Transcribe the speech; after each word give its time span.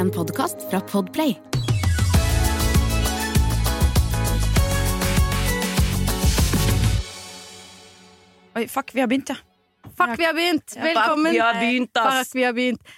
En 0.00 0.08
podkast 0.10 0.62
fra 0.70 0.78
Podplay. 0.80 1.34
Oi, 8.56 8.68
fuck, 8.68 8.94
vi 8.94 9.00
har 9.00 9.06
begynt, 9.10 9.28
ja. 9.28 9.36
Fuck, 9.98 10.14
vi 10.18 10.24
har 10.24 10.32
begynt! 10.32 10.76
Velkommen. 10.76 11.26
Fuck, 11.26 11.34
Vi 11.34 11.38
har 11.38 11.54
begynt, 11.60 11.96
ass! 11.96 12.14
Fuck, 12.18 12.34
vi 12.34 12.44
har 12.44 12.52
begynt. 12.56 12.94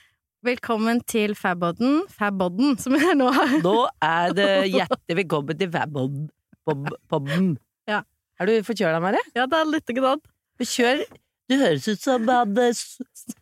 Velkommen 0.46 1.00
til 1.10 1.34
Fabodden. 1.38 2.04
Fabodden, 2.18 2.78
som 2.78 2.94
jeg 2.94 3.16
nå 3.18 3.32
har. 3.34 3.56
Nå 3.64 3.74
er 4.02 4.36
det 4.38 4.46
hjertelig 4.70 5.16
velkommen 5.24 5.58
til 5.58 5.72
Fabodden. 5.74 7.56
Ja. 7.90 8.04
Er 8.38 8.46
du 8.46 8.54
forkjøla, 8.66 9.02
Mari? 9.02 9.24
Ja, 9.34 9.48
det 9.50 9.58
er 9.58 9.72
litt 9.74 9.90
grann. 9.98 10.22
Kjør. 10.62 11.02
Du 11.50 11.58
høres 11.58 11.90
ut 11.90 12.06
som 12.06 12.30
han 12.30 12.54
eh, 12.62 12.70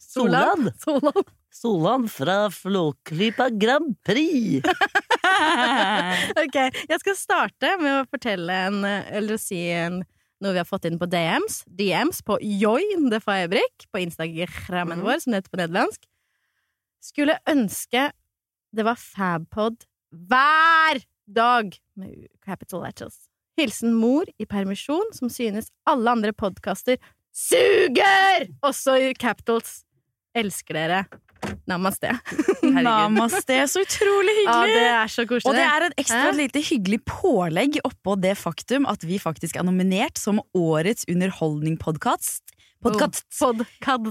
Solan. 0.00 0.72
Solan. 0.80 1.28
Solan 1.60 2.06
fra 2.08 2.50
Flåklypa 2.50 3.50
Grand 3.50 3.96
Prix. 4.06 4.62
Ok, 6.40 6.56
jeg 6.88 6.98
skal 7.00 7.16
starte 7.16 7.68
med 7.80 7.94
å 8.00 8.06
fortelle 8.10 8.52
en 8.66 8.80
Eller 8.84 9.36
å 9.36 9.40
si 9.40 9.58
en, 9.72 10.00
noe 10.42 10.52
vi 10.52 10.60
har 10.60 10.66
fått 10.68 10.84
inn 10.88 10.98
på 11.00 11.06
DMs. 11.08 11.60
DMs 11.66 12.20
på 12.26 12.36
Join 12.42 13.06
de 13.12 13.20
Fabrik, 13.24 13.86
på 13.92 14.02
Instagrammen 14.02 14.98
Mhm. 15.00 15.06
vår, 15.06 15.20
som 15.22 15.32
det 15.32 15.40
heter 15.40 15.54
på 15.54 15.60
nederlandsk. 15.62 16.02
Skulle 17.00 17.38
ønske 17.48 18.10
det 18.76 18.84
var 18.86 18.96
Fabpod 19.00 19.86
hver 20.12 21.00
dag 21.30 21.72
med 21.96 22.28
capital 22.44 22.84
letters. 22.84 23.16
Hilsen 23.58 23.94
mor 23.94 24.24
i 24.38 24.44
permisjon, 24.46 25.12
som 25.16 25.28
synes 25.32 25.70
alle 25.86 26.10
andre 26.10 26.32
podkaster 26.32 26.98
suger! 27.32 28.48
Også 28.62 28.96
i 29.10 29.14
capitals. 29.14 29.84
Elsker 30.34 30.74
dere. 30.78 31.00
Namaste. 31.70 32.12
Namaste, 32.86 33.58
så 33.70 33.82
utrolig 33.84 34.34
Ja, 34.44 34.56
hyggelig! 34.62 34.74
det 34.76 34.88
er 34.94 35.12
så 35.12 35.26
koselig. 35.28 35.50
og 35.50 35.58
det 35.58 35.66
er 35.66 35.86
et 35.88 36.00
ekstra 36.04 36.32
lite 36.36 36.62
hyggelig 36.66 37.00
pålegg 37.08 37.78
oppå 37.86 38.16
det 38.20 38.36
faktum 38.40 38.88
at 38.90 39.04
vi 39.06 39.20
faktisk 39.22 39.56
er 39.60 39.66
nominert 39.68 40.18
som 40.20 40.40
årets 40.56 41.06
underholdning-podkast 41.10 42.56
Podcast. 42.80 43.24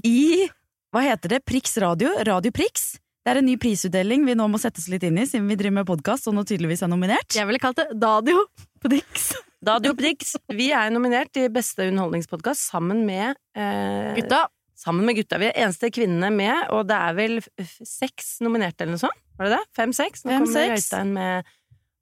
i 0.06 0.50
hva 0.94 1.02
heter 1.06 1.36
det? 1.36 1.44
Prix 1.46 1.78
Radio? 1.82 2.10
Radio 2.26 2.52
Prix. 2.54 2.98
Det 3.26 3.34
er 3.36 3.40
en 3.42 3.46
ny 3.46 3.58
prisutdeling 3.62 4.24
vi 4.26 4.34
nå 4.38 4.48
må 4.50 4.58
sette 4.62 4.82
oss 4.82 4.88
litt 4.90 5.04
inn 5.06 5.20
i, 5.22 5.26
siden 5.30 5.50
vi 5.50 5.58
driver 5.60 5.82
med 5.82 5.90
podkast 5.90 6.30
og 6.32 6.34
nå 6.38 6.42
tydeligvis 6.50 6.82
er 6.86 6.90
nominert. 6.90 7.36
Jeg 7.36 7.46
ville 7.46 7.62
kalt 7.62 7.78
det 7.78 7.92
Dadio 8.02 8.46
Prix. 8.82 9.28
Radio 9.68 9.92
Prix. 9.98 10.34
Vi 10.56 10.70
er 10.74 10.90
nominert 10.94 11.36
i 11.38 11.50
beste 11.52 11.86
underholdningspodkast 11.92 12.70
sammen 12.72 13.04
med 13.06 13.36
eh, 13.58 14.16
Gutta. 14.18 14.46
Sammen 14.80 15.04
med 15.08 15.18
gutta. 15.20 15.40
Vi 15.42 15.50
er 15.50 15.58
eneste 15.66 15.90
kvinnene 15.92 16.30
med, 16.32 16.70
og 16.72 16.86
det 16.88 16.96
er 16.96 17.16
vel 17.18 17.40
seks 17.84 18.38
nominerte 18.46 18.86
eller 18.86 18.96
noe 18.96 19.02
sånt? 19.04 19.20
Var 19.40 19.50
det 19.50 19.58
det? 19.58 19.66
Fem-seks? 19.76 20.24
Nå 20.24 20.32
Fem, 20.32 20.46
kommer 20.46 20.56
seks. 20.56 20.86
Øystein 20.86 21.12
med 21.18 21.50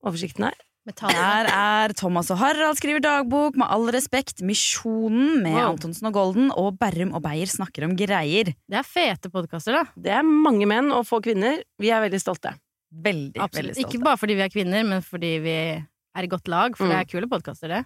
oversikten 0.05 0.45
her. 0.49 0.63
Her 1.11 1.49
er 1.51 1.91
Thomas 1.99 2.29
og 2.31 2.37
Harald 2.39 2.77
skriver 2.79 3.01
dagbok, 3.03 3.57
med 3.59 3.67
all 3.67 3.89
respekt, 3.91 4.39
Misjonen 4.45 5.41
med 5.43 5.57
Wow. 5.57 5.73
Antonsen 5.73 6.07
og 6.07 6.13
Golden, 6.15 6.47
og 6.55 6.77
Berrum 6.79 7.11
og 7.17 7.25
Beyer 7.25 7.49
snakker 7.51 7.83
om 7.89 7.95
greier. 7.99 8.53
Det 8.55 8.77
er 8.79 8.87
fete 8.87 9.27
podkaster, 9.33 9.75
da. 9.75 9.83
Det 9.99 10.13
er 10.15 10.23
mange 10.23 10.63
menn 10.69 10.93
og 10.95 11.03
få 11.09 11.19
kvinner. 11.25 11.59
Vi 11.81 11.91
er 11.91 12.05
veldig 12.05 12.21
stolte. 12.23 12.53
Veldig, 12.87 13.35
veldig 13.35 13.73
stolte. 13.75 13.83
Ikke 13.83 13.99
bare 14.05 14.21
fordi 14.21 14.37
vi 14.39 14.45
er 14.47 14.53
kvinner, 14.53 14.87
men 14.87 15.03
fordi 15.03 15.33
vi 15.43 15.57
er 15.75 16.23
i 16.23 16.31
godt 16.31 16.47
lag. 16.47 16.77
For 16.77 16.85
Mm. 16.87 16.93
det 16.95 16.99
er 17.01 17.11
kule 17.11 17.27
podkaster, 17.27 17.67
det. 17.67 17.83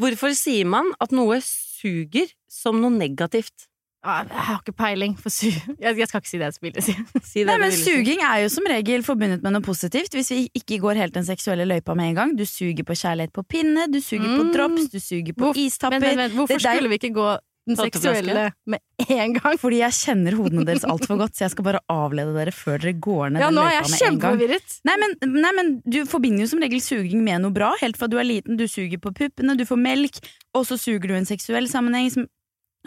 Hvorfor 0.00 0.34
sier 0.34 0.66
man 0.66 0.90
at 1.00 1.12
noe 1.12 1.38
suger 1.44 2.32
som 2.50 2.80
noe 2.82 2.90
negativt? 2.90 3.68
Ja, 4.00 4.22
jeg 4.24 4.44
har 4.46 4.60
ikke 4.62 4.72
peiling. 4.78 5.16
For 5.20 5.32
su 5.32 5.50
jeg, 5.84 6.08
skal 6.08 6.22
ikke 6.22 6.30
si 6.30 6.38
det 6.40 6.46
jeg 6.48 6.56
skulle 6.56 6.84
si. 6.84 6.94
Si 7.30 7.42
det 7.44 7.50
Nei, 7.50 7.58
men. 7.60 7.74
Suging 7.76 8.22
er 8.24 8.44
jo 8.46 8.48
som 8.52 8.64
regel 8.70 9.04
forbundet 9.06 9.44
med 9.44 9.52
noe 9.56 9.64
positivt, 9.64 10.14
hvis 10.16 10.32
vi 10.32 10.40
ikke 10.56 10.80
går 10.80 11.02
helt 11.02 11.16
den 11.18 11.26
seksuelle 11.28 11.66
løypa 11.68 11.96
med 11.98 12.12
en 12.14 12.18
gang. 12.22 12.32
Du 12.38 12.46
suger 12.48 12.86
på 12.86 12.96
kjærlighet 12.96 13.34
på 13.36 13.44
pinne, 13.44 13.86
du 13.92 14.00
suger 14.00 14.24
på 14.24 14.48
Mm. 14.48 14.52
drops, 14.56 14.88
du 14.88 14.98
suger 15.00 15.36
på 15.36 15.50
Hvor, 15.50 15.60
istapper. 15.60 16.00
Men, 16.00 16.16
men. 16.16 16.30
Hvorfor 16.38 16.58
skulle 16.64 16.88
vi 16.88 16.98
ikke 17.02 17.12
gå 17.18 17.28
den 17.68 17.76
seksuelle 17.76 18.46
med 18.72 18.80
en 19.04 19.36
gang? 19.36 19.60
Fordi 19.60 19.82
jeg 19.82 19.92
kjenner 20.00 20.38
hodene 20.40 20.64
deres 20.64 20.88
altfor 20.88 21.20
godt, 21.20 21.36
så 21.36 21.44
jeg 21.44 21.52
skal 21.58 21.68
bare 21.68 21.84
avlede 21.92 22.32
dere 22.38 22.56
før 22.56 22.80
dere 22.80 22.96
går 22.96 23.36
ned 23.36 23.44
Ja, 23.44 23.52
den 23.52 23.60
løypa 23.60 23.84
med 23.92 24.08
en 24.08 24.18
gang. 24.24 24.40
Nei 24.88 24.96
men, 25.04 25.16
nei, 25.44 25.52
men 25.60 25.72
du 25.84 26.00
forbinder 26.08 26.46
jo 26.46 26.50
som 26.54 26.64
regel 26.64 26.80
suging 26.80 27.20
med 27.26 27.44
noe 27.44 27.52
bra, 27.52 27.74
helt 27.84 28.00
fra 28.00 28.08
du 28.08 28.16
er 28.16 28.24
liten. 28.24 28.56
Du 28.56 28.64
suger 28.64 28.96
på 28.96 29.12
puppene, 29.12 29.58
du 29.60 29.68
får 29.68 29.76
melk, 29.84 30.24
og 30.56 30.64
så 30.64 30.80
suger 30.80 31.04
du 31.04 31.14
i 31.14 31.20
en 31.20 31.28
seksuell 31.28 31.68
sammenheng. 31.68 32.08
Som, 32.16 32.30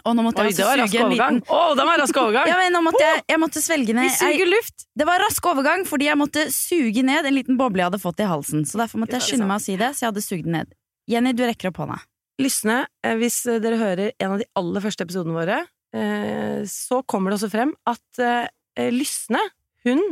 og 0.04 0.16
nå 0.16 0.24
måtte 0.26 0.42
Oi, 0.44 0.50
jeg 0.52 0.60
også 0.60 0.78
rask 0.80 0.92
suge 0.92 1.04
en 1.04 1.12
liten 1.14 1.38
oh, 1.48 1.72
det 1.76 1.84
var 1.88 2.00
rask 2.02 2.18
overgang! 2.20 2.48
ja, 2.50 2.56
men 2.60 2.74
nå 2.76 2.82
måtte 2.84 3.02
jeg, 3.04 3.22
jeg 3.32 3.40
måtte 3.40 3.62
svelge 3.64 3.96
ned 3.96 4.08
Vi 4.08 4.16
suger 4.18 4.50
luft! 4.50 4.86
Det 4.92 5.06
var 5.08 5.22
rask 5.24 5.48
overgang 5.50 5.84
fordi 5.88 6.08
jeg 6.10 6.20
måtte 6.20 6.46
suge 6.52 7.04
ned 7.06 7.28
en 7.28 7.36
liten 7.36 7.60
boble 7.60 7.82
jeg 7.82 7.90
hadde 7.90 8.02
fått 8.02 8.20
i 8.20 8.28
halsen. 8.28 8.66
Så 8.68 8.80
derfor 8.80 9.02
måtte 9.02 9.16
jeg 9.18 9.26
skynde 9.28 9.48
meg 9.48 9.62
å 9.62 9.64
si 9.64 9.78
det, 9.80 9.92
så 9.94 10.04
jeg 10.04 10.12
hadde 10.12 10.24
sugd 10.24 10.48
den 10.48 10.58
ned. 10.58 10.74
Jenny, 11.10 11.32
du 11.36 11.44
rekker 11.44 11.70
opp 11.70 11.80
hånda. 11.82 11.98
Lysne, 12.42 12.80
eh, 13.04 13.16
hvis 13.20 13.42
dere 13.62 13.78
hører 13.80 14.12
en 14.12 14.34
av 14.36 14.42
de 14.42 14.48
aller 14.58 14.84
første 14.84 15.06
episodene 15.06 15.36
våre, 15.36 15.58
eh, 15.94 16.60
så 16.70 17.00
kommer 17.08 17.30
det 17.32 17.40
også 17.40 17.52
frem 17.52 17.74
at 17.90 18.22
eh, 18.22 18.90
Lysne, 18.94 19.42
hun 19.86 20.02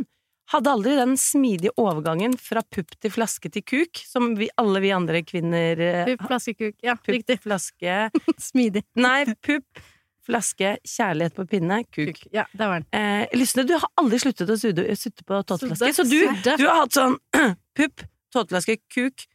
hadde 0.51 0.73
aldri 0.73 0.95
den 0.97 1.15
smidige 1.19 1.73
overgangen 1.79 2.35
fra 2.39 2.63
pupp 2.67 2.93
til 3.01 3.13
flaske 3.13 3.49
til 3.53 3.63
kuk, 3.65 4.01
som 4.07 4.33
vi, 4.39 4.49
alle 4.59 4.81
vi 4.83 4.91
andre 4.95 5.23
kvinner 5.25 5.79
Pupp, 6.11 6.27
flaske, 6.27 6.53
kuk. 6.59 6.75
Ja, 6.83 6.97
pup, 6.99 7.13
riktig. 7.15 7.39
flaske 7.45 7.97
Smidig. 8.49 8.83
Nei, 8.99 9.23
pupp, 9.45 9.83
flaske, 10.27 10.77
kjærlighet 10.87 11.35
på 11.37 11.47
pinne, 11.51 11.81
kuk. 11.89 12.13
Kuk. 12.19 12.25
Ja, 12.35 12.45
der 12.53 12.71
var 12.71 12.83
den. 12.83 12.87
Eh, 12.95 13.37
Lysne, 13.39 13.65
du 13.67 13.75
har 13.77 13.87
aldri 13.99 14.21
sluttet 14.23 14.51
å 14.51 14.57
sude, 14.59 14.87
sutte 14.99 15.25
på 15.27 15.41
tåteflaske, 15.47 15.93
så 15.95 16.07
du, 16.07 16.19
du 16.45 16.65
har 16.67 16.83
hatt 16.83 16.97
sånn 16.97 17.17
pupp, 17.77 18.05
tåteflaske, 18.35 18.79
kuk, 18.93 19.27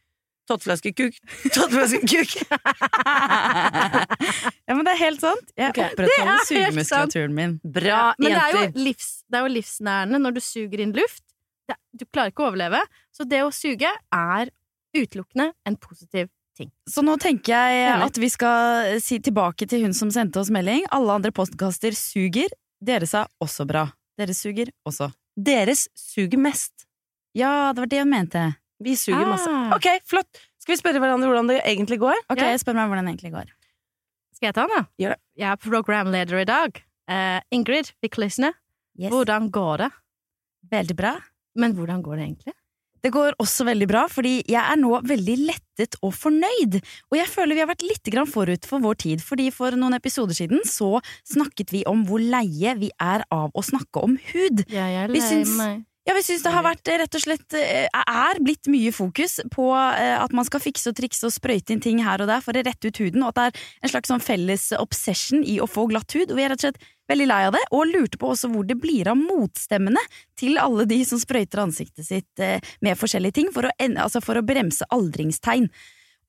tåteflaske, 0.49 0.91
kuk, 0.97 1.17
tåteflaske, 1.53 1.99
ja, 4.67 4.73
men 4.73 4.83
det 4.85 4.95
er 4.95 5.01
helt 5.03 5.23
sant. 5.23 5.53
Jeg 5.55 5.73
okay. 5.73 5.93
opprettholder 5.93 6.33
er 6.33 6.47
sugemuskulaturen 6.49 7.37
min. 7.37 7.53
Bra, 7.63 8.01
Men 8.19 8.33
det 8.33 8.41
er, 8.41 8.55
jo 8.55 8.63
jenter. 8.65 8.83
livs, 8.87 9.11
det 9.29 9.39
er 9.39 9.45
jo 9.45 9.53
livsnærende 9.53 10.21
når 10.25 10.37
du 10.37 10.41
suger 10.43 10.83
inn 10.85 10.95
luft. 10.97 11.23
Det, 11.69 11.77
du 11.93 12.03
klarer 12.09 12.33
ikke 12.33 12.45
å 12.45 12.49
overleve. 12.49 12.81
Så 13.13 13.27
det 13.29 13.43
å 13.45 13.53
suge 13.53 13.91
er 13.93 14.51
utelukkende 14.97 15.51
en 15.69 15.77
positiv 15.79 16.31
ting. 16.57 16.71
Så 16.89 17.03
nå 17.05 17.15
tenker 17.21 17.53
jeg 17.53 17.93
at 18.03 18.17
vi 18.19 18.29
skal 18.31 18.99
si 19.03 19.19
tilbake 19.23 19.67
til 19.69 19.85
hun 19.85 19.95
som 19.95 20.11
sendte 20.13 20.41
oss 20.41 20.51
melding. 20.53 20.83
Alle 20.95 21.19
andre 21.19 21.31
postkaster 21.35 21.93
suger. 21.97 22.49
Deres 22.83 23.13
er 23.17 23.29
også 23.43 23.67
bra. 23.69 23.89
Deres 24.19 24.41
suger 24.43 24.67
også. 24.87 25.11
Deres 25.39 25.87
suger 25.95 26.39
mest. 26.41 26.73
Ja, 27.37 27.71
det 27.73 27.83
var 27.83 27.91
det 27.91 28.01
hun 28.01 28.11
mente. 28.11 28.43
Vi 28.81 28.95
suger 28.95 29.25
Ah. 29.25 29.29
masse. 29.35 29.75
Ok, 29.75 29.87
flott. 30.07 30.27
Skal 30.59 30.75
vi 30.75 30.81
spørre 30.81 30.99
hverandre 31.01 31.27
hvordan 31.27 31.47
det 31.47 31.61
egentlig 31.65 31.99
går? 31.99 32.15
Ok, 32.29 32.37
Ja. 32.39 32.55
spør 32.57 32.75
meg 32.75 32.87
hvordan 32.89 33.05
det 33.05 33.13
egentlig 33.15 33.33
går. 33.33 33.49
Skal 34.35 34.47
jeg 34.47 34.55
ta 34.55 34.67
den, 34.67 34.75
da? 34.77 34.85
Gjør 34.99 35.09
det. 35.15 35.19
Jeg 35.37 35.51
er 35.51 35.55
programleder 35.57 36.39
i 36.41 36.45
dag. 36.45 36.83
Uh, 37.09 37.39
Ingrid 37.51 37.91
Wikløsne, 38.03 38.53
Yes. 38.97 39.11
hvordan 39.11 39.49
går 39.51 39.77
det? 39.77 39.91
Veldig 40.71 40.95
bra. 40.95 41.19
Men 41.55 41.73
hvordan 41.73 42.01
går 42.03 42.15
det 42.17 42.25
egentlig? 42.27 42.53
Det 43.01 43.13
går 43.13 43.31
også 43.39 43.63
veldig 43.65 43.87
bra, 43.87 44.07
fordi 44.07 44.43
jeg 44.45 44.59
er 44.61 44.75
nå 44.75 45.01
veldig 45.07 45.37
lettet 45.47 45.95
og 46.03 46.11
fornøyd. 46.13 46.81
Og 47.11 47.15
jeg 47.17 47.27
føler 47.27 47.53
vi 47.55 47.59
har 47.63 47.67
vært 47.67 47.81
litt 47.87 48.27
forut 48.29 48.65
for 48.65 48.79
vår 48.79 48.97
tid, 48.97 49.19
fordi 49.23 49.49
for 49.53 49.71
noen 49.71 49.93
episoder 49.95 50.35
siden 50.35 50.59
så 50.65 50.99
snakket 51.25 51.71
vi 51.71 51.83
om 51.85 52.05
hvor 52.05 52.19
leie 52.19 52.75
vi 52.77 52.91
er 52.99 53.23
av 53.31 53.51
å 53.55 53.63
snakke 53.63 54.03
om 54.03 54.17
hud. 54.33 54.65
Ja, 54.69 54.85
jeg 54.87 55.03
er 55.05 55.07
lei 55.07 55.19
syns- 55.21 55.57
meg. 55.57 55.85
Ja, 56.09 56.15
vi 56.17 56.23
syns 56.25 56.41
det 56.41 56.49
har 56.49 56.63
vært 56.65 56.89
rett 56.89 57.15
og 57.19 57.21
slett 57.21 57.53
eh, 57.53 57.85
er 57.85 58.39
blitt 58.41 58.65
mye 58.71 58.89
fokus 58.89 59.35
på 59.53 59.67
eh, 59.77 60.15
at 60.17 60.31
man 60.33 60.47
skal 60.47 60.63
fikse 60.63 60.89
og 60.89 60.95
trikse 60.97 61.27
og 61.27 61.35
sprøyte 61.35 61.75
inn 61.75 61.83
ting 61.85 61.99
her 62.01 62.23
og 62.23 62.31
der 62.31 62.41
for 62.41 62.57
å 62.57 62.63
rette 62.65 62.89
ut 62.89 63.01
huden, 63.03 63.21
og 63.21 63.29
at 63.29 63.37
det 63.37 63.43
er 63.45 63.67
en 63.85 63.91
slags 63.91 64.09
sånn 64.09 64.23
felles 64.25 64.63
obsession 64.79 65.43
i 65.45 65.59
å 65.61 65.67
få 65.69 65.85
glatt 65.91 66.15
hud. 66.17 66.31
Og 66.31 66.39
vi 66.39 66.47
er 66.47 66.49
rett 66.49 66.63
og 66.63 66.65
slett 66.65 66.87
veldig 67.13 67.27
lei 67.29 67.39
av 67.51 67.53
det, 67.53 67.61
og 67.77 67.91
lurte 67.91 68.17
på 68.17 68.31
også 68.33 68.49
hvor 68.49 68.65
det 68.65 68.79
blir 68.81 69.11
av 69.11 69.21
motstemmene 69.21 70.01
til 70.39 70.57
alle 70.57 70.87
de 70.89 70.97
som 71.05 71.21
sprøyter 71.21 71.61
ansiktet 71.67 72.09
sitt 72.09 72.41
eh, 72.41 72.57
med 72.81 72.97
forskjellige 72.97 73.37
ting 73.43 73.53
for 73.53 73.69
å, 73.69 73.75
altså 73.77 74.25
for 74.25 74.41
å 74.41 74.45
bremse 74.49 74.89
aldringstegn. 74.89 75.69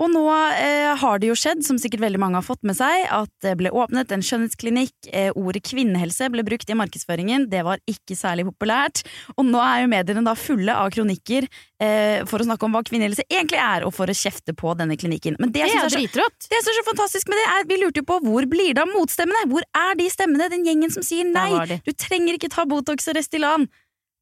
Og 0.00 0.08
nå 0.08 0.22
eh, 0.32 0.94
har 0.96 1.18
det 1.20 1.28
jo 1.28 1.34
skjedd, 1.36 1.60
som 1.66 1.76
sikkert 1.80 2.00
veldig 2.06 2.20
mange 2.22 2.38
har 2.38 2.44
fått 2.46 2.62
med 2.64 2.76
seg, 2.78 3.02
at 3.12 3.30
det 3.44 3.52
ble 3.60 3.68
åpnet 3.76 4.12
en 4.14 4.22
skjønnhetsklinikk. 4.24 4.94
Eh, 5.12 5.28
ordet 5.36 5.60
kvinnehelse 5.68 6.30
ble 6.32 6.44
brukt 6.46 6.70
i 6.72 6.76
markedsføringen, 6.78 7.44
det 7.52 7.60
var 7.66 7.82
ikke 7.90 8.16
særlig 8.16 8.46
populært. 8.48 9.02
Og 9.36 9.44
nå 9.44 9.60
er 9.60 9.82
jo 9.82 9.90
mediene 9.92 10.22
da 10.24 10.32
fulle 10.38 10.72
av 10.72 10.88
kronikker 10.94 11.44
eh, 11.44 12.22
for 12.30 12.40
å 12.40 12.46
snakke 12.48 12.64
om 12.64 12.78
hva 12.78 12.82
kvinnehelse 12.88 13.26
egentlig 13.28 13.60
er, 13.60 13.84
og 13.84 13.92
for 13.96 14.08
å 14.08 14.16
kjefte 14.16 14.54
på 14.56 14.72
denne 14.78 14.96
klinikken. 15.00 15.36
Men 15.36 15.52
det 15.52 15.66
Det 15.66 15.68
er 15.68 15.84
er 15.84 15.92
så 15.92 15.98
dritrått! 16.00 16.48
det 16.48 16.62
som 16.64 16.72
er 16.72 16.78
så 16.80 16.86
fantastisk 16.88 17.28
med 17.28 17.36
det, 17.42 17.44
er 17.58 17.68
vi 17.68 17.78
lurte 17.82 18.00
jo 18.00 18.08
på 18.08 18.18
hvor 18.24 18.48
blir 18.48 18.72
det 18.78 18.84
av 18.86 18.88
motstemmene? 18.94 19.44
Hvor 19.52 19.66
er 19.82 19.98
de 20.00 20.06
stemmene? 20.12 20.48
Den 20.54 20.64
gjengen 20.64 20.94
som 20.94 21.04
sier 21.04 21.28
nei, 21.28 21.76
du 21.84 21.92
trenger 21.92 22.38
ikke 22.40 22.48
ta 22.52 22.64
Botox 22.68 23.10
og 23.12 23.20
Restylane. 23.20 23.68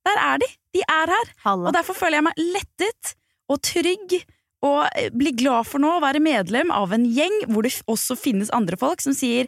Der 0.09 0.19
er 0.25 0.43
de. 0.43 0.51
De 0.75 0.83
er 0.83 1.15
her. 1.15 1.31
Halla. 1.47 1.71
Og 1.71 1.77
derfor 1.77 1.97
føler 1.99 2.19
jeg 2.19 2.27
meg 2.27 2.43
lettet 2.57 3.15
og 3.49 3.63
trygg 3.65 4.19
og 4.67 5.11
bli 5.15 5.33
glad 5.39 5.69
for 5.69 5.83
nå 5.83 5.97
å 5.97 6.03
være 6.03 6.23
medlem 6.25 6.73
av 6.75 6.93
en 6.97 7.05
gjeng 7.07 7.45
hvor 7.47 7.67
det 7.67 7.77
også 7.87 8.17
finnes 8.19 8.51
andre 8.55 8.79
folk 8.81 9.05
som 9.05 9.15
sier 9.15 9.47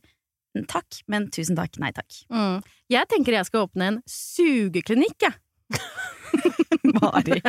takk, 0.70 1.02
men 1.10 1.28
tusen 1.30 1.58
takk, 1.58 1.78
nei 1.82 1.92
takk. 1.94 2.22
Mm. 2.30 2.62
Jeg 2.90 3.10
tenker 3.10 3.36
jeg 3.36 3.46
skal 3.46 3.68
åpne 3.68 3.90
en 3.90 4.00
sugeklinikk, 4.10 5.28
jeg. 5.28 5.36
Mari. 6.82 7.40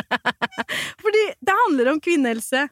Fordi 1.02 1.22
det 1.40 1.54
handler 1.66 1.92
om 1.92 2.00
kvinnehelse. 2.00 2.68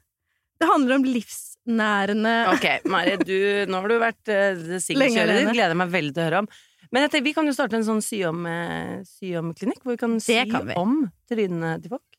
Det 0.60 0.66
handler 0.66 0.94
om 0.94 1.04
livsnærende 1.04 2.34
Ok, 2.54 2.66
Mari, 2.90 3.16
du, 3.16 3.36
nå 3.70 3.80
har 3.80 3.92
du 3.92 3.96
vært 4.00 4.32
uh, 4.32 4.34
Lenge 4.34 4.82
singelkjører. 4.84 5.46
Gleder 5.52 5.74
jeg 5.74 5.80
meg 5.82 5.94
veldig 5.94 6.16
til 6.16 6.22
å 6.22 6.28
høre 6.28 6.42
om. 6.44 6.50
Men 6.90 7.06
tenker, 7.06 7.28
vi 7.28 7.34
kan 7.36 7.46
jo 7.46 7.54
starte 7.54 7.78
en 7.78 7.86
sånn 7.86 8.00
syom, 8.02 8.42
eh, 8.50 8.96
sy 9.06 9.30
hvor 9.38 9.92
vi 9.92 9.98
kan 10.00 10.16
sy 10.18 10.40
kan 10.50 10.64
vi. 10.66 10.74
om 10.74 11.04
trynene 11.30 11.76
til 11.84 11.92
folk. 11.92 12.18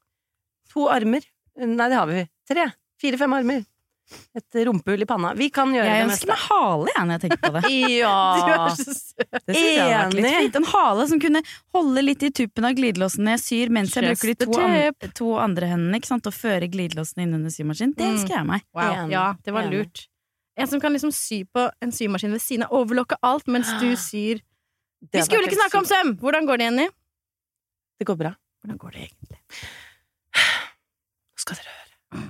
To 0.71 0.85
armer. 0.87 1.25
Nei, 1.59 1.87
det 1.91 1.97
har 1.97 2.07
vi. 2.07 2.21
Tre. 2.51 2.65
Fire-fem 3.01 3.33
armer. 3.39 3.63
Et 4.35 4.55
rumpehull 4.67 5.05
i 5.05 5.05
panna. 5.07 5.29
Vi 5.39 5.45
kan 5.55 5.69
gjøre 5.71 5.87
Jeg 5.87 6.01
det 6.01 6.07
ønsker 6.09 6.27
meg 6.33 6.41
hale, 6.49 6.87
jeg, 6.91 7.03
når 7.07 7.13
jeg 7.15 7.21
tenker 7.23 7.39
på 7.45 7.51
det. 7.55 7.61
Du 7.71 8.49
er 8.51 8.73
så 8.75 8.95
søt. 8.97 9.37
Det 9.47 9.55
synes 9.55 9.69
jeg 9.69 9.79
hadde 9.79 9.93
vært 9.95 10.15
litt 10.17 10.25
Enig. 10.27 10.41
fint. 10.43 10.57
En 10.59 10.67
hale 10.73 11.05
som 11.07 11.21
kunne 11.23 11.41
holde 11.77 12.03
litt 12.03 12.25
i 12.27 12.31
tuppen 12.41 12.67
av 12.67 12.75
glidelåsen 12.75 13.23
når 13.23 13.37
jeg 13.37 13.43
syr, 13.45 13.71
mens 13.77 13.95
jeg 13.95 14.09
bruker 14.09 14.33
de 14.33 14.35
to, 14.43 14.59
an 14.59 15.13
to 15.21 15.29
andre 15.39 15.69
hendene 15.71 16.01
ikke 16.01 16.11
sant? 16.11 16.27
og 16.27 16.35
fører 16.35 16.67
glidelåsen 16.73 17.23
innunder 17.23 17.53
symaskinen. 17.55 17.95
Det 17.95 18.03
Mm. 18.09 18.15
ønsker 18.17 18.35
jeg 18.35 18.45
meg. 18.51 18.65
Wow. 18.75 18.91
Enig. 19.05 19.15
Ja, 19.15 19.25
det 19.47 19.53
var 19.55 19.69
lurt. 19.71 20.07
En 20.59 20.67
som 20.67 20.81
kan 20.83 20.91
liksom 20.91 21.13
sy 21.15 21.45
på 21.47 21.69
en 21.81 21.91
symaskin 21.95 22.31
ved 22.35 22.41
siden 22.43 22.63
av, 22.67 22.75
overlokke 22.81 23.15
alt 23.23 23.47
mens 23.47 23.71
du 23.79 23.95
syr. 23.95 24.41
Vi 25.13 25.23
skulle 25.23 25.47
ikke 25.47 25.55
snakke 25.57 25.79
om 25.79 25.85
søm! 25.87 26.17
Hvordan 26.19 26.45
går 26.45 26.57
det, 26.59 26.65
Jenny? 26.67 26.89
Det 27.97 28.05
går 28.11 28.17
bra. 28.19 28.35
Hvordan 28.61 28.77
går 28.77 28.91
det 28.91 29.07
egentlig? 29.07 29.39
Nå 30.35 31.39
skal 31.41 31.55
dere 31.61 31.71
høre. 31.79 32.27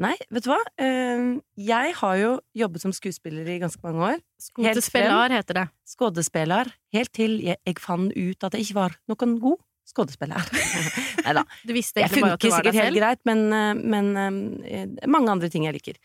Nei, 0.00 0.14
vet 0.32 0.46
du 0.46 0.48
hva? 0.48 0.58
Eh, 0.80 1.24
Jeg 1.60 1.94
har 1.98 2.14
jo 2.16 2.30
jobbet 2.56 2.80
som 2.84 2.92
skuespiller 2.96 3.48
i 3.52 3.58
ganske 3.60 3.82
mange 3.84 4.06
år. 4.14 4.22
Skådespiller 4.40 5.34
heter 5.36 5.58
det. 5.58 5.66
Skuespiller. 5.84 6.70
Helt 6.96 7.12
til 7.12 7.36
jeg, 7.44 7.58
fant 7.78 8.14
ut 8.16 8.46
at 8.48 8.56
jeg 8.56 8.64
ikke 8.68 8.78
var 8.78 8.96
noen 9.12 9.36
god 9.42 9.58
skuespiller. 9.90 10.40
Nei 11.26 11.34
da. 11.36 11.44
Du 11.66 11.74
visste 11.76 12.00
Jeg 12.00 12.08
egentlig 12.08 12.24
bare 12.24 12.38
at 12.38 12.40
du 12.40 12.48
funker 12.48 12.56
sikkert 12.56 12.80
helt 12.80 13.00
greit, 13.00 13.22
men, 13.28 13.44
eh, 13.52 13.74
men 13.76 14.64
eh, 14.64 15.06
mange 15.10 15.34
andre 15.34 15.50
ting 15.52 15.66
jeg 15.68 15.76
liker. 15.76 16.00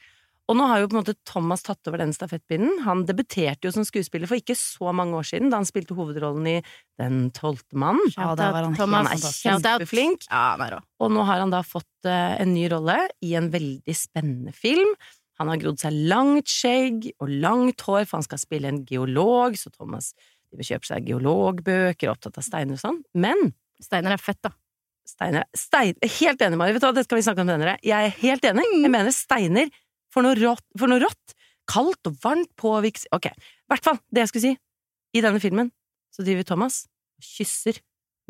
Og 0.46 0.58
nå 0.60 0.66
har 0.70 0.82
jo 0.84 0.90
på 0.92 0.94
en 0.96 1.02
måte 1.02 1.16
Thomas 1.26 1.64
tatt 1.66 1.88
over 1.90 2.04
den 2.04 2.12
stafettpinnen. 2.14 2.84
Han 2.86 3.02
debuterte 3.10 3.66
jo 3.66 3.72
som 3.74 3.86
skuespiller 3.88 4.30
for 4.30 4.38
ikke 4.38 4.54
så 4.60 4.92
mange 4.94 5.18
år 5.18 5.26
siden, 5.26 5.50
da 5.50 5.58
han 5.58 5.66
spilte 5.66 5.98
hovedrollen 5.98 6.46
i 6.52 6.56
Den 7.02 7.32
tolvte 7.36 7.76
mann. 7.82 7.98
Ja, 8.14 8.36
der 8.38 8.54
var 8.54 8.68
han 8.68 8.76
Thomas. 8.78 9.10
helt 9.10 9.26
Han 9.26 9.66
er 9.66 9.80
kjempeflink. 9.80 10.28
Ja. 10.30 10.80
Og 11.02 11.12
nå 11.12 11.26
har 11.26 11.42
han 11.42 11.54
da 11.54 11.64
fått 11.66 12.08
eh, 12.08 12.38
en 12.44 12.54
ny 12.54 12.68
rolle 12.72 13.00
i 13.26 13.34
en 13.40 13.50
veldig 13.54 13.96
spennende 13.98 14.54
film. 14.56 14.94
Han 15.42 15.50
har 15.52 15.60
grodd 15.60 15.82
seg 15.82 15.98
langt 16.08 16.48
skjegg 16.48 17.10
og 17.20 17.34
langt 17.44 17.82
hår, 17.84 18.06
for 18.06 18.22
han 18.22 18.28
skal 18.28 18.40
spille 18.40 18.70
en 18.72 18.84
geolog, 18.88 19.58
så 19.60 19.74
Thomas 19.74 20.14
kjøper 20.56 20.88
seg 20.88 21.10
geologbøker, 21.10 22.08
er 22.08 22.14
opptatt 22.14 22.38
av 22.40 22.46
steiner 22.46 22.78
og 22.78 22.84
sånn. 22.86 23.02
Men 23.20 23.50
Steiner 23.84 24.14
er 24.16 24.22
fett, 24.22 24.40
da. 24.40 24.54
steiner 25.04 25.44
stein, 25.58 25.98
Helt 26.00 26.42
enig, 26.46 26.56
Mari. 26.56 26.72
Vet 26.76 26.84
du 26.84 26.88
hva, 26.88 26.94
det 26.96 27.04
skal 27.04 27.20
vi 27.20 27.26
snakke 27.26 27.44
om 27.44 27.50
senere. 27.52 27.74
Jeg 27.84 28.08
er 28.08 28.14
helt 28.22 28.48
enig. 28.48 28.64
Jeg 28.72 28.92
mener 28.94 29.12
steiner 29.12 29.74
for 30.16 30.26
noe 30.26 30.38
rått. 30.40 30.64
For 30.80 30.92
noe 30.92 31.04
rått. 31.04 31.36
Kaldt 31.70 32.08
og 32.08 32.20
varmt 32.22 32.52
påvirkes 32.62 33.08
Ok, 33.16 33.26
i 33.32 33.72
hvert 33.72 33.86
fall 33.86 33.98
det 34.14 34.26
jeg 34.26 34.32
skulle 34.32 34.46
si. 34.46 34.54
I 35.16 35.24
denne 35.24 35.42
filmen 35.44 35.72
så 36.14 36.24
driver 36.24 36.48
Thomas 36.48 36.86
og 37.20 37.26
kysser 37.26 37.80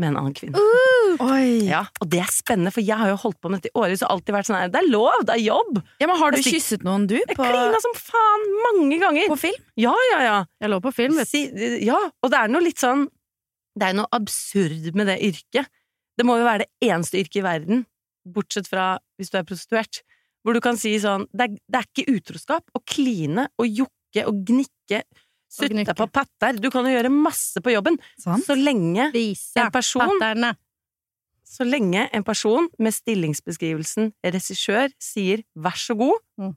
med 0.02 0.12
en 0.12 0.18
annen 0.20 0.34
kvinne. 0.36 0.60
Oi! 1.24 1.68
Ja. 1.70 1.86
Og 2.04 2.10
det 2.12 2.20
er 2.24 2.32
spennende, 2.34 2.72
for 2.76 2.84
jeg 2.84 2.98
har 3.00 3.12
jo 3.14 3.20
holdt 3.22 3.38
på 3.44 3.52
med 3.52 3.62
dette 3.62 3.72
i 3.72 3.80
årevis 3.80 4.04
og 4.04 4.16
alltid 4.16 4.36
vært 4.36 4.50
sånn 4.50 4.58
her 4.58 4.72
Det 4.74 4.82
er 4.82 4.90
lov, 4.92 5.22
det 5.28 5.38
er 5.38 5.44
jobb! 5.46 5.80
Ja, 6.02 6.10
men 6.10 6.20
Har 6.20 6.36
du 6.36 6.42
kysset 6.44 6.84
noen, 6.88 7.06
du? 7.08 7.16
På... 7.32 7.46
Jeg 7.46 7.56
klina 7.56 7.82
som 7.84 7.96
faen 8.00 8.46
mange 8.66 9.00
ganger! 9.02 9.30
på 9.32 9.40
film? 9.46 9.70
Ja, 9.80 9.94
ja, 10.12 10.20
ja. 10.26 10.38
Jeg 10.64 10.74
lå 10.74 10.82
på 10.84 10.92
film, 10.96 11.16
vet 11.22 11.32
du. 11.32 11.38
Si, 11.38 11.70
ja, 11.86 12.00
og 12.20 12.34
det 12.34 12.42
er 12.42 12.52
noe 12.52 12.66
litt 12.66 12.82
sånn 12.82 13.06
Det 13.80 13.90
er 13.90 13.98
noe 13.98 14.12
absurd 14.16 14.92
med 14.96 15.10
det 15.12 15.20
yrket. 15.30 15.72
Det 16.16 16.28
må 16.28 16.38
jo 16.40 16.48
være 16.48 16.66
det 16.66 16.92
eneste 16.92 17.20
yrket 17.20 17.42
i 17.42 17.46
verden, 17.46 17.88
bortsett 18.36 18.70
fra 18.72 18.96
hvis 19.20 19.32
du 19.32 19.40
er 19.40 19.48
prostituert, 19.48 20.04
hvor 20.46 20.54
du 20.54 20.62
kan 20.62 20.78
si 20.78 20.94
sånn 21.02 21.26
Det 21.34 21.48
er, 21.48 21.56
det 21.66 21.80
er 21.82 21.88
ikke 21.90 22.14
utroskap 22.20 22.76
å 22.78 22.82
kline 22.86 23.48
og 23.58 23.66
jokke 23.66 24.26
og 24.30 24.44
gnikke, 24.48 25.02
sutte 25.52 25.96
på 25.98 26.06
patter. 26.14 26.60
Du 26.62 26.70
kan 26.72 26.86
jo 26.88 26.94
gjøre 26.94 27.10
masse 27.12 27.60
på 27.64 27.74
jobben 27.74 27.98
Sånn. 28.22 28.44
så 28.46 28.56
lenge 28.56 29.10
Vise 29.16 29.60
en 29.66 29.74
person 29.74 30.06
patterne. 30.06 30.54
Så 31.46 31.66
lenge 31.68 32.08
en 32.14 32.24
person 32.26 32.70
med 32.82 32.94
stillingsbeskrivelsen 32.96 34.14
regissør 34.24 34.92
sier 35.00 35.44
'vær 35.56 35.78
så 35.78 35.98
god' 35.98 36.22
Mm. 36.38 36.56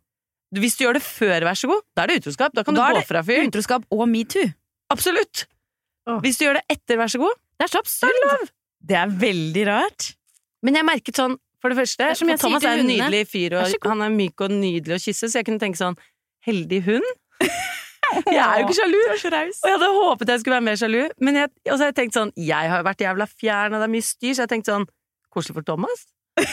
Hvis 0.56 0.78
du 0.78 0.84
gjør 0.84 0.94
det 0.96 1.02
før 1.04 1.44
'vær 1.44 1.58
så 1.60 1.68
god', 1.68 1.84
da 1.94 2.02
er 2.02 2.06
det 2.08 2.22
utroskap. 2.22 2.52
Da 2.54 2.62
kan 2.64 2.74
Da 2.74 2.88
du 2.88 2.94
gå 3.00 3.04
fra 3.06 3.22
fyren. 3.22 3.48
Utroskap 3.48 3.84
og 3.90 4.08
metoo. 4.08 4.48
Absolutt! 4.90 5.46
Oh. 6.06 6.20
Hvis 6.20 6.38
du 6.38 6.46
gjør 6.46 6.54
det 6.56 6.64
etter 6.70 6.96
'vær 6.96 7.10
så 7.12 7.18
god', 7.18 7.36
Det 7.58 7.64
er 7.64 7.72
så 7.74 7.78
absurd! 7.82 8.50
Det 8.80 8.96
er 8.96 9.06
veldig 9.10 9.66
rart. 9.66 10.14
Men 10.62 10.74
jeg 10.74 10.84
merket 10.84 11.16
sånn, 11.16 11.36
for 11.62 11.72
det 11.72 11.78
første 11.80 12.06
er 12.06 12.18
som 12.18 12.30
jeg 12.30 12.40
Thomas 12.40 12.64
er 12.64 12.82
en 12.82 12.88
nydelig 12.88 13.24
fyr, 13.30 13.56
og 13.58 13.88
han 13.90 14.04
er 14.04 14.14
myk 14.14 14.44
og 14.46 14.54
nydelig 14.54 14.98
å 14.98 15.02
kysse, 15.02 15.30
så 15.30 15.40
jeg 15.40 15.48
kunne 15.48 15.62
tenke 15.62 15.80
sånn 15.80 15.98
Heldig 16.46 16.78
hund? 16.86 17.08
jeg 18.30 18.38
er 18.38 18.60
jo 18.60 18.68
ikke 18.68 18.76
sjalu! 18.78 19.00
Er. 19.10 19.50
Og 19.50 19.66
jeg 19.66 19.74
hadde 19.74 19.88
håpet 19.96 20.32
jeg 20.32 20.44
skulle 20.44 20.58
være 20.58 20.66
mer 20.68 20.78
sjalu, 20.80 21.00
men 21.24 21.40
jeg, 21.42 21.52
og 21.66 21.74
så 21.74 21.82
har 21.82 21.90
jeg 21.90 21.98
tenkt 21.98 22.18
sånn 22.18 22.30
Jeg 22.38 22.70
har 22.72 22.80
jo 22.80 22.86
vært 22.86 23.04
jævla 23.04 23.26
fjern, 23.32 23.74
og 23.74 23.82
det 23.82 23.88
er 23.88 23.94
mye 23.96 24.06
styr, 24.06 24.36
så 24.36 24.46
jeg 24.46 24.52
tenkte 24.54 24.76
sånn 24.76 24.88
Koselig 25.34 25.58
for 25.58 25.66
Thomas. 25.66 26.06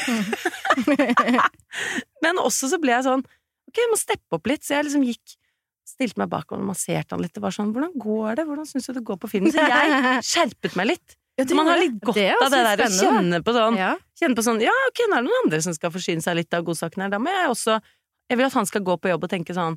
Men 2.25 2.41
også 2.41 2.71
så 2.71 2.79
ble 2.81 2.95
jeg 2.95 3.05
sånn 3.05 3.21
Ok, 3.69 3.77
jeg 3.77 3.91
må 3.91 3.99
steppe 3.99 4.37
opp 4.37 4.49
litt, 4.49 4.65
så 4.65 4.79
jeg 4.79 4.89
liksom 4.89 5.05
gikk 5.05 5.37
Stilte 5.85 6.17
meg 6.17 6.31
bakover 6.31 6.63
og 6.63 6.71
masserte 6.71 7.13
han 7.13 7.21
litt. 7.21 7.35
Det 7.35 7.43
var 7.43 7.53
sånn 7.53 7.69
Hvordan 7.75 7.91
går 8.01 8.39
det? 8.39 8.47
Hvordan 8.49 8.65
syns 8.65 8.89
du 8.89 8.95
det 8.97 9.03
går 9.05 9.19
på 9.21 9.29
filmen? 9.29 9.53
Så 9.53 9.61
jeg 9.61 10.23
skjerpet 10.31 10.73
meg 10.79 10.95
litt. 10.95 11.13
Ja, 11.35 11.43
man 11.57 11.67
har 11.67 11.81
litt 11.81 11.97
godt 11.99 12.15
Det 12.15 12.29
av 12.31 12.47
det 12.53 12.61
der 12.63 12.85
å 12.85 12.87
kjenne 12.95 13.41
på 13.43 13.51
sånn 13.55 13.75
Ja. 13.79 13.91
Kjenne 14.15 14.37
på 14.37 14.43
sånn 14.45 14.61
Ja, 14.63 14.75
ok, 14.87 15.01
nå 15.09 15.17
er 15.17 15.23
det 15.23 15.27
noen 15.27 15.41
andre 15.43 15.59
som 15.65 15.75
skal 15.75 15.91
forsyne 15.91 16.23
seg 16.23 16.37
litt 16.39 16.53
av 16.55 16.63
godsaken 16.63 17.03
her. 17.03 17.11
Da 17.11 17.19
må 17.19 17.33
jeg 17.33 17.49
også 17.51 17.81
Jeg 18.29 18.39
vil 18.39 18.47
at 18.47 18.55
han 18.55 18.65
skal 18.69 18.85
gå 18.87 18.95
på 18.97 19.11
jobb 19.11 19.27
og 19.27 19.33
tenke 19.33 19.55
sånn 19.57 19.75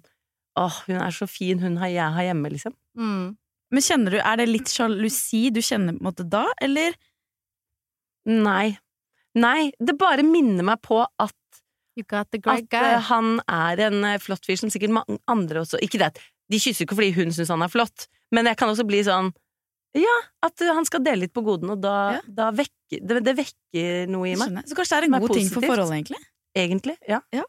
Åh, 0.58 0.78
hun 0.87 0.96
er 1.02 1.14
så 1.14 1.26
fin, 1.31 1.58
hun 1.62 1.76
har 1.78 1.90
jeg 1.93 2.14
har 2.16 2.25
hjemme, 2.31 2.50
liksom. 2.50 2.72
Mm. 2.99 3.37
Men 3.70 3.84
kjenner 3.84 4.14
du, 4.14 4.19
Er 4.19 4.40
det 4.40 4.49
litt 4.49 4.70
sjalusi 4.72 5.49
du 5.55 5.60
kjenner 5.62 5.94
på 5.94 6.02
en 6.02 6.08
måte 6.08 6.26
da, 6.26 6.46
eller? 6.62 6.96
Nei. 8.28 8.78
Nei, 9.38 9.70
det 9.78 9.94
bare 9.99 10.25
minner 10.26 10.66
meg 10.66 10.81
på 10.82 11.02
at 11.02 11.34
At 11.99 12.31
guy. 12.70 12.78
eh, 12.78 13.00
han 13.11 13.40
er 13.50 13.81
en 13.88 14.04
eh, 14.04 14.19
flott 14.22 14.46
fyr 14.46 14.58
som 14.61 14.70
sikkert 14.70 14.94
mange 14.94 15.19
andre 15.26 15.64
også 15.64 15.81
Ikke 15.82 15.99
det, 15.99 16.12
de 16.50 16.61
kysser 16.62 16.87
ikke 16.87 16.99
fordi 16.99 17.12
hun 17.16 17.34
syns 17.34 17.50
han 17.50 17.62
er 17.62 17.72
flott, 17.72 18.06
men 18.34 18.46
jeg 18.46 18.58
kan 18.61 18.70
også 18.70 18.87
bli 18.87 19.02
sånn 19.06 19.32
Ja, 19.96 20.17
at 20.44 20.61
eh, 20.61 20.73
han 20.75 20.85
skal 20.85 21.00
dele 21.05 21.25
litt 21.26 21.32
på 21.32 21.44
godene, 21.46 21.73
og 21.73 21.81
da, 21.81 21.94
Ja. 22.19 22.20
da 22.29 22.50
vekker 22.52 23.00
det, 23.06 23.23
det 23.25 23.37
vekker 23.37 24.08
noe 24.08 24.28
i 24.28 24.35
meg. 24.37 24.49
Skjønner. 24.49 24.66
Så 24.68 24.75
kanskje 24.76 24.90
det 24.90 24.99
er 24.99 25.04
en 25.09 25.12
god 25.12 25.23
er 25.23 25.26
god 25.28 25.37
ting 25.38 25.49
for 25.54 25.61
forholdet, 25.62 25.97
egentlig? 26.02 26.21
Egentlig. 26.59 26.97
Ja. 27.09 27.21
Ja. 27.33 27.45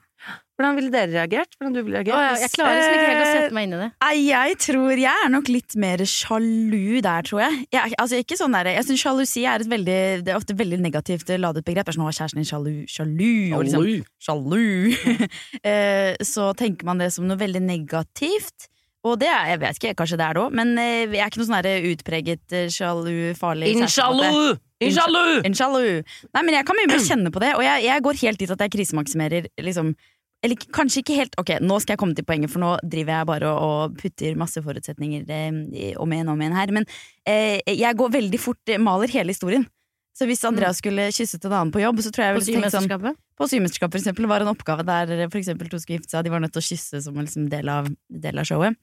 Hvordan 0.59 0.75
ville 0.75 0.91
dere 0.91 1.07
reagert? 1.13 1.53
Hvordan 1.57 1.73
du 1.73 1.79
ville 1.81 1.95
Å, 1.95 2.03
reagert? 2.03 2.19
ja, 2.19 2.35
jeg 2.43 2.51
klarer 2.51 2.75
liksom 2.75 2.93
ikke 2.93 3.07
helt 3.07 3.19
å 3.23 3.27
Eh, 3.29 3.35
sette 3.39 3.53
meg 3.55 3.63
inn 3.63 3.73
i 3.73 3.77
det. 3.79 3.87
Nei, 4.03 4.15
jeg 4.27 4.57
tror 4.59 4.91
jeg 4.99 5.23
er 5.25 5.29
nok 5.31 5.47
litt 5.47 5.75
mer 5.79 5.97
sjalu 6.03 7.01
der, 7.01 7.21
tror 7.23 7.39
jeg. 7.45 7.67
jeg 7.71 7.81
er- 7.81 7.95
altså, 8.03 8.19
ikke 8.19 8.37
sånn 8.37 8.51
der, 8.51 8.65
jeg 8.75 8.83
syns 8.85 8.99
sjalusi 9.03 9.45
er 9.47 9.55
et 9.61 9.67
veldig 9.71 10.23
Det 10.25 10.27
er 10.27 10.35
ofte 10.37 10.53
veldig 10.59 10.79
negativt 10.83 11.27
ladet 11.39 11.63
begrep. 11.63 11.85
Det 11.85 11.95
er 11.95 11.99
sånn, 11.99 12.07
«Å, 12.07 12.11
kjæresten 12.11 12.43
din 12.43 12.51
sjalu, 12.51 12.75
sjalu, 12.87 13.53
og 13.55 13.63
liksom, 13.65 14.05
sjalu. 14.19 14.93
Eh, 15.63 16.15
så 16.21 16.53
tenker 16.55 16.83
man 16.83 16.97
det 16.99 17.11
som 17.13 17.25
noe 17.25 17.37
veldig 17.37 17.61
negativt. 17.63 18.67
Og 19.07 19.15
det 19.21 19.29
er, 19.31 19.53
jeg 19.53 19.59
vet 19.61 19.77
ikke, 19.79 19.95
kanskje 20.01 20.17
det 20.19 20.25
er 20.25 20.35
det 20.35 20.41
òg, 20.43 20.55
men 20.59 20.73
eh, 20.81 21.05
jeg 21.07 21.23
er 21.23 21.31
ikke 21.31 21.39
noe 21.39 21.47
sånn 21.47 21.61
der 21.63 21.85
utpreget 21.87 22.55
eh, 22.55 22.67
sjalu, 22.73 23.31
farlig 23.39 23.71
Inshallu! 23.77 24.57
Inshallu! 24.83 25.39
Inshallah. 25.47 26.15
Nei, 26.35 26.43
men 26.43 26.55
jeg 26.57 26.67
kan 26.67 26.79
mye 26.79 26.89
mer 26.91 27.03
kjenne 27.03 27.31
på 27.31 27.41
det, 27.43 27.53
og 27.55 27.63
jeg, 27.63 27.85
jeg 27.87 28.03
går 28.03 28.19
helt 28.25 28.43
dit 28.43 28.55
at 28.55 28.65
jeg 28.65 28.73
krisemaksimerer 28.75 29.47
liksom 29.63 29.93
eller 30.39 30.55
kanskje 30.71 31.01
ikke 31.03 31.17
helt 31.17 31.33
Ok, 31.41 31.49
nå 31.59 31.79
skal 31.83 31.95
jeg 31.95 31.99
komme 31.99 32.15
til 32.15 32.23
poenget, 32.27 32.51
for 32.51 32.63
nå 32.63 32.75
driver 32.87 33.17
jeg 33.17 33.27
bare 33.27 33.49
og, 33.49 33.63
og 33.65 33.97
putter 33.99 34.37
masse 34.39 34.61
forutsetninger 34.63 35.27
eh, 35.35 35.91
om 35.99 36.15
igjen 36.15 36.31
om 36.31 36.39
igjen 36.39 36.55
her. 36.55 36.71
Men 36.75 36.87
eh, 37.27 37.59
jeg 37.67 37.99
går 37.99 38.13
veldig 38.15 38.39
fort 38.39 38.71
eh, 38.71 38.79
maler 38.79 39.11
hele 39.11 39.35
historien. 39.35 39.67
Så 40.15 40.27
hvis 40.27 40.43
Andrea 40.47 40.71
skulle 40.75 41.09
kysset 41.15 41.45
en 41.47 41.55
annen 41.55 41.71
på 41.71 41.79
jobb, 41.79 41.99
så 42.03 42.11
tror 42.11 42.25
jeg 42.25 42.39
På 42.39 42.45
Symesterskapet? 42.47 43.15
sånn. 43.15 43.25
På 43.39 43.47
symesterskapet 43.47 43.95
for 43.95 44.01
eksempel 44.01 44.27
var 44.31 44.43
en 44.43 44.51
oppgave 44.51 44.83
der 44.87 45.11
eh, 45.15 45.27
for 45.27 45.39
eksempel 45.39 45.71
to 45.71 45.79
skulle 45.79 45.99
gifte 45.99 46.11
seg, 46.11 46.21
og 46.21 46.27
de 46.27 46.33
var 46.33 46.43
nødt 46.43 46.55
til 46.55 46.63
å 46.63 46.69
kysse 46.69 47.03
som 47.03 47.19
en 47.19 47.27
liksom 47.27 47.51
del, 47.51 47.71
av, 47.71 47.91
del 48.07 48.39
av 48.39 48.47
showet. 48.47 48.79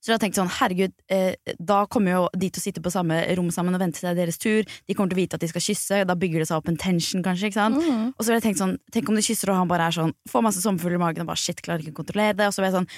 Så 0.00 0.14
da 0.14 0.16
tenkte 0.16 0.40
jeg 0.40 0.46
sånn, 0.46 0.54
herregud, 0.56 0.92
eh, 1.12 1.54
da 1.60 1.82
kommer 1.92 2.14
jo 2.14 2.22
de 2.32 2.48
til 2.48 2.62
å 2.62 2.64
sitte 2.64 2.80
på 2.80 2.92
samme 2.92 3.18
rom 3.36 3.50
sammen 3.52 3.76
og 3.76 3.82
vente 3.82 4.00
til 4.00 4.08
er 4.08 4.16
deres 4.16 4.40
tur. 4.40 4.64
De 4.88 4.96
kommer 4.96 5.12
til 5.12 5.18
å 5.18 5.20
vite 5.20 5.36
at 5.36 5.44
de 5.44 5.50
skal 5.50 5.64
kysse, 5.64 6.02
da 6.08 6.16
bygger 6.16 6.40
det 6.40 6.48
seg 6.48 6.56
opp 6.56 6.70
en 6.72 6.80
tension, 6.80 7.22
kanskje. 7.24 7.50
ikke 7.50 7.60
sant? 7.60 7.76
Mm. 7.84 8.06
Og 8.16 8.20
så 8.24 8.30
ville 8.30 8.40
jeg 8.40 8.48
tenkt 8.48 8.62
sånn, 8.62 8.76
tenk 8.96 9.12
om 9.12 9.18
de 9.20 9.26
kysser 9.26 9.52
og 9.52 9.60
han 9.60 9.68
bare 9.68 9.90
er 9.90 9.98
sånn, 9.98 10.14
får 10.32 10.46
masse 10.46 10.64
sommerfugler 10.64 10.96
i 10.96 11.04
magen 11.04 11.26
og 11.26 11.32
bare 11.34 11.42
shit, 11.42 11.60
klarer 11.60 11.84
ikke 11.84 11.98
å 11.98 12.00
kontrollere 12.00 12.38
det. 12.40 12.48
Og 12.48 12.56
så 12.56 12.64
var 12.64 12.70
jeg 12.70 12.78
sånn, 12.78 12.88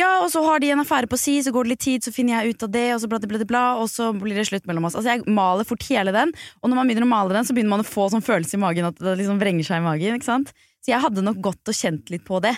ja, 0.00 0.10
og 0.24 0.30
så 0.32 0.40
har 0.46 0.62
de 0.62 0.70
en 0.72 0.80
affære 0.80 1.06
på 1.10 1.18
si, 1.20 1.36
så 1.44 1.52
går 1.52 1.66
det 1.66 1.74
litt 1.74 1.84
tid, 1.84 2.04
så 2.04 2.14
finner 2.14 2.40
jeg 2.40 2.56
ut 2.56 2.64
av 2.64 2.70
det, 2.72 2.86
og 2.94 3.00
så 3.02 3.10
bla, 3.12 3.20
bla, 3.20 3.44
bla, 3.44 3.64
og 3.78 3.90
så 3.92 4.08
blir 4.16 4.38
det 4.40 4.46
slutt 4.48 4.66
mellom 4.66 4.88
oss. 4.88 4.96
Altså 4.96 5.18
Jeg 5.18 5.26
maler 5.28 5.68
fort 5.68 5.84
hele 5.90 6.14
den, 6.16 6.32
og 6.62 6.72
når 6.72 6.78
man 6.78 6.88
begynner 6.88 7.06
å 7.06 7.12
male 7.12 7.36
den, 7.36 7.44
så 7.44 7.54
begynner 7.54 7.76
man 7.76 7.84
å 7.84 7.88
få 7.88 8.08
sånn 8.10 8.24
følelse 8.24 8.56
i 8.56 8.62
magen 8.62 8.88
at 8.88 8.98
det 8.98 9.18
liksom 9.20 9.40
vrenger 9.42 9.68
seg 9.68 9.82
i 9.82 9.84
magen. 9.84 10.16
ikke 10.16 10.30
sant? 10.30 10.54
Så 10.82 10.94
jeg 10.94 11.04
hadde 11.04 11.22
nok 11.22 11.42
gått 11.44 11.68
og 11.68 11.76
kjent 11.76 12.08
litt 12.10 12.24
på 12.24 12.40
det. 12.42 12.56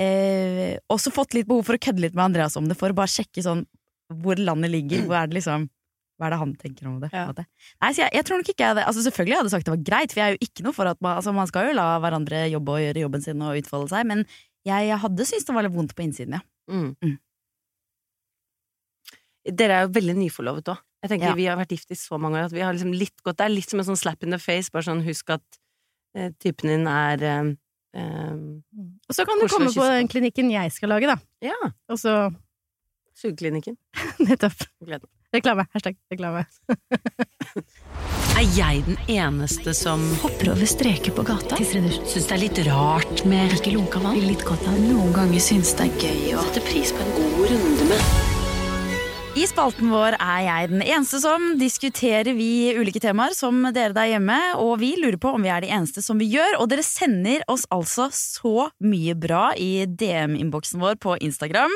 Eh, 0.00 0.74
også 0.90 1.12
fått 1.14 1.36
litt 1.36 1.46
behov 1.46 1.66
for 1.68 1.78
å 1.78 1.82
kødde 1.82 2.02
litt 2.02 2.16
med 2.16 2.24
Andreas 2.26 2.56
om 2.58 2.66
det, 2.66 2.76
for 2.78 2.90
å 2.90 2.98
bare 2.98 3.12
sjekke 3.12 3.44
sånn 3.44 3.62
hvor 4.22 4.38
landet 4.40 4.72
ligger. 4.72 5.04
Hvor 5.06 5.20
er 5.20 5.30
det 5.30 5.38
liksom 5.40 5.68
hva 6.14 6.28
er 6.28 6.34
det 6.34 6.38
han 6.38 6.52
tenker 6.54 6.86
om 6.86 6.98
det? 7.02 7.08
Ja. 7.10 7.26
Nei, 7.34 7.90
så 7.90 8.04
jeg, 8.04 8.12
jeg 8.14 8.26
tror 8.26 8.38
nok 8.38 8.50
ikke 8.52 8.62
jeg 8.62 8.70
hadde 8.70 8.84
Altså 8.86 9.02
Selvfølgelig 9.02 9.34
hadde 9.34 9.48
jeg 9.48 9.54
sagt 9.56 9.66
det 9.66 9.72
var 9.72 9.86
greit, 9.88 10.12
for 10.14 10.20
jeg 10.20 10.26
er 10.30 10.36
jo 10.36 10.46
ikke 10.46 10.66
noe 10.66 10.76
for 10.76 10.90
at 10.90 11.00
man, 11.02 11.16
altså, 11.18 11.32
man 11.34 11.50
skal 11.50 11.66
jo 11.66 11.74
la 11.74 11.86
hverandre 12.04 12.44
jobbe 12.52 12.76
og 12.76 12.82
gjøre 12.84 13.02
jobben 13.02 13.24
sin 13.24 13.42
og 13.42 13.58
utfolde 13.58 13.90
seg, 13.90 14.06
men 14.06 14.22
jeg, 14.64 14.86
jeg 14.92 15.00
hadde 15.02 15.26
syntes 15.28 15.48
det 15.48 15.56
var 15.56 15.66
litt 15.66 15.74
vondt 15.74 15.96
på 15.98 16.04
innsiden, 16.06 16.38
ja. 16.38 16.44
Mm. 16.70 16.94
Mm. 17.02 17.16
Dere 19.58 19.76
er 19.76 19.84
jo 19.84 19.92
veldig 19.98 20.14
nyforlovet 20.22 20.70
òg. 20.72 20.84
Jeg 21.04 21.12
tenker 21.12 21.32
Ja. 21.32 21.36
Vi 21.36 21.48
har 21.50 21.58
vært 21.60 21.74
gift 21.74 21.90
i 21.92 21.98
så 21.98 22.16
mange 22.16 22.38
år 22.38 22.46
at 22.48 22.54
vi 22.54 22.62
har 22.64 22.72
liksom 22.72 22.94
litt 22.96 23.18
gått 23.26 23.36
Det 23.42 23.44
er 23.44 23.52
litt 23.52 23.68
som 23.68 23.82
en 23.82 23.90
sånn 23.90 24.00
slap 24.00 24.22
in 24.24 24.32
the 24.32 24.40
face. 24.40 24.72
Bare 24.72 24.86
sånn 24.86 25.02
husk 25.04 25.34
at 25.34 25.58
eh, 26.16 26.30
typen 26.40 26.70
din 26.70 26.86
er 26.88 27.26
eh, 27.28 27.50
eh, 27.94 28.34
Og 29.08 29.16
så 29.16 29.26
kan 29.28 29.40
du 29.40 29.48
komme 29.50 29.72
på 29.74 29.90
den 29.90 30.10
klinikken 30.10 30.50
jeg 30.52 30.72
skal 30.74 30.92
lage, 30.94 31.10
da. 31.10 31.18
Ja, 31.44 31.58
Og 31.92 32.00
så 32.00 32.32
sugeklinikken. 33.14 33.76
Nettopp. 34.26 34.66
Reklame. 35.34 35.66
Hashtag 35.74 35.96
reklame. 36.12 36.44
Er 38.34 38.46
jeg 38.56 38.80
den 38.88 38.96
eneste 39.14 39.70
som 39.78 40.02
Hopper 40.24 40.50
over 40.50 40.66
streker 40.66 41.14
på 41.14 41.22
gata. 41.22 41.54
syns 41.62 42.26
det 42.26 42.34
er 42.34 42.42
litt 42.42 42.58
rart 42.66 43.22
med 43.30 43.54
Ikke 43.54 43.76
lunka 43.76 44.02
vann. 44.02 44.18
Litt 44.26 44.42
godt 44.46 44.66
av 44.66 44.78
Noen 44.82 45.14
ganger 45.14 45.42
syns 45.42 45.70
det 45.78 45.86
er 45.86 45.98
gøy 46.02 46.34
å 46.34 46.42
sette 46.48 46.66
pris 46.66 46.90
på 46.94 47.06
en 47.06 47.14
god 47.20 47.44
runde 47.52 47.92
med 47.92 48.33
I 49.34 49.48
spalten 49.50 49.88
vår 49.90 50.14
er 50.22 50.42
jeg 50.44 50.68
den 50.70 50.82
eneste 50.84 51.18
som 51.18 51.56
diskuterer 51.58 52.36
vi 52.36 52.70
ulike 52.78 53.00
temaer 53.02 53.32
som 53.34 53.64
dere 53.74 53.90
der 53.96 54.12
hjemme, 54.12 54.36
og 54.62 54.76
vi 54.78 54.92
lurer 54.94 55.18
på 55.18 55.32
om 55.34 55.42
vi 55.42 55.50
er 55.50 55.64
de 55.64 55.72
eneste 55.74 56.04
som 56.06 56.20
vi 56.22 56.28
gjør, 56.30 56.60
og 56.62 56.68
dere 56.70 56.84
sender 56.86 57.42
oss 57.50 57.64
altså 57.74 58.06
så 58.14 58.68
mye 58.86 59.16
bra 59.18 59.48
i 59.58 59.88
DM-innboksen 59.90 60.78
vår 60.78 61.00
på 61.02 61.16
Instagram. 61.26 61.74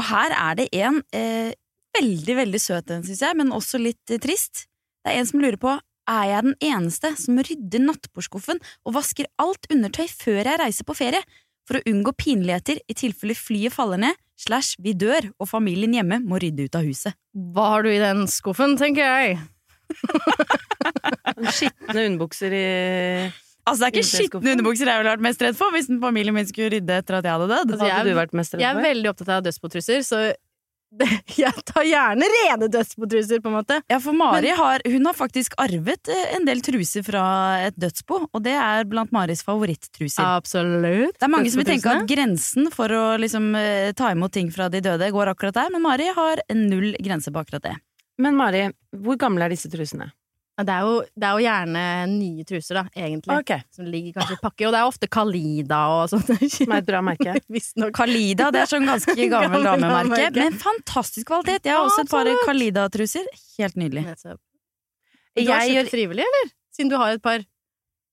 Og 0.00 0.06
her 0.08 0.32
er 0.32 0.56
det 0.62 0.70
en 0.80 1.02
eh, 1.12 1.52
veldig, 1.98 2.38
veldig 2.40 2.62
søt 2.64 2.94
en, 2.94 3.04
syns 3.04 3.20
jeg, 3.26 3.36
men 3.36 3.52
også 3.52 3.82
litt 3.84 4.14
eh, 4.14 4.22
trist. 4.24 4.64
Det 5.04 5.12
er 5.12 5.20
en 5.20 5.28
som 5.28 5.44
lurer 5.44 5.60
på 5.60 5.76
er 6.08 6.24
jeg 6.30 6.46
den 6.46 6.56
eneste 6.70 7.12
som 7.20 7.36
rydder 7.44 7.84
nattbordskuffen 7.84 8.64
og 8.88 8.96
vasker 8.96 9.28
alt 9.44 9.68
undertøy 9.68 10.06
før 10.08 10.40
jeg 10.40 10.60
reiser 10.64 10.88
på 10.88 10.96
ferie, 10.96 11.20
for 11.68 11.78
å 11.78 11.84
unngå 11.92 12.14
pinligheter 12.16 12.80
i 12.88 12.96
tilfelle 12.96 13.36
flyet 13.36 13.74
faller 13.76 14.00
ned, 14.00 14.16
slash 14.40 14.76
vi 14.80 14.94
dør 14.96 15.28
og 15.36 15.48
familien 15.50 15.92
hjemme 15.98 16.20
må 16.24 16.38
rydde 16.40 16.68
ut 16.70 16.78
av 16.78 16.86
huset. 16.88 17.12
Hva 17.36 17.68
har 17.74 17.84
du 17.84 17.90
i 17.92 17.98
den 18.00 18.24
skuffen, 18.30 18.76
tenker 18.80 19.04
jeg? 19.04 19.38
Skitne 21.54 22.06
underbukser 22.08 22.54
i 22.56 22.64
Altså 23.68 23.84
Det 23.84 23.88
er 23.88 23.92
ikke 23.98 24.08
skitne 24.08 24.52
underbukser 24.54 24.88
jeg 24.88 25.00
ville 25.02 25.10
vært 25.12 25.24
mest 25.26 25.42
redd 25.44 25.56
for 25.58 25.74
hvis 25.74 25.90
en 25.92 25.98
familien 26.00 26.32
min 26.32 26.46
skulle 26.48 26.70
rydde 26.72 26.94
etter 27.02 27.18
at 27.18 27.26
jeg 27.28 27.34
hadde 27.36 27.48
dødd. 27.50 27.72
Altså, 27.74 27.84
jeg- 27.90 27.98
Jeg 28.64 28.68
er 28.70 28.78
veldig 28.88 29.10
opptatt 29.12 29.28
av 29.34 29.42
dødsbotruser, 29.44 29.98
så 30.08 30.20
jeg 31.42 31.64
tar 31.68 31.84
gjerne 31.84 32.28
rene 32.32 32.68
dødsbotruser, 32.72 33.42
på 33.44 33.50
en 33.50 33.56
måte. 33.58 33.78
Ja, 33.90 33.98
for 34.02 34.16
Mari 34.16 34.52
har, 34.56 34.82
hun 34.88 35.08
har 35.08 35.16
faktisk 35.16 35.56
arvet 35.60 36.10
eh, 36.12 36.36
en 36.36 36.46
del 36.48 36.62
truser 36.64 37.04
fra 37.06 37.24
et 37.66 37.76
dødsbo, 37.78 38.22
og 38.32 38.44
det 38.44 38.54
er 38.56 38.88
blant 38.88 39.12
Maris 39.14 39.44
favorittruser. 39.46 40.24
Absolutt. 40.24 41.18
Det 41.18 41.28
er 41.28 41.34
mange 41.34 41.52
som 41.52 41.62
vil 41.62 41.70
tenke 41.72 41.92
at 41.92 42.08
grensen 42.08 42.70
for 42.74 42.92
å 42.94 43.04
liksom, 43.20 43.50
eh, 43.58 43.90
ta 43.98 44.12
imot 44.14 44.34
ting 44.34 44.52
fra 44.54 44.70
de 44.72 44.82
døde 44.84 45.10
går 45.14 45.34
akkurat 45.34 45.60
der, 45.60 45.74
men 45.74 45.84
Mari 45.84 46.08
har 46.16 46.42
null 46.56 46.94
grense 47.04 47.32
på 47.34 47.44
akkurat 47.44 47.68
det. 47.68 47.76
Men 48.18 48.38
Mari, 48.38 48.64
hvor 48.96 49.18
gamle 49.20 49.46
er 49.46 49.54
disse 49.54 49.70
trusene? 49.70 50.10
Det 50.58 50.74
er, 50.74 50.82
jo, 50.82 50.94
det 51.14 51.26
er 51.28 51.36
jo 51.36 51.42
gjerne 51.44 51.82
nye 52.10 52.44
truser, 52.48 52.80
da, 52.80 52.82
egentlig. 52.98 53.34
Okay. 53.44 53.62
Som 53.70 53.86
ligger 53.86 54.16
kanskje 54.16 54.34
i 54.34 54.40
pakke. 54.42 54.64
Og 54.66 54.72
det 54.74 54.80
er 54.80 54.88
ofte 54.88 55.08
Kalida 55.14 55.78
og 55.94 56.10
sånt. 56.10 56.32
Som 56.50 56.74
er 56.74 56.82
et 56.82 56.88
bra 56.88 57.02
merke. 57.06 57.36
Kalida 58.00 58.48
det 58.54 58.64
er 58.64 58.72
sånn 58.72 58.88
ganske 58.88 59.14
gammel 59.34 59.62
Gammel 59.62 59.86
damemerke, 59.86 60.32
men 60.34 60.58
fantastisk 60.58 61.30
kvalitet. 61.30 61.68
Jeg 61.68 61.76
har 61.78 61.86
også 61.86 62.02
et 62.02 62.10
par. 62.10 62.32
Kalida-truser. 62.48 63.30
Helt 63.60 63.78
nydelig. 63.78 64.04
Nettopp. 64.08 64.40
Du 65.38 65.44
har 65.46 65.62
kjøpt 65.62 65.76
gjør 65.76 65.90
frivillig, 65.92 66.26
eller? 66.26 66.54
Siden 66.74 66.90
du 66.90 66.98
har 66.98 67.14
et 67.14 67.22
par 67.22 67.42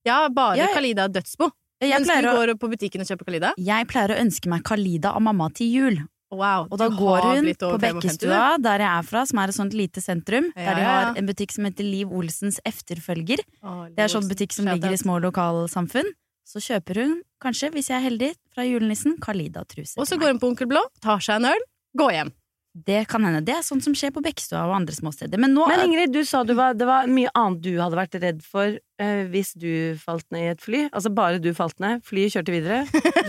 Ja, 0.06 0.20
bare 0.30 0.60
jeg... 0.60 0.74
Kalida 0.78 1.08
dødsbo. 1.10 1.50
Jeg 1.82 1.92
Mens 1.92 2.08
du 2.08 2.14
pleier, 2.14 2.30
å, 2.30 2.36
går 2.38 2.54
på 2.62 2.70
butikken 2.72 3.04
og 3.04 3.10
kjøper 3.10 3.28
Kalida? 3.28 3.56
jeg 3.60 3.88
pleier 3.90 4.14
å 4.14 4.20
ønske 4.22 4.52
meg 4.52 4.64
Kalida 4.68 5.16
av 5.18 5.26
mamma 5.26 5.50
til 5.58 5.74
jul. 5.74 5.98
Wow. 6.36 6.68
Og 6.70 6.78
da 6.82 6.90
går 6.92 7.28
hun 7.30 7.50
på 7.62 7.72
Bekkestua, 7.82 8.44
der 8.62 8.84
jeg 8.84 8.92
er 8.92 9.08
fra, 9.08 9.24
som 9.30 9.42
er 9.42 9.54
et 9.54 9.58
sånt 9.58 9.76
lite 9.78 10.04
sentrum, 10.04 10.52
Ja, 10.56 10.68
der 10.70 10.80
de 10.82 10.86
har 10.90 11.20
en 11.22 11.30
butikk 11.30 11.56
som 11.56 11.68
heter 11.70 11.88
Liv 11.88 12.12
Olsens 12.12 12.60
Efterfølger. 12.68 13.42
Å, 13.64 13.76
Det 13.96 14.06
er 14.06 14.12
sånn 14.12 14.28
butikk 14.30 14.54
som 14.56 14.68
ligger 14.70 14.94
i 14.94 15.00
små 15.02 15.18
lokalsamfunn. 15.24 16.12
Så 16.46 16.62
kjøper 16.62 17.02
hun, 17.02 17.14
kanskje, 17.42 17.72
hvis 17.74 17.90
jeg 17.90 17.98
er 17.98 18.06
heldig, 18.06 18.32
fra 18.54 18.64
julenissen, 18.68 19.16
Kalida-truser. 19.24 19.98
Og 19.98 20.06
så 20.06 20.20
går 20.22 20.36
hun 20.36 20.42
på 20.44 20.52
Onkel 20.54 20.70
Blå, 20.70 20.84
tar 21.02 21.24
seg 21.26 21.42
en 21.42 21.50
øl, 21.56 21.64
går 21.98 22.12
hjem. 22.20 22.34
Det 22.76 23.06
kan 23.08 23.24
hende. 23.24 23.40
Det 23.48 23.54
er 23.56 23.64
sånt 23.64 23.86
som 23.86 23.94
skjer 23.96 24.12
på 24.12 24.20
Bekkestua 24.22 24.66
og 24.68 24.74
andre 24.76 24.92
småsteder. 24.98 25.40
Men 25.40 25.54
nå 25.56 25.64
Men 25.70 25.86
Ingrid, 25.86 26.12
du 26.12 26.26
sa 26.28 26.44
du 26.44 26.52
var, 26.58 26.74
det 26.76 26.86
var 26.90 27.08
mye 27.08 27.32
annet 27.34 27.62
du 27.64 27.78
hadde 27.80 27.96
vært 27.96 28.18
redd 28.20 28.42
for 28.44 28.76
eh, 29.00 29.22
hvis 29.32 29.54
du 29.56 29.96
falt 30.02 30.28
ned 30.36 30.44
i 30.44 30.50
et 30.52 30.62
fly. 30.62 30.82
Altså 30.92 31.10
bare 31.16 31.40
du 31.40 31.54
falt 31.56 31.80
ned. 31.80 32.04
Flyet 32.04 32.36
kjørte 32.36 32.52
videre. 32.52 32.82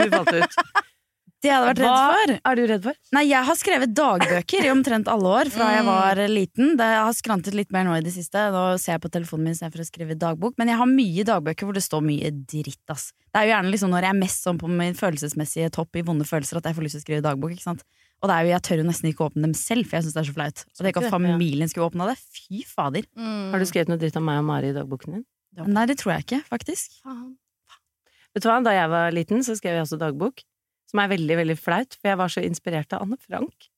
Du 0.03 0.11
falt 0.11 0.35
ut. 0.35 0.59
det 1.45 1.51
jeg 1.51 1.57
hadde 1.57 1.69
vært 1.69 1.81
redd 1.83 1.91
Hva 1.91 2.15
for 2.17 2.33
er 2.51 2.57
du 2.57 2.63
redd 2.71 2.85
for? 2.87 2.99
Nei, 3.17 3.23
jeg 3.29 3.47
har 3.49 3.59
skrevet 3.59 3.93
dagbøker 3.97 4.67
i 4.67 4.71
omtrent 4.73 5.11
alle 5.13 5.33
år 5.43 5.51
fra 5.53 5.69
jeg 5.75 5.85
var 5.87 6.21
liten. 6.33 6.73
Det 6.81 6.87
har 6.89 7.13
skrantet 7.17 7.55
litt 7.59 7.75
mer 7.75 7.85
nå 7.87 7.93
i 7.99 8.05
det 8.07 8.15
siste. 8.15 8.47
Nå 8.55 8.63
ser 8.81 8.97
jeg 8.97 9.03
på 9.05 9.11
telefonen 9.13 9.51
min 9.51 9.57
istedenfor 9.57 9.85
å 9.85 9.87
skrive 9.89 10.17
dagbok. 10.19 10.57
Men 10.59 10.73
jeg 10.73 10.81
har 10.81 10.91
mye 10.91 11.27
dagbøker 11.29 11.69
hvor 11.69 11.77
det 11.77 11.85
står 11.85 12.03
mye 12.09 12.33
dritt, 12.49 12.83
ass. 12.93 13.11
Det 13.29 13.43
er 13.43 13.51
jo 13.51 13.55
gjerne 13.55 13.75
liksom 13.75 13.93
når 13.93 14.09
jeg 14.09 14.15
er 14.17 14.21
mest 14.25 14.49
sånn 14.49 14.59
på 14.63 14.73
min 14.73 14.97
følelsesmessige 14.97 15.71
topp 15.77 16.01
i 16.01 16.05
vonde 16.09 16.27
følelser 16.27 16.63
at 16.63 16.71
jeg 16.71 16.79
får 16.81 16.89
lyst 16.89 16.99
til 16.99 17.05
å 17.05 17.07
skrive 17.07 17.27
dagbok, 17.29 17.55
ikke 17.55 17.69
sant. 17.69 17.85
Og 18.25 18.31
det 18.31 18.35
er 18.35 18.47
jo, 18.47 18.53
jeg 18.55 18.65
tør 18.65 18.81
jo 18.81 18.89
nesten 18.89 19.11
ikke 19.13 19.27
åpne 19.29 19.45
dem 19.45 19.55
selv, 19.61 19.85
for 19.85 19.99
jeg 19.99 20.07
syns 20.07 20.17
det 20.17 20.23
er 20.23 20.29
så 20.31 20.37
flaut. 20.39 20.63
Og 20.73 20.83
det 20.83 20.93
ikke 20.95 21.03
at 21.05 21.13
familien 21.13 21.69
skulle 21.69 21.91
åpna 21.91 22.07
det. 22.09 22.17
Fy 22.33 22.63
fader. 22.65 23.05
Har 23.53 23.61
du 23.61 23.69
skrevet 23.69 23.93
noe 23.93 24.01
dritt 24.01 24.17
om 24.17 24.25
meg 24.25 24.41
og 24.41 24.47
Mari 24.49 24.73
i 24.73 24.77
dagboken 24.77 25.19
din? 25.19 25.27
Nei, 25.69 25.85
det 25.89 25.99
tror 26.01 26.17
jeg 26.17 26.25
ikke, 26.25 26.41
faktisk. 26.49 26.97
Faen. 27.05 27.35
Vet 28.37 28.45
du 28.45 28.49
hva, 28.51 28.59
Da 28.65 28.73
jeg 28.73 28.89
var 28.93 29.13
liten, 29.17 29.45
så 29.45 29.55
skrev 29.57 29.79
jeg 29.79 29.85
også 29.87 30.01
dagbok. 30.01 30.43
Som 30.91 31.03
er 31.03 31.11
veldig 31.11 31.37
veldig 31.43 31.57
flaut, 31.59 31.97
for 31.99 32.13
jeg 32.13 32.19
var 32.21 32.33
så 32.33 32.45
inspirert 32.47 32.93
av 32.95 33.03
Anne 33.07 33.19
Frank. 33.23 33.71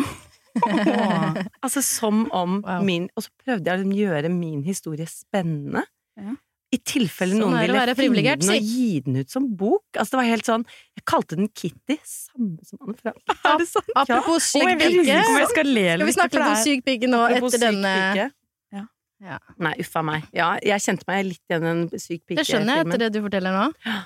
Åh. 0.00 0.16
Altså 1.62 1.78
som 1.86 2.24
om 2.34 2.56
Wow. 2.66 2.82
min 2.82 3.04
Og 3.14 3.22
så 3.22 3.30
prøvde 3.38 3.70
jeg 3.70 3.76
å 3.76 3.82
liksom 3.84 3.92
gjøre 3.94 4.30
min 4.34 4.64
historie 4.66 5.06
spennende. 5.06 5.84
Ja. 6.18 6.34
I 6.70 6.78
tilfelle 6.86 7.34
Sånn 7.34 7.40
noen 7.50 7.56
å 7.56 7.62
ville 7.62 7.94
finne 7.98 8.34
den 8.38 8.50
og 8.54 8.66
gi 8.66 9.00
den 9.02 9.16
ut 9.22 9.30
som 9.32 9.46
bok. 9.58 9.82
Altså 9.94 10.14
det 10.14 10.18
var 10.20 10.28
helt 10.28 10.46
sånn 10.46 10.64
Jeg 10.98 11.04
kalte 11.12 11.38
den 11.38 11.48
Kitty, 11.54 11.96
samme 12.06 12.66
som 12.66 12.82
Anne 12.86 12.98
Frank. 12.98 13.22
Er 13.50 13.58
det 13.62 13.66
sant? 13.70 13.90
Apropos 13.98 14.50
syk 14.52 14.66
pike. 14.78 15.22
skal 15.50 15.72
Skal 15.74 16.06
vi 16.06 16.14
snakke 16.18 16.38
litt 16.38 16.46
om 16.50 16.60
syk 16.62 16.84
pike 16.86 17.10
nå 17.10 17.24
Apropos 17.26 17.54
etter 17.54 17.66
denne 17.70 17.94
pike. 17.98 18.28
Ja. 18.74 18.84
Ja. 19.20 19.38
Nei, 19.60 19.74
uffa 19.82 20.02
meg. 20.06 20.30
Ja, 20.34 20.54
jeg 20.64 20.82
kjente 20.86 21.06
meg 21.10 21.26
litt 21.28 21.42
igjen 21.50 21.66
i 21.66 21.72
en 21.74 21.82
syk 22.00 22.22
Det 22.30 22.46
skjønner 22.46 22.80
jeg 22.80 22.86
etter 22.88 23.02
det 23.06 23.12
du 23.18 23.20
forteller 23.26 23.54
nå. 23.54 23.68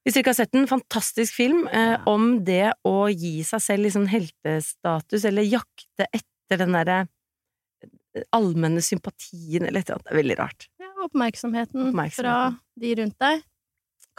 Hvis 0.00 0.16
dere 0.16 0.22
ikke 0.24 0.32
har 0.32 0.38
sett 0.38 0.54
den, 0.56 0.68
fantastisk 0.70 1.36
film 1.36 1.66
eh, 1.68 1.96
om 2.08 2.38
det 2.44 2.72
å 2.88 3.10
gi 3.12 3.40
seg 3.44 3.60
selv 3.64 3.86
liksom 3.86 4.06
heltestatus, 4.08 5.26
eller 5.28 5.44
jakte 5.44 6.06
etter 6.08 6.62
den 6.62 6.76
derre 6.76 7.02
eh, 7.04 8.24
allmenne 8.36 8.80
sympatien, 8.84 9.66
eller 9.66 9.82
et 9.82 9.90
eller 9.90 9.98
annet. 9.98 10.06
Det 10.08 10.14
er 10.14 10.20
veldig 10.22 10.38
rart. 10.40 10.68
Ja, 10.80 10.90
oppmerksomheten, 11.04 11.92
fra 12.16 12.36
de 12.80 12.94
rundt 13.02 13.18
deg. 13.20 13.44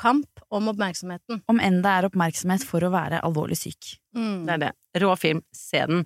Kamp 0.01 0.45
om 0.53 0.69
oppmerksomheten. 0.71 1.41
Om 1.51 1.59
enn 1.61 1.81
det 1.83 1.95
er 1.97 2.07
oppmerksomhet 2.07 2.63
for 2.65 2.85
å 2.85 2.93
være 2.93 3.23
alvorlig 3.25 3.57
syk. 3.59 3.95
Mm. 4.17 4.45
Det 4.45 4.53
er 4.53 4.63
det. 4.67 4.71
Rå 5.01 5.15
film. 5.19 5.41
Se 5.55 5.81
den. 5.89 6.05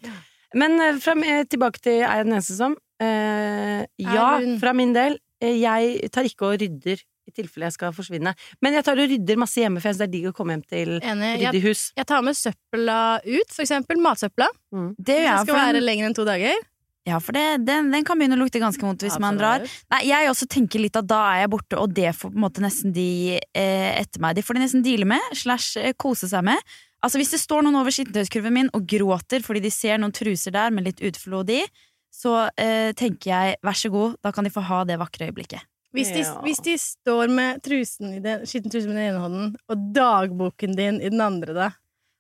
Men 0.56 0.80
eh, 0.80 1.02
fra, 1.04 1.16
eh, 1.20 1.44
tilbake 1.52 1.84
til 1.84 2.00
Er 2.00 2.22
jeg 2.22 2.28
den 2.30 2.38
eneste 2.38 2.56
som? 2.58 2.78
Eh, 3.04 3.84
ja, 4.00 4.30
fra 4.62 4.72
min 4.78 4.96
del. 4.96 5.20
Jeg 5.44 6.10
tar 6.16 6.28
ikke 6.28 6.48
og 6.48 6.62
rydder 6.62 7.02
i 7.26 7.34
tilfelle 7.34 7.70
jeg 7.70 7.78
skal 7.78 7.96
forsvinne. 7.96 8.36
Men 8.64 8.78
jeg 8.78 8.86
tar 8.86 9.02
og 9.02 9.10
rydder 9.10 9.42
masse 9.42 9.62
hjemme, 9.62 9.82
for 9.82 9.92
jeg 9.92 10.02
det 10.02 10.08
er 10.08 10.14
digg 10.14 10.30
å 10.30 10.36
komme 10.36 10.56
hjem 10.56 10.64
til 10.70 10.94
ryddig 11.02 11.64
hus. 11.66 11.90
jeg 11.98 12.08
tar 12.10 12.24
med 12.26 12.38
søpla 12.38 13.00
ut, 13.26 13.52
for 13.52 13.66
eksempel 13.66 14.02
matsøpla. 14.04 14.48
Mm. 14.76 14.90
Det 14.98 15.20
gjør 15.20 15.28
jeg 15.28 15.32
jeg, 15.32 15.44
skal 15.46 15.54
for 15.54 15.62
være 15.64 15.84
lenger 15.84 16.10
enn 16.10 16.18
to 16.18 16.26
dager. 16.28 16.66
ja, 17.06 17.20
for 17.22 17.38
det, 17.38 17.46
den, 17.68 17.92
den 17.94 18.06
kan 18.08 18.18
begynne 18.20 18.38
å 18.38 18.42
lukte 18.42 18.62
ganske 18.62 18.82
vondt 18.86 19.06
hvis 19.06 19.20
man 19.22 19.38
drar. 19.40 19.66
Nei, 19.94 20.02
jeg 20.10 20.32
også 20.32 20.50
tenker 20.50 20.82
litt 20.82 20.98
at 20.98 21.08
da 21.10 21.22
er 21.34 21.44
jeg 21.44 21.54
borte, 21.54 21.80
og 21.82 21.94
det 21.94 22.16
får 22.18 22.34
på 22.34 22.38
en 22.38 22.46
måte 22.46 22.66
nesten 22.66 22.96
de 22.96 23.38
eh, 23.38 23.92
etter 23.94 24.24
meg. 24.24 24.38
De 24.38 24.46
får 24.46 24.58
de 24.58 24.66
nesten 24.66 24.86
deale 24.86 25.10
med, 25.10 25.34
slash 25.38 25.82
eh, 25.82 25.94
kose 25.98 26.30
seg 26.32 26.46
med. 26.48 26.76
Altså 27.06 27.22
Hvis 27.22 27.36
det 27.36 27.42
står 27.44 27.62
noen 27.66 27.78
over 27.78 27.94
skittentøyskurven 27.94 28.54
min 28.56 28.72
og 28.74 28.88
gråter 28.90 29.44
fordi 29.46 29.62
de 29.68 29.70
ser 29.74 30.00
noen 30.02 30.16
truser 30.16 30.56
der 30.56 30.74
med 30.74 30.88
litt 30.88 31.04
utflod 31.06 31.52
i, 31.54 31.62
så 32.16 32.48
eh, 32.58 32.92
tenker 32.98 33.30
jeg 33.30 33.58
vær 33.66 33.78
så 33.78 33.92
god, 33.94 34.18
da 34.24 34.32
kan 34.34 34.48
de 34.48 34.54
få 34.54 34.64
ha 34.66 34.82
det 34.88 34.98
vakre 35.02 35.30
øyeblikket. 35.30 35.68
Hvis 35.96 36.12
de, 36.14 36.22
Ja. 36.26 36.36
hvis 36.44 36.62
de 36.66 36.76
står 36.82 37.32
med 37.32 37.64
trusen 37.66 38.14
i 38.18 38.20
den, 38.24 38.44
skitten 38.50 38.72
trusen 38.74 38.92
med 38.92 39.00
den 39.00 39.10
ene 39.14 39.24
hånden 39.24 39.56
og 39.72 39.88
dagboken 39.96 40.76
din 40.78 41.00
i 41.02 41.10
den 41.14 41.22
andre, 41.24 41.54
da. 41.56 41.70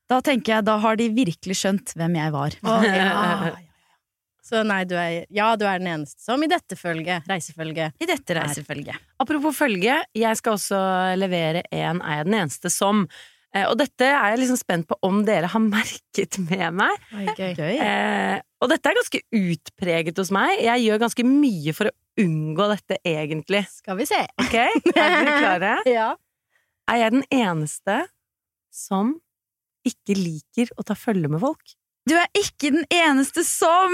Da 0.10 0.20
tenker 0.22 0.55
jeg, 0.58 0.65
da 0.67 0.77
har 0.84 0.96
de 1.00 1.10
virkelig 1.10 1.55
skjønt 1.60 1.94
hvem 1.98 2.15
jeg 2.20 2.32
var. 2.36 2.55
Oh, 2.63 2.84
ja. 2.86 3.53
Så 4.46 4.60
nei, 4.62 4.84
du 4.86 4.94
er, 4.94 5.24
ja, 5.34 5.48
du 5.58 5.63
er 5.65 5.79
den 5.82 5.88
eneste 5.89 6.22
som 6.22 6.44
i 6.46 6.48
dette 6.51 6.77
følget, 6.77 7.25
reisefølget. 7.25 7.96
I 7.98 8.05
dette 8.05 8.36
reisefølget. 8.38 9.00
Apropos 9.20 9.58
følge, 9.58 9.96
jeg 10.13 10.38
skal 10.38 10.53
også 10.60 10.82
levere 11.17 11.63
en 11.74 11.98
Er 12.05 12.20
jeg 12.20 12.27
den 12.27 12.38
eneste 12.44 12.70
som? 12.70 13.08
Eh, 13.55 13.65
og 13.65 13.79
dette 13.79 14.05
er 14.05 14.36
jeg 14.36 14.44
liksom 14.44 14.60
spent 14.62 14.86
på 14.91 15.00
om 15.08 15.24
dere 15.25 15.50
har 15.50 15.63
merket 15.77 16.38
med 16.46 16.77
meg. 16.77 17.10
Oi. 17.17 17.25
Gøy. 17.34 17.74
Eh, 17.82 18.38
Og 18.62 18.70
dette 18.70 18.91
er 18.94 19.00
ganske 19.01 19.22
utpreget 19.41 20.22
hos 20.22 20.29
meg. 20.36 20.60
Jeg 20.62 20.86
gjør 20.86 21.01
ganske 21.08 21.25
mye 21.25 21.74
for 21.74 21.89
å 21.89 21.96
unngå 22.22 22.67
dette, 22.72 22.98
egentlig. 23.07 23.63
Skal 23.72 23.98
vi 24.00 24.07
se. 24.10 24.22
Ok, 24.41 24.55
Er 24.55 25.15
dere 25.17 25.38
klare? 25.39 25.74
Ja. 25.98 26.12
Er 26.91 27.00
jeg 27.01 27.15
den 27.15 27.24
eneste 27.34 28.03
som 28.74 29.15
ikke 29.86 30.13
liker 30.17 30.69
å 30.77 30.86
ta 30.86 30.93
følge 30.98 31.29
med 31.31 31.41
folk? 31.41 31.74
Du 32.05 32.13
er 32.13 32.27
ikke 32.38 32.69
den 32.69 32.84
eneste 32.93 33.41
som 33.41 33.93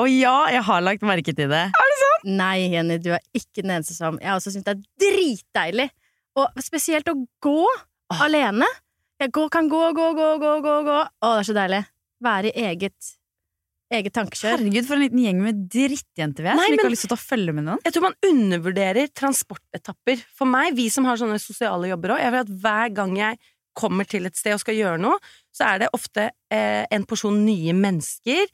Og 0.00 0.06
ja, 0.08 0.36
jeg 0.48 0.62
har 0.64 0.80
lagt 0.80 1.04
merke 1.04 1.34
til 1.36 1.50
det. 1.52 1.66
Nei, 2.24 2.70
Jenny, 2.72 2.96
du 3.02 3.10
er 3.12 3.20
ikke 3.36 3.60
den 3.60 3.74
eneste 3.74 3.92
som 3.92 4.16
Jeg 4.22 4.30
har 4.30 4.38
også 4.40 4.54
syntes 4.54 4.70
det 4.70 4.78
er 4.78 4.86
dritdeilig. 5.04 5.88
Og 6.40 6.62
spesielt 6.64 7.10
å 7.12 7.18
gå 7.44 7.66
alene. 8.22 8.68
Jeg 9.20 9.34
går, 9.36 9.50
kan 9.52 9.68
gå, 9.68 9.82
gå, 9.92 10.06
gå, 10.16 10.28
gå, 10.40 10.52
gå, 10.64 10.76
gå. 10.88 11.00
Å, 11.04 11.32
det 11.36 11.42
er 11.42 11.48
så 11.50 11.56
deilig. 11.58 11.82
Være 12.24 12.52
i 12.54 12.64
eget, 12.70 13.12
eget 13.98 14.14
tankekjør. 14.16 14.56
Herregud, 14.56 14.86
for 14.88 14.98
en 14.98 15.04
liten 15.04 15.22
gjeng 15.22 15.40
med 15.44 15.62
drittjenter 15.72 16.44
vi 16.44 16.50
er, 16.50 16.58
Nei, 16.58 16.66
som 16.66 16.76
ikke 16.76 16.86
har 16.86 16.94
lyst 16.94 17.06
til 17.06 17.10
å 17.10 17.14
ta 17.14 17.20
følge 17.22 17.54
med 17.56 17.66
noen. 17.68 17.82
Jeg 17.86 17.96
tror 17.96 18.06
man 18.08 18.18
undervurderer 18.28 19.10
transportetapper. 19.18 20.22
For 20.38 20.50
meg, 20.50 20.76
vi 20.78 20.88
som 20.92 21.08
har 21.08 21.20
sånne 21.20 21.40
sosiale 21.42 21.90
jobber 21.92 22.16
òg, 22.16 22.22
jeg 22.24 22.34
vet 22.36 22.46
at 22.48 22.54
hver 22.64 22.94
gang 22.98 23.16
jeg 23.20 23.40
kommer 23.78 24.08
til 24.08 24.28
et 24.28 24.36
sted 24.36 24.56
og 24.56 24.62
skal 24.62 24.76
gjøre 24.76 25.00
noe, 25.00 25.18
så 25.54 25.70
er 25.70 25.84
det 25.84 25.92
ofte 25.96 26.28
eh, 26.52 26.84
en 26.92 27.06
porsjon 27.08 27.38
nye 27.46 27.74
mennesker. 27.76 28.50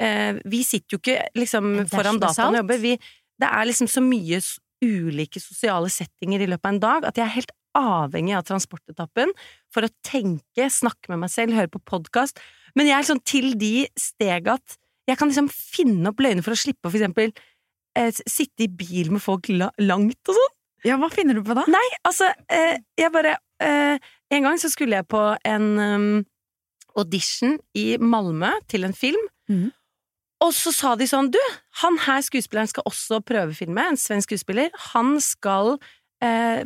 Eh, 0.00 0.40
vi 0.48 0.62
sitter 0.66 0.96
jo 0.96 1.02
ikke 1.02 1.18
liksom 1.38 1.74
foran 1.92 2.20
dataen 2.22 2.56
og 2.56 2.62
jobber. 2.62 2.80
Vi, 2.82 2.94
det 3.42 3.50
er 3.50 3.68
liksom 3.68 3.90
så 3.92 4.04
mye 4.04 4.40
ulike 4.82 5.40
sosiale 5.42 5.90
settinger 5.92 6.42
i 6.42 6.48
løpet 6.50 6.66
av 6.66 6.72
en 6.74 6.82
dag 6.82 7.10
at 7.10 7.20
jeg 7.20 7.26
er 7.26 7.36
helt 7.36 7.52
avhengig 7.78 8.34
av 8.36 8.44
transportetappen 8.48 9.30
for 9.72 9.86
å 9.86 9.92
tenke, 10.04 10.68
snakke 10.68 11.12
med 11.12 11.22
meg 11.24 11.32
selv, 11.32 11.56
høre 11.56 11.72
på 11.72 11.80
podkast. 11.88 12.40
Men 12.76 12.88
jeg 12.88 12.98
er 12.98 13.08
sånn 13.08 13.22
til 13.28 13.52
de 13.60 13.74
steg 13.98 14.48
at 14.52 14.76
jeg 15.08 15.18
kan 15.18 15.30
liksom 15.30 15.50
finne 15.52 16.12
opp 16.12 16.22
løgner 16.22 16.44
for 16.46 16.54
å 16.54 16.58
slippe 16.58 16.88
å 16.88 16.92
for 16.92 17.00
eksempel 17.00 17.32
eh, 17.98 18.10
sitte 18.12 18.66
i 18.66 18.70
bil 18.70 19.12
med 19.14 19.22
folk 19.24 19.50
la 19.52 19.70
langt 19.82 20.20
og 20.30 20.38
sånn. 20.38 20.52
Ja, 20.86 20.96
hva 20.98 21.08
finner 21.12 21.38
du 21.38 21.44
på 21.46 21.54
da? 21.54 21.62
Nei, 21.70 21.84
altså, 22.08 22.26
eh, 22.50 22.80
jeg 22.98 23.12
bare 23.14 23.36
eh, 23.62 24.02
En 24.34 24.46
gang 24.48 24.56
så 24.58 24.70
skulle 24.72 24.98
jeg 24.98 25.06
på 25.06 25.20
en 25.46 25.66
um, 25.78 26.24
audition 26.98 27.58
i 27.78 27.98
Malmö 28.00 28.50
til 28.72 28.88
en 28.88 28.96
film. 28.96 29.20
Mm. 29.52 29.68
Og 30.42 30.50
så 30.56 30.72
sa 30.74 30.94
de 30.98 31.06
sånn 31.06 31.30
Du, 31.30 31.38
han 31.82 31.98
her 32.06 32.22
skuespilleren 32.24 32.70
skal 32.70 32.88
også 32.88 33.20
prøvefilme, 33.28 33.84
en 33.92 34.00
svensk 34.00 34.32
skuespiller. 34.32 34.72
Han 34.94 35.18
skal 35.22 35.76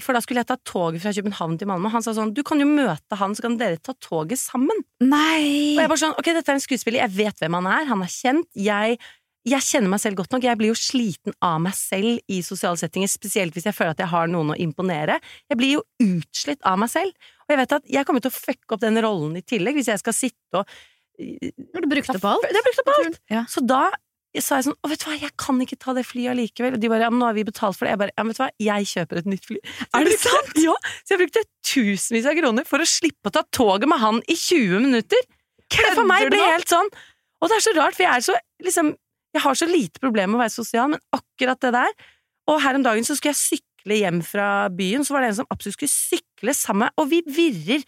For 0.04 0.12
da 0.12 0.20
skulle 0.20 0.42
jeg 0.42 0.50
ta 0.50 0.58
toget 0.68 1.00
fra 1.00 1.12
København 1.16 1.54
til 1.56 1.68
Malmö. 1.70 1.88
Han 1.94 2.04
sa 2.04 2.12
sånn 2.16 2.34
Du 2.36 2.42
kan 2.44 2.60
jo 2.60 2.66
møte 2.68 3.16
han, 3.16 3.32
så 3.36 3.46
kan 3.46 3.54
dere 3.60 3.80
ta 3.80 3.94
toget 4.04 4.40
sammen. 4.40 4.82
Nei! 5.00 5.76
Og 5.76 5.84
jeg 5.84 5.92
bare 5.92 6.02
sånn, 6.02 6.16
ok, 6.18 6.32
dette 6.36 6.52
er 6.52 6.58
en 6.58 6.64
skuespiller, 6.64 7.04
jeg 7.06 7.14
vet 7.16 7.40
hvem 7.40 7.56
han 7.56 7.70
er, 7.70 7.86
han 7.88 8.02
er 8.04 8.12
kjent, 8.12 8.48
jeg, 8.60 8.98
jeg 9.46 9.62
kjenner 9.62 9.92
meg 9.94 10.02
selv 10.02 10.20
godt 10.20 10.34
nok, 10.34 10.44
jeg 10.44 10.58
blir 10.60 10.72
jo 10.72 10.78
sliten 10.78 11.36
av 11.44 11.60
meg 11.64 11.76
selv 11.78 12.20
i 12.32 12.42
sosiale 12.44 12.80
settinger, 12.80 13.10
spesielt 13.12 13.56
hvis 13.56 13.68
jeg 13.70 13.76
føler 13.76 13.94
at 13.94 14.02
jeg 14.02 14.12
har 14.12 14.28
noen 14.32 14.52
å 14.52 14.58
imponere. 14.60 15.20
Jeg 15.48 15.60
blir 15.60 15.76
jo 15.78 15.84
utslitt 16.02 16.60
av 16.66 16.80
meg 16.82 16.92
selv, 16.92 17.30
og 17.46 17.54
jeg 17.54 17.62
vet 17.62 17.76
at 17.78 17.92
jeg 17.96 18.08
kommer 18.08 18.24
til 18.24 18.34
å 18.34 18.36
fucke 18.36 18.76
opp 18.76 18.82
den 18.82 19.00
rollen 19.04 19.38
i 19.38 19.44
tillegg, 19.46 19.78
hvis 19.78 19.92
jeg 19.94 20.02
skal 20.02 20.16
sitte 20.16 20.62
og 20.62 20.76
Du 21.16 21.86
brukte 21.88 22.18
på 22.20 22.28
alt. 22.28 22.44
Det 22.44 22.58
er 22.60 22.64
brukt 22.66 22.80
opp 22.82 22.90
alt! 22.92 23.14
Ja. 23.32 23.46
Så 23.48 23.62
da 23.64 23.86
sa 24.44 24.56
jeg 24.58 24.66
sånn, 24.68 24.76
å 24.84 24.88
vet 24.90 25.00
du 25.00 25.06
hva, 25.08 25.16
jeg 25.20 25.32
kan 25.40 25.60
ikke 25.62 25.78
ta 25.78 25.92
det 25.96 26.04
flyet 26.06 26.32
allikevel, 26.34 26.74
og 26.76 26.80
de 26.82 26.88
bare, 26.92 27.00
ja, 27.06 27.10
men 27.10 27.20
nå 27.22 27.26
har 27.30 27.36
vi 27.36 27.44
betalt 27.48 27.76
for 27.78 27.86
det, 27.86 27.92
jeg 27.94 28.00
bare, 28.02 28.12
ja, 28.16 28.22
men 28.24 28.32
vet 28.32 28.38
du 28.38 28.42
hva, 28.44 28.50
jeg 28.66 28.88
kjøper 28.92 29.20
et 29.22 29.26
nytt 29.32 29.46
fly. 29.48 29.58
Er 29.62 30.04
jeg 30.04 30.06
det 30.10 30.18
brukte- 30.22 30.62
Ja, 30.66 30.74
så 31.04 31.14
jeg 31.16 31.20
brukte 31.22 31.42
tusenvis 31.72 32.26
av 32.30 32.36
kroner 32.40 32.66
for 32.68 32.78
å 32.78 32.88
slippe 32.90 33.30
å 33.30 33.32
ta 33.32 33.42
toget 33.52 33.88
med 33.88 33.98
han 34.02 34.20
i 34.28 34.34
20 34.34 34.80
minutter. 34.84 35.20
Det 35.70 35.94
for 35.94 36.04
meg 36.06 36.28
ble 36.30 36.36
det 36.38 36.44
helt 36.52 36.68
sånn. 36.68 36.88
Og 37.42 37.48
det 37.50 37.56
er 37.56 37.64
så 37.66 37.74
rart, 37.76 37.94
for 37.96 38.02
jeg 38.06 38.12
er 38.16 38.20
så 38.24 38.36
liksom 38.62 38.94
Jeg 39.36 39.42
har 39.42 39.54
så 39.54 39.66
lite 39.68 40.00
problem 40.00 40.30
med 40.32 40.38
å 40.38 40.44
være 40.46 40.54
sosial, 40.54 40.88
men 40.88 41.00
akkurat 41.12 41.60
det 41.60 41.72
der. 41.74 41.90
Og 42.48 42.60
her 42.62 42.74
om 42.78 42.82
dagen 42.82 43.04
så 43.04 43.12
skulle 43.18 43.34
jeg 43.34 43.60
sykle 43.60 43.98
hjem 44.00 44.22
fra 44.24 44.68
byen, 44.72 45.04
så 45.04 45.12
var 45.12 45.20
det 45.20 45.28
en 45.28 45.34
som 45.42 45.46
absolutt 45.52 45.76
skulle 45.76 45.92
sykle 45.92 46.54
sammen, 46.56 46.88
og 46.96 47.10
vi 47.10 47.20
virrer. 47.26 47.84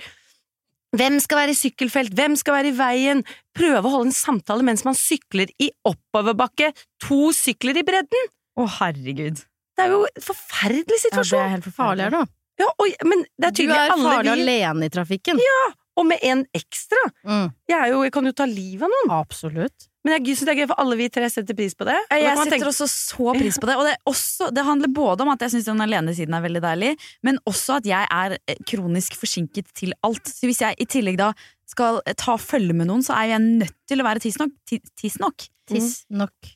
Hvem 0.96 1.18
skal 1.20 1.42
være 1.42 1.52
i 1.52 1.58
sykkelfelt? 1.58 2.14
Hvem 2.16 2.36
skal 2.40 2.54
være 2.56 2.70
i 2.70 2.76
veien? 2.78 3.20
Prøve 3.56 3.82
å 3.84 3.92
holde 3.92 4.08
en 4.08 4.16
samtale 4.16 4.64
mens 4.64 4.86
man 4.86 4.96
sykler 4.96 5.50
i 5.60 5.68
oppoverbakke. 5.88 6.70
To 7.08 7.28
sykler 7.36 7.76
i 7.82 7.84
bredden! 7.84 8.30
Å, 8.58 8.64
herregud. 8.78 9.42
Det 9.78 9.84
er 9.84 9.92
jo 9.92 10.00
en 10.08 10.24
forferdelig 10.24 10.86
Ja, 10.88 10.94
det 10.96 11.02
situasjon. 11.04 11.42
er 11.44 11.52
helt 11.58 11.68
Farlig 11.76 12.06
her 12.08 12.14
nå. 12.16 12.22
du. 12.24 12.32
Ja, 12.58 12.70
og, 12.72 12.94
men 13.06 13.20
det 13.38 13.46
er 13.46 13.52
Du 13.54 13.60
tydelig 13.60 13.76
er 13.78 13.92
alle 13.94 14.14
farlig 14.16 14.32
vi 14.32 14.46
alene 14.48 14.88
i 14.88 14.94
trafikken. 14.96 15.38
Ja, 15.44 15.60
Og 15.98 16.06
med 16.08 16.24
en 16.26 16.44
ekstra. 16.54 17.04
Mm. 17.26 17.46
Jeg, 17.68 17.76
er 17.78 17.92
jo, 17.92 18.00
jeg 18.06 18.12
kan 18.14 18.26
jo 18.26 18.32
ta 18.40 18.46
livet 18.48 18.86
av 18.86 18.90
noen. 18.94 19.12
Absolutt. 19.18 19.86
Men 20.08 20.14
jeg 20.24 20.38
syns 20.38 20.46
det 20.48 20.52
er 20.54 20.60
gøy, 20.62 20.68
for 20.70 20.80
alle 20.80 20.96
vi 20.96 21.08
tre 21.12 21.28
setter 21.28 21.56
pris 21.58 21.74
på 21.76 21.84
det. 21.84 21.96
Og 22.08 22.16
Jeg 22.16 22.36
setter 22.38 22.54
tenke- 22.56 22.70
også 22.70 22.86
så 22.88 23.34
pris 23.36 23.58
på 23.60 23.68
det. 23.68 23.74
Og 23.76 23.84
det, 23.84 23.92
også, 24.08 24.48
det 24.56 24.64
handler 24.64 24.88
både 24.96 25.26
om 25.26 25.32
at 25.34 25.44
jeg 25.44 25.52
syns 25.52 25.68
den 25.68 25.84
alenesiden 25.84 26.32
er 26.38 26.40
veldig 26.46 26.62
deilig, 26.64 26.94
men 27.28 27.38
også 27.44 27.76
at 27.82 27.90
jeg 27.90 28.08
er 28.08 28.38
eh, 28.48 28.56
kronisk 28.64 29.18
forsinket 29.20 29.68
til 29.76 29.92
alt. 30.02 30.24
Så 30.32 30.48
hvis 30.48 30.62
jeg 30.64 30.80
i 30.80 30.88
tillegg 30.88 31.18
da 31.20 31.34
skal 31.68 32.00
eh, 32.06 32.16
ta 32.16 32.38
følge 32.40 32.72
med 32.72 32.88
noen, 32.88 33.04
så 33.04 33.12
er 33.20 33.34
jeg 33.34 33.44
nødt 33.44 33.76
til 33.86 34.00
å 34.00 34.08
være? 34.08 34.24
Tiss 34.24 34.40
nok. 34.40 34.56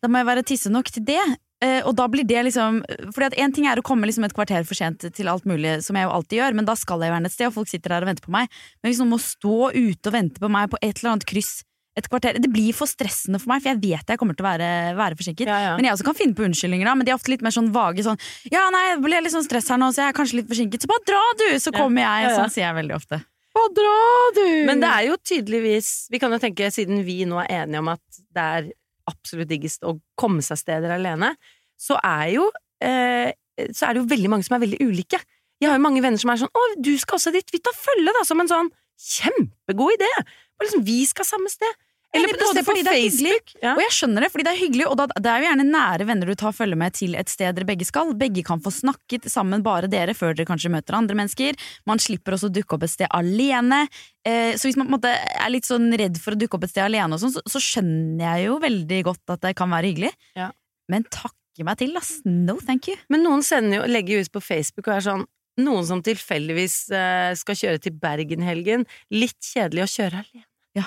Da 0.01 0.09
må 0.09 0.23
jeg 0.23 0.31
være 0.33 0.43
tissenok 0.49 0.89
til 0.89 1.05
det. 1.05 1.21
Eh, 1.63 1.83
og 1.87 1.93
da 1.95 2.09
blir 2.11 2.25
det 2.27 2.41
liksom 2.49 2.81
Fordi 3.15 3.27
at 3.29 3.37
En 3.39 3.53
ting 3.55 3.69
er 3.71 3.79
å 3.79 3.85
komme 3.87 4.09
liksom 4.09 4.25
et 4.27 4.33
kvarter 4.35 4.65
for 4.67 4.75
sent 4.75 5.05
til 5.15 5.29
alt 5.31 5.45
mulig, 5.47 5.77
som 5.87 5.95
jeg 5.95 6.09
jo 6.09 6.15
alltid 6.17 6.39
gjør, 6.41 6.57
men 6.59 6.67
da 6.67 6.75
skal 6.75 7.05
jeg 7.05 7.13
være 7.13 7.29
et 7.29 7.35
sted, 7.37 7.47
og 7.51 7.55
folk 7.61 7.69
sitter 7.71 7.93
der 7.95 8.03
og 8.03 8.11
venter 8.11 8.25
på 8.25 8.33
meg. 8.35 8.49
Men 8.83 8.91
hvis 8.91 8.99
noen 8.99 9.13
må 9.13 9.21
stå 9.23 9.69
ute 9.77 10.09
og 10.11 10.17
vente 10.17 10.41
på 10.43 10.51
meg 10.51 10.73
på 10.73 10.81
et 10.83 10.97
eller 10.99 11.13
annet 11.13 11.29
kryss 11.29 11.61
et 11.99 12.07
kvarter 12.09 12.39
Det 12.41 12.49
blir 12.49 12.73
for 12.77 12.89
stressende 12.89 13.41
for 13.41 13.53
meg, 13.53 13.61
for 13.61 13.73
jeg 13.73 13.81
vet 13.83 14.13
jeg 14.15 14.21
kommer 14.21 14.37
til 14.37 14.47
å 14.47 14.49
være, 14.49 14.69
være 14.97 15.19
forsinket. 15.19 15.51
Ja, 15.51 15.59
ja. 15.61 15.73
Men 15.77 15.89
jeg 15.89 15.97
også 15.97 16.07
kan 16.09 16.17
finne 16.17 16.37
på 16.37 16.47
unnskyldninger, 16.47 16.89
da, 16.89 16.95
men 16.97 17.09
de 17.09 17.13
er 17.13 17.19
ofte 17.19 17.33
litt 17.33 17.45
mer 17.45 17.55
sånn 17.55 17.69
vage. 17.75 18.05
Sånn 18.07 18.21
'Ja, 18.49 18.69
nei, 18.73 18.85
det 18.95 19.03
ble 19.05 19.21
litt 19.21 19.35
sånn 19.35 19.45
stress 19.45 19.69
her 19.69 19.81
nå, 19.81 19.91
så 19.93 20.07
jeg 20.07 20.13
er 20.13 20.17
kanskje 20.17 20.39
litt 20.41 20.49
forsinket.' 20.49 20.87
Så 20.87 20.89
bare 20.89 21.05
dra, 21.05 21.23
du! 21.43 21.49
Så 21.61 21.73
kommer 21.75 22.01
jeg. 22.01 22.25
Ja, 22.25 22.31
ja. 22.31 22.39
Sånn 22.41 22.55
sier 22.55 22.67
jeg 22.69 22.79
veldig 22.81 22.97
ofte. 22.97 23.21
Bare 23.53 23.75
dra, 23.77 23.97
du! 24.39 24.47
Men 24.71 24.81
det 24.81 24.89
er 24.89 25.03
jo 25.11 25.19
tydeligvis 25.21 26.09
Vi 26.11 26.19
kan 26.23 26.33
jo 26.33 26.41
tenke, 26.41 26.71
siden 26.73 27.05
vi 27.05 27.27
nå 27.29 27.37
er 27.45 27.67
enige 27.67 27.83
om 27.85 27.93
at 27.93 28.23
det 28.33 28.47
er 28.57 28.71
absolutt 29.11 29.51
diggest 29.51 29.85
å 29.85 29.99
komme 30.17 30.41
seg 30.41 30.57
steder 30.63 30.95
alene, 30.97 31.35
så 31.77 31.99
er 32.01 32.39
jo 32.39 32.49
eh, 32.81 33.35
Så 33.69 33.85
er 33.85 33.93
det 33.93 34.01
jo 34.01 34.09
veldig 34.09 34.31
mange 34.33 34.47
som 34.47 34.57
er 34.57 34.65
veldig 34.65 34.81
ulike. 34.81 35.21
Jeg 35.61 35.69
har 35.69 35.77
jo 35.77 35.85
mange 35.85 36.01
venner 36.01 36.19
som 36.19 36.33
er 36.33 36.41
sånn 36.41 36.51
'Å, 36.57 36.63
du 36.81 36.97
skal 36.97 37.19
også 37.19 37.33
dit. 37.35 37.53
Vi 37.53 37.61
tar 37.61 37.77
følge', 37.77 38.17
da. 38.17 38.25
Som 38.25 38.41
en 38.41 38.49
sånn 38.49 38.73
kjempegod 38.99 39.99
idé. 39.99 40.11
Og 40.59 40.67
liksom, 40.67 40.85
vi 40.87 41.01
skal 41.09 41.29
samme 41.29 41.51
sted. 41.53 41.81
Eller 42.13 42.29
på, 42.29 42.65
på 42.65 42.75
hyggelig, 42.77 42.93
Facebook. 42.93 43.53
Ja. 43.63 43.73
Og 43.73 43.81
jeg 43.81 43.93
skjønner 43.97 44.25
det, 44.25 44.29
fordi 44.35 44.45
det 44.45 44.51
er 44.53 44.59
hyggelig, 44.61 44.85
og 44.91 44.99
da, 45.01 45.07
det 45.17 45.31
er 45.33 45.41
jo 45.41 45.47
gjerne 45.49 45.65
nære 45.65 46.07
venner 46.11 46.29
du 46.29 46.35
tar 46.37 46.53
følge 46.53 46.77
med 46.77 46.97
til 46.99 47.17
et 47.17 47.33
sted 47.33 47.57
dere 47.57 47.69
begge 47.69 47.87
skal. 47.89 48.13
Begge 48.21 48.45
kan 48.45 48.61
få 48.61 48.73
snakket 48.75 49.31
sammen, 49.33 49.65
bare 49.65 49.89
dere, 49.93 50.13
før 50.17 50.37
dere 50.37 50.49
kanskje 50.51 50.75
møter 50.75 50.99
andre 50.99 51.17
mennesker. 51.17 51.57
Man 51.89 52.03
slipper 52.03 52.37
også 52.37 52.51
å 52.51 52.55
dukke 52.59 52.77
opp 52.77 52.85
et 52.85 52.93
sted 52.93 53.09
alene. 53.17 53.87
Eh, 54.29 54.53
så 54.61 54.69
hvis 54.69 54.77
man 54.77 54.91
på 54.91 54.99
måte 54.99 55.15
er 55.17 55.53
litt 55.55 55.69
sånn 55.69 55.89
redd 55.97 56.21
for 56.21 56.37
å 56.37 56.43
dukke 56.43 56.61
opp 56.61 56.69
et 56.69 56.75
sted 56.75 56.85
alene, 56.85 57.17
og 57.17 57.25
sånn, 57.25 57.33
så, 57.39 57.45
så 57.49 57.65
skjønner 57.65 58.27
jeg 58.27 58.51
jo 58.51 58.61
veldig 58.69 59.03
godt 59.09 59.37
at 59.39 59.47
det 59.49 59.57
kan 59.63 59.73
være 59.73 59.95
hyggelig. 59.95 60.13
Ja. 60.37 60.53
Men 60.93 61.09
takke 61.09 61.65
meg 61.65 61.81
til, 61.81 61.97
ass. 61.97 62.19
No 62.29 62.59
thank 62.61 62.93
you. 62.93 63.01
Men 63.13 63.25
noen 63.25 63.47
sender 63.47 63.81
jo, 63.81 63.89
legger 63.89 64.19
jo 64.21 64.27
ut 64.27 64.37
på 64.37 64.45
Facebook 64.53 64.91
og 64.91 64.99
er 64.99 65.09
sånn 65.09 65.25
Noen 65.61 65.85
som 65.85 66.01
tilfeldigvis 66.05 66.77
eh, 66.97 67.33
skal 67.37 67.59
kjøre 67.59 67.83
til 67.85 67.97
Bergen 68.01 68.45
helgen, 68.47 68.87
Litt 69.13 69.37
kjedelig 69.53 69.85
å 69.85 69.91
kjøre 69.97 70.23
alene. 70.23 70.47
Ja. 70.79 70.87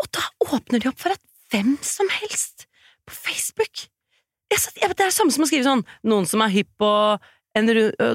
Og 0.00 0.06
da 0.14 0.22
åpner 0.46 0.82
de 0.82 0.90
opp 0.92 1.00
for 1.02 1.16
at 1.16 1.22
hvem 1.50 1.74
som 1.82 2.08
helst 2.20 2.68
på 3.08 3.16
Facebook 3.16 3.88
jeg, 4.50 4.58
Det 4.74 4.86
er 4.86 4.94
det 4.98 5.12
samme 5.14 5.34
som 5.34 5.44
å 5.44 5.48
skrive 5.50 5.66
sånn 5.66 5.84
Noen 6.06 6.26
som 6.26 6.42
er 6.42 6.54
hypp 6.54 6.70
på 6.78 6.86
å 6.86 7.18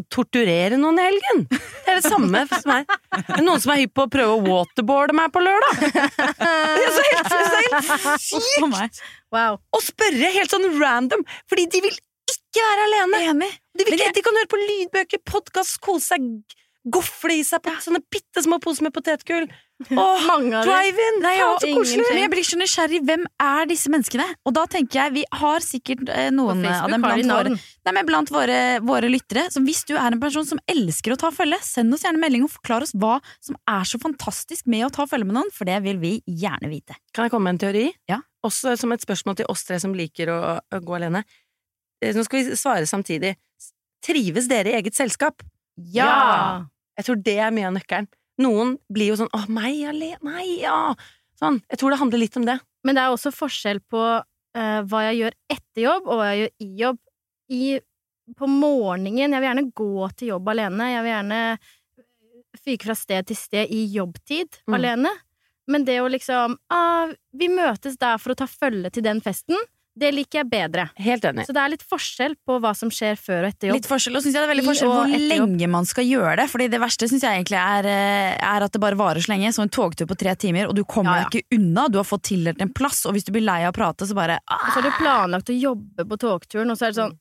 torturere 0.10 0.78
noen 0.80 1.00
i 1.00 1.06
helgen. 1.10 1.42
Det 1.52 1.92
er 1.92 2.00
det 2.00 2.08
samme 2.08 2.46
som 2.48 2.70
meg. 2.72 2.88
Noen 3.44 3.60
som 3.60 3.74
er 3.74 3.82
hypp 3.84 3.92
på 3.98 4.06
å 4.06 4.12
prøve 4.12 4.38
å 4.38 4.44
waterboarde 4.46 5.16
meg 5.18 5.34
på 5.36 5.44
lørdag. 5.44 5.82
Det 5.84 6.86
er 6.86 6.94
så 6.96 7.04
helt, 7.10 7.28
så 7.28 7.60
helt 7.66 8.24
sykt 8.30 9.04
Wow. 9.36 9.58
å 9.76 9.80
spørre 9.84 10.30
helt 10.32 10.54
sånn 10.54 10.70
random, 10.80 11.26
fordi 11.52 11.66
de 11.74 11.82
vil 11.84 11.98
ikke 12.56 12.68
være 12.72 12.90
alene. 12.90 13.24
Enig. 13.32 13.54
De, 13.76 13.88
ikke, 13.92 14.14
de 14.16 14.24
kan 14.24 14.40
høre 14.40 14.52
på 14.52 14.62
lydbøker, 14.62 15.22
podkast, 15.28 15.82
kose 15.84 16.16
seg, 16.16 16.30
gofle 16.86 17.40
i 17.40 17.44
seg 17.46 17.64
på 17.66 17.74
sånne 17.82 18.00
bitte 18.14 18.44
små 18.46 18.60
poser 18.64 18.86
med 18.86 18.94
potetgull. 18.96 19.48
Åh, 19.92 20.28
drive-in! 20.64 21.18
Så 21.60 21.68
koselig! 21.76 22.04
Men 22.08 22.20
jeg 22.22 22.32
blir 22.32 22.46
så 22.48 22.60
nysgjerrig. 22.60 23.02
Hvem 23.10 23.26
er 23.44 23.68
disse 23.68 23.92
menneskene? 23.92 24.28
Og 24.48 24.54
da 24.56 24.64
tenker 24.72 25.02
jeg, 25.02 25.16
vi 25.18 25.24
har 25.42 25.66
sikkert 25.66 26.06
eh, 26.14 26.30
noen 26.32 26.62
av 26.70 26.88
dem 26.94 27.04
blant 27.04 27.28
våre. 27.34 27.56
Nei, 27.58 27.96
men 27.98 28.08
blant 28.08 28.32
våre, 28.32 28.60
våre 28.86 29.10
lyttere. 29.12 29.50
Så 29.52 29.60
hvis 29.66 29.84
du 29.90 29.96
er 29.98 30.16
en 30.16 30.22
person 30.22 30.48
som 30.48 30.62
elsker 30.72 31.18
å 31.18 31.20
ta 31.20 31.34
følge, 31.36 31.60
send 31.66 31.98
oss 31.98 32.06
gjerne 32.08 32.22
melding 32.22 32.46
og 32.48 32.54
forklar 32.54 32.86
oss 32.88 32.96
hva 32.96 33.18
som 33.44 33.60
er 33.68 33.90
så 33.90 34.00
fantastisk 34.00 34.70
med 34.72 34.88
å 34.88 34.94
ta 34.96 35.10
følge 35.10 35.28
med 35.28 35.40
noen, 35.42 35.52
for 35.54 35.68
det 35.68 35.82
vil 35.84 36.00
vi 36.00 36.16
gjerne 36.24 36.72
vite. 36.72 36.96
Kan 37.12 37.28
jeg 37.28 37.36
komme 37.36 37.50
med 37.50 37.58
en 37.58 37.66
teori? 37.68 37.90
Ja. 38.12 38.22
Også 38.46 38.78
som 38.78 38.94
et 38.94 39.04
spørsmål 39.04 39.42
til 39.42 39.50
oss 39.52 39.66
tre 39.68 39.82
som 39.82 39.96
liker 39.98 40.32
å, 40.32 40.40
å 40.62 40.80
gå 40.86 40.96
alene. 41.02 41.26
Eh, 42.02 42.14
Nå 42.16 42.24
skal 42.26 42.44
vi 42.44 42.56
svare 42.60 42.86
samtidig. 42.90 43.36
Trives 44.06 44.48
dere 44.52 44.72
i 44.74 44.78
eget 44.80 44.96
selskap? 44.98 45.42
Ja! 45.78 46.66
Jeg 46.98 47.06
tror 47.08 47.22
det 47.24 47.38
er 47.40 47.52
mye 47.52 47.68
av 47.68 47.74
nøkkelen. 47.76 48.08
Noen 48.40 48.76
blir 48.92 49.12
jo 49.14 49.16
sånn 49.20 49.32
'Å, 49.32 49.48
meg 49.50 49.84
alene? 49.88 50.18
Nei, 50.24 50.62
ja!' 50.62 50.96
Sånn. 51.40 51.62
Jeg 51.70 51.80
tror 51.80 51.90
det 51.92 52.00
handler 52.00 52.20
litt 52.20 52.38
om 52.38 52.46
det. 52.46 52.60
Men 52.84 52.96
det 52.96 53.02
er 53.04 53.12
også 53.12 53.32
forskjell 53.36 53.80
på 53.92 54.00
uh, 54.00 54.82
hva 54.88 55.02
jeg 55.12 55.20
gjør 55.20 55.34
etter 55.50 55.82
jobb, 55.84 56.08
og 56.08 56.16
hva 56.20 56.28
jeg 56.32 56.40
gjør 56.44 56.54
i 56.60 56.70
jobb. 56.84 57.00
I, 57.50 57.80
på 58.36 58.48
morgenen 58.50 59.18
Jeg 59.18 59.30
vil 59.42 59.50
gjerne 59.50 59.74
gå 59.74 60.16
til 60.18 60.28
jobb 60.30 60.48
alene. 60.50 60.88
Jeg 60.96 61.04
vil 61.04 61.12
gjerne 61.12 61.42
fyke 62.64 62.86
fra 62.88 62.96
sted 62.96 63.28
til 63.28 63.36
sted 63.38 63.70
i 63.70 63.84
jobbtid 63.94 64.62
Mm. 64.68 64.74
alene. 64.80 65.12
Men 65.68 65.84
det 65.86 66.00
å 66.02 66.10
liksom 66.10 66.58
ah, 66.70 67.12
Vi 67.36 67.48
møtes 67.50 67.98
der 67.98 68.18
for 68.18 68.32
å 68.34 68.36
ta 68.36 68.46
følge 68.48 68.92
til 68.92 69.04
den 69.04 69.20
festen. 69.22 69.58
Det 69.96 70.10
liker 70.12 70.42
jeg 70.42 70.50
bedre. 70.52 70.90
Helt 71.00 71.24
enig. 71.24 71.46
Så 71.48 71.54
det 71.56 71.62
er 71.62 71.72
litt 71.72 71.86
forskjell 71.88 72.34
på 72.44 72.58
hva 72.60 72.74
som 72.76 72.90
skjer 72.92 73.16
før 73.16 73.46
og 73.46 73.54
etter 73.54 73.70
jobb. 73.70 73.78
Litt 73.80 73.88
forskjell, 73.88 74.18
og 74.20 74.26
synes 74.26 74.36
jeg 74.36 74.42
det 74.44 74.48
er 74.50 74.52
veldig 74.52 74.66
forskjell 74.68 74.92
hvor 74.92 75.14
lenge 75.32 75.70
man 75.72 75.88
skal 75.88 76.08
gjøre 76.10 76.36
det. 76.42 76.48
Fordi 76.52 76.68
det 76.74 76.82
verste 76.84 77.08
synes 77.08 77.24
jeg 77.24 77.40
egentlig 77.40 77.60
er, 77.62 77.88
eh, 77.88 78.36
er 78.36 78.66
at 78.68 78.76
det 78.76 78.82
bare 78.84 79.00
varer 79.00 79.24
så 79.24 79.32
lenge. 79.32 79.54
Så 79.56 79.64
en 79.64 79.72
togtur 79.72 80.10
på 80.10 80.18
tre 80.20 80.36
timer, 80.36 80.68
og 80.68 80.76
du 80.76 80.84
kommer 80.84 81.22
Ja, 81.22 81.24
ja. 81.24 81.30
ikke 81.32 81.60
unna. 81.60 81.88
Du 81.88 82.00
har 82.02 82.08
fått 82.08 82.28
tildelt 82.28 82.60
en 82.62 82.74
plass, 82.76 83.06
og 83.06 83.16
hvis 83.16 83.24
du 83.24 83.32
blir 83.32 83.48
lei 83.48 83.62
av 83.64 83.72
å 83.72 83.78
prate, 83.80 84.04
så 84.10 84.18
bare 84.18 84.40
ah. 84.52 84.66
Og 84.66 84.74
så 84.74 84.82
har 84.82 84.90
du 84.90 84.98
planlagt 85.00 85.54
å 85.54 85.60
jobbe 85.60 86.08
på 86.12 86.20
togturen, 86.20 86.72
og 86.72 86.78
så 86.78 86.90
er 86.90 86.92
det 86.92 87.00
sånn 87.00 87.16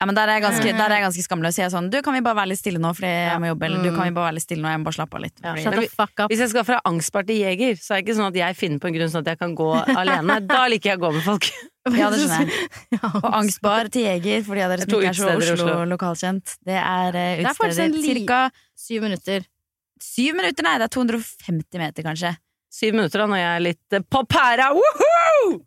Ja, 0.00 0.06
men 0.08 0.16
der 0.16 0.30
er 0.32 0.38
jeg 0.38 0.46
ganske, 0.46 0.70
der 0.72 0.86
er 0.86 0.94
jeg 0.96 1.02
ganske 1.04 1.22
skamløs. 1.26 1.56
Jeg 1.60 1.66
er 1.66 1.72
sånn, 1.74 1.90
du 1.92 1.98
kan 2.00 2.14
vi 2.16 2.22
bare 2.24 2.38
være 2.38 2.48
litt 2.54 2.60
stille 2.62 2.80
nå 2.80 2.94
fordi 2.96 3.08
jeg 3.10 3.40
må 3.42 3.50
jobbe, 3.50 3.66
eller 3.66 3.82
du 3.84 3.90
kan 3.92 4.06
vi 4.08 4.14
bare 4.16 4.30
være 4.30 4.36
litt 4.38 4.44
stille 4.46 4.64
nå, 4.64 4.70
jeg 4.72 4.80
må 4.80 4.88
bare 4.88 4.96
slappe 4.96 5.18
av 5.18 5.24
litt. 5.26 5.42
Ja. 5.44 5.52
Fordi, 5.60 5.90
fuck 5.92 6.22
up. 6.22 6.32
Hvis 6.32 6.40
jeg 6.40 6.52
skal 6.54 6.64
fra 6.64 6.78
angstbar 6.88 7.26
til 7.28 7.42
jeger, 7.42 7.76
så 7.76 7.92
er 7.92 8.00
det 8.00 8.06
ikke 8.06 8.16
sånn 8.16 8.30
at 8.30 8.38
jeg 8.40 8.56
finner 8.56 8.80
på 8.80 8.88
en 8.88 8.96
grunn 8.96 9.12
sånn 9.12 9.26
at 9.26 9.30
jeg 9.34 9.40
kan 9.42 9.52
gå 9.60 9.68
alene. 10.02 10.38
Da 10.48 10.62
liker 10.72 10.94
jeg 10.94 11.02
å 11.02 11.04
gå 11.04 11.12
med 11.18 11.26
folk. 11.28 11.50
ja, 12.00 12.08
det 12.08 12.24
skjønner 12.24 12.48
jeg. 12.48 12.72
Og 13.20 13.30
angstbar 13.42 13.92
til 13.92 14.08
jeger, 14.08 14.42
for 14.48 14.56
de 14.56 14.64
av 14.64 14.72
dere 14.72 14.88
som 14.88 14.96
ikke 14.96 15.12
er 15.12 15.20
så 15.20 15.30
Oslo. 15.36 15.60
Oslo-lokalkjent. 15.60 16.58
Det 16.64 16.80
eh, 16.80 16.80
Det 16.80 17.20
er 17.20 17.20
uh, 17.20 17.30
en 17.44 17.52
utsteder 17.52 18.04
cirka 18.08 18.42
Syv 18.80 19.04
minutter. 19.04 19.48
syv 20.00 20.40
minutter, 20.40 20.64
nei, 20.64 20.78
det 20.80 20.88
er 20.88 20.96
250 20.96 21.84
meter 21.84 22.08
kanskje. 22.08 22.38
Syv 22.72 22.96
minutter 22.96 23.20
da, 23.20 23.32
når 23.34 23.44
jeg 23.44 23.50
er 23.52 23.66
litt 23.68 24.00
uh, 24.00 24.06
på 24.16 24.24
pæra! 24.32 24.72
Woohoo! 24.72 25.58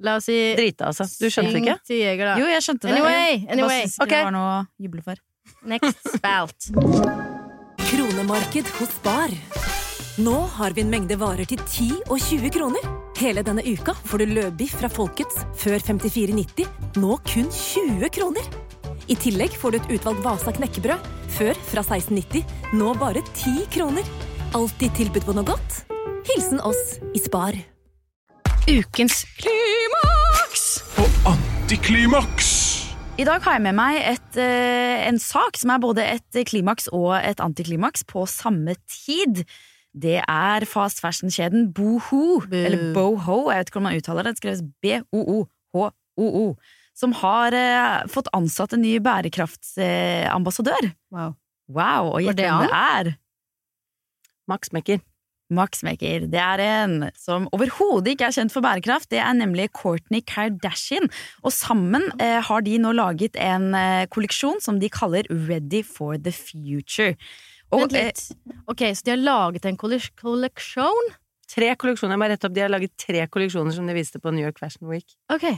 La 0.00 0.14
oss 0.16 0.24
si 0.30 0.36
Drita, 0.56 0.88
altså. 0.90 1.04
Du 1.20 1.26
skjønte 1.28 1.52
syng 1.52 1.66
ikke? 1.66 1.78
til 1.86 1.98
Jeger, 2.00 2.30
da. 2.30 2.36
Jo, 2.40 2.46
jeg 2.48 2.64
skjønte 2.64 2.88
det. 2.88 2.94
Anyway, 2.96 3.32
Jeg 3.44 3.50
anyway. 3.56 3.82
synes 3.84 3.98
okay. 4.00 4.06
Ok. 4.06 4.14
det 4.16 4.24
var 4.24 4.36
noe 4.36 4.52
å 4.54 4.60
juble 4.86 5.02
for. 5.04 5.20
Next 5.68 6.14
spalt. 6.16 6.70
Kronemarked 7.90 8.68
hos 8.78 8.94
Bar. 9.04 9.34
Nå 10.20 10.36
har 10.56 10.74
vi 10.76 10.82
en 10.84 10.90
mengde 10.92 11.16
varer 11.20 11.48
til 11.48 11.60
10 11.64 11.90
og 12.10 12.18
20 12.20 12.50
kroner. 12.54 12.88
Hele 13.20 13.42
denne 13.44 13.62
uka 13.66 13.94
får 14.08 14.22
du 14.24 14.32
løbiff 14.34 14.74
fra 14.80 14.88
Folkets 14.92 15.42
før 15.60 15.78
54,90, 15.84 16.66
nå 17.00 17.16
kun 17.28 17.48
20 17.52 18.08
kroner. 18.16 18.48
I 19.10 19.16
tillegg 19.20 19.56
får 19.58 19.74
du 19.74 19.78
et 19.80 19.90
utvalgt 19.98 20.22
Vasa 20.24 20.52
knekkebrød, 20.56 21.08
før 21.36 21.58
fra 21.70 21.84
16,90, 21.84 22.44
nå 22.78 22.92
bare 23.00 23.22
10 23.34 23.66
kroner. 23.74 24.06
Alltid 24.56 24.96
tilbud 24.98 25.26
på 25.28 25.36
noe 25.36 25.46
godt. 25.52 25.82
Hilsen 26.30 26.60
oss 26.64 26.98
i 27.16 27.20
Spar. 27.22 27.56
Ukens 28.70 29.24
Og 31.02 31.14
antiklimaks! 31.26 32.50
I 33.18 33.24
dag 33.26 33.42
har 33.42 33.56
jeg 33.56 33.64
med 33.64 33.74
meg 33.74 33.96
et, 33.98 34.36
eh, 34.38 35.08
en 35.08 35.18
sak 35.18 35.58
som 35.58 35.72
er 35.74 35.80
både 35.82 36.04
et 36.06 36.38
klimaks 36.46 36.86
og 36.94 37.16
et 37.18 37.42
antiklimaks 37.42 38.06
på 38.06 38.22
samme 38.30 38.76
tid. 38.86 39.42
Det 39.90 40.20
er 40.22 40.68
fast 40.70 41.02
fashion-kjeden 41.02 41.72
Boho, 41.74 42.44
eller 42.46 42.94
Boho, 42.94 43.50
jeg 43.50 43.58
vet 43.58 43.72
ikke 43.72 43.80
hvordan 43.80 43.88
man 43.88 43.98
uttaler 43.98 44.22
det, 44.22 44.36
det 44.36 44.42
skreves 44.44 44.62
B-O-O-H-O-O, 44.86 46.46
som 46.94 47.18
har 47.24 47.58
eh, 47.58 48.06
fått 48.06 48.30
ansatt 48.38 48.78
en 48.78 48.86
ny 48.86 49.00
bærekraftsambassadør. 49.02 50.92
Wow. 51.10 51.34
Wow, 51.66 52.14
og 52.14 52.22
gjett 52.22 52.38
hvem 52.38 52.68
det 52.68 52.82
er? 52.86 53.16
Max 54.46 54.70
Mekker. 54.70 55.02
Max 55.54 55.84
Maker. 55.86 56.26
Det 56.30 56.40
er 56.40 56.62
en 56.64 56.96
som 57.18 57.48
overhodet 57.54 58.14
ikke 58.14 58.30
er 58.30 58.36
kjent 58.36 58.54
for 58.54 58.64
bærekraft. 58.64 59.10
Det 59.12 59.20
er 59.22 59.36
nemlig 59.36 59.70
Kourtney 59.76 60.22
Kardashian. 60.26 61.10
Og 61.44 61.54
sammen 61.54 62.08
eh, 62.18 62.38
har 62.46 62.66
de 62.66 62.76
nå 62.82 62.94
laget 62.96 63.38
en 63.40 63.72
eh, 63.76 64.08
kolleksjon 64.12 64.62
som 64.64 64.80
de 64.82 64.90
kaller 64.92 65.28
Ready 65.30 65.82
for 65.86 66.18
the 66.18 66.34
Future. 66.34 67.16
Og, 67.70 67.86
Vent 67.86 67.94
litt. 67.94 68.22
Ok, 68.70 68.86
så 68.94 69.06
de 69.06 69.14
har 69.14 69.22
laget 69.22 69.66
en 69.68 69.78
kolleksjon? 69.78 71.16
Tre 71.50 71.72
kolleksjoner. 71.78 72.14
Jeg 72.14 72.22
må 72.22 72.30
rette 72.30 72.46
opp. 72.46 72.54
De 72.54 72.62
har 72.62 72.70
laget 72.70 72.94
tre 72.98 73.26
kolleksjoner 73.30 73.74
som 73.74 73.86
de 73.90 73.96
viste 73.96 74.22
på 74.22 74.32
New 74.34 74.46
York 74.46 74.58
Fashion 74.62 74.90
Week. 74.90 75.06
Ok. 75.32 75.48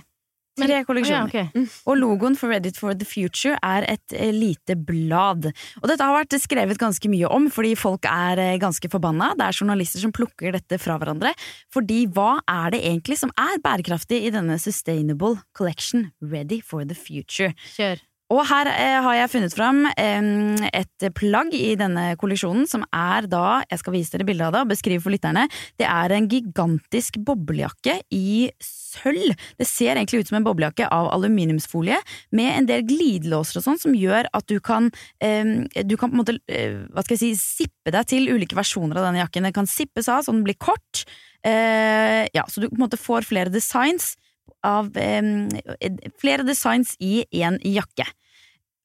Tre 0.58 0.82
kolleksjoner. 0.88 1.32
Ja, 1.32 1.46
okay. 1.48 1.66
Og 1.88 1.98
logoen 2.00 2.36
for 2.38 2.52
Ready 2.52 2.72
for 2.76 2.96
the 2.98 3.08
Future 3.08 3.56
er 3.64 3.86
et 3.90 4.16
eh, 4.16 4.32
lite 4.34 4.76
blad. 4.76 5.50
Og 5.80 5.88
dette 5.90 6.04
har 6.04 6.16
vært 6.16 6.36
skrevet 6.42 6.80
ganske 6.80 7.12
mye 7.12 7.30
om, 7.32 7.48
fordi 7.52 7.74
folk 7.78 8.08
er 8.08 8.40
eh, 8.42 8.58
ganske 8.62 8.90
forbanna. 8.92 9.32
Det 9.38 9.48
er 9.48 9.60
journalister 9.62 10.04
som 10.04 10.14
plukker 10.14 10.56
dette 10.56 10.80
fra 10.82 10.98
hverandre. 11.00 11.34
Fordi 11.72 12.04
hva 12.12 12.36
er 12.50 12.76
det 12.76 12.84
egentlig 12.84 13.20
som 13.22 13.32
er 13.40 13.60
bærekraftig 13.64 14.22
i 14.26 14.32
denne 14.34 14.58
Sustainable 14.60 15.38
Collection 15.56 16.10
Ready 16.20 16.62
for 16.64 16.84
the 16.88 16.98
Future? 16.98 17.54
Kjør. 17.76 18.02
Og 18.32 18.40
her 18.48 18.68
eh, 18.70 18.98
har 19.04 19.16
jeg 19.18 19.30
funnet 19.34 19.54
fram 19.54 19.82
et 19.92 21.06
plagg 21.18 21.52
i 21.56 21.74
denne 21.76 22.12
kolleksjonen 22.20 22.64
som 22.70 22.84
er 22.94 23.26
da, 23.30 23.60
jeg 23.68 23.82
skal 23.82 23.94
vise 23.96 24.14
dere 24.14 24.26
bildet 24.28 24.46
av 24.46 24.54
det 24.54 24.62
og 24.64 24.70
beskrive 24.70 25.02
for 25.04 25.12
lytterne, 25.12 25.44
det 25.80 25.88
er 25.88 26.14
en 26.16 26.28
gigantisk 26.30 27.18
boblejakke 27.26 27.98
i 28.14 28.48
sølv. 28.62 29.34
Det 29.58 29.68
ser 29.68 29.96
egentlig 29.96 30.22
ut 30.22 30.30
som 30.30 30.38
en 30.40 30.46
boblejakke 30.46 30.88
av 30.88 31.10
aluminiumsfolie 31.12 31.98
med 32.38 32.50
en 32.54 32.70
del 32.70 32.86
glidelåser 32.88 33.60
og 33.60 33.66
sånn 33.66 33.82
som 33.82 33.96
gjør 33.96 34.30
at 34.32 34.48
du 34.48 34.56
kan, 34.64 34.88
du 35.20 35.94
kan 35.98 36.08
på 36.08 36.14
en 36.14 36.22
måte, 36.22 36.38
eh, 36.48 36.80
hva 36.92 37.04
skal 37.04 37.18
jeg 37.18 37.36
si, 37.36 37.60
sippe 37.62 37.92
deg 37.92 38.08
til 38.08 38.32
ulike 38.32 38.56
versjoner 38.56 39.00
av 39.00 39.10
denne 39.10 39.22
jakken. 39.24 39.48
Den 39.48 39.56
kan 39.56 39.68
sippes 39.68 40.08
av 40.08 40.24
så 40.24 40.32
den 40.32 40.44
blir 40.46 40.56
kort, 40.56 41.04
eh, 41.44 42.24
ja, 42.32 42.46
så 42.48 42.62
du 42.62 42.70
på 42.70 42.78
en 42.78 42.86
måte 42.86 43.00
får 43.00 43.28
flere 43.28 43.52
designs 43.52 44.14
av 44.62 44.92
flere 44.94 46.44
designs 46.46 46.94
i 47.02 47.24
én 47.34 47.58
jakke. 47.66 48.06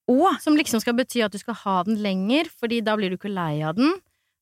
Og 0.07 0.37
Som 0.43 0.55
liksom 0.55 0.79
skal 0.83 0.95
bety 0.95 1.21
at 1.25 1.33
du 1.35 1.39
skal 1.41 1.57
ha 1.65 1.83
den 1.87 1.97
lenger, 2.03 2.47
fordi 2.59 2.81
da 2.85 2.95
blir 2.95 3.11
du 3.11 3.17
ikke 3.19 3.31
lei 3.33 3.61
av 3.67 3.75
den. 3.75 3.95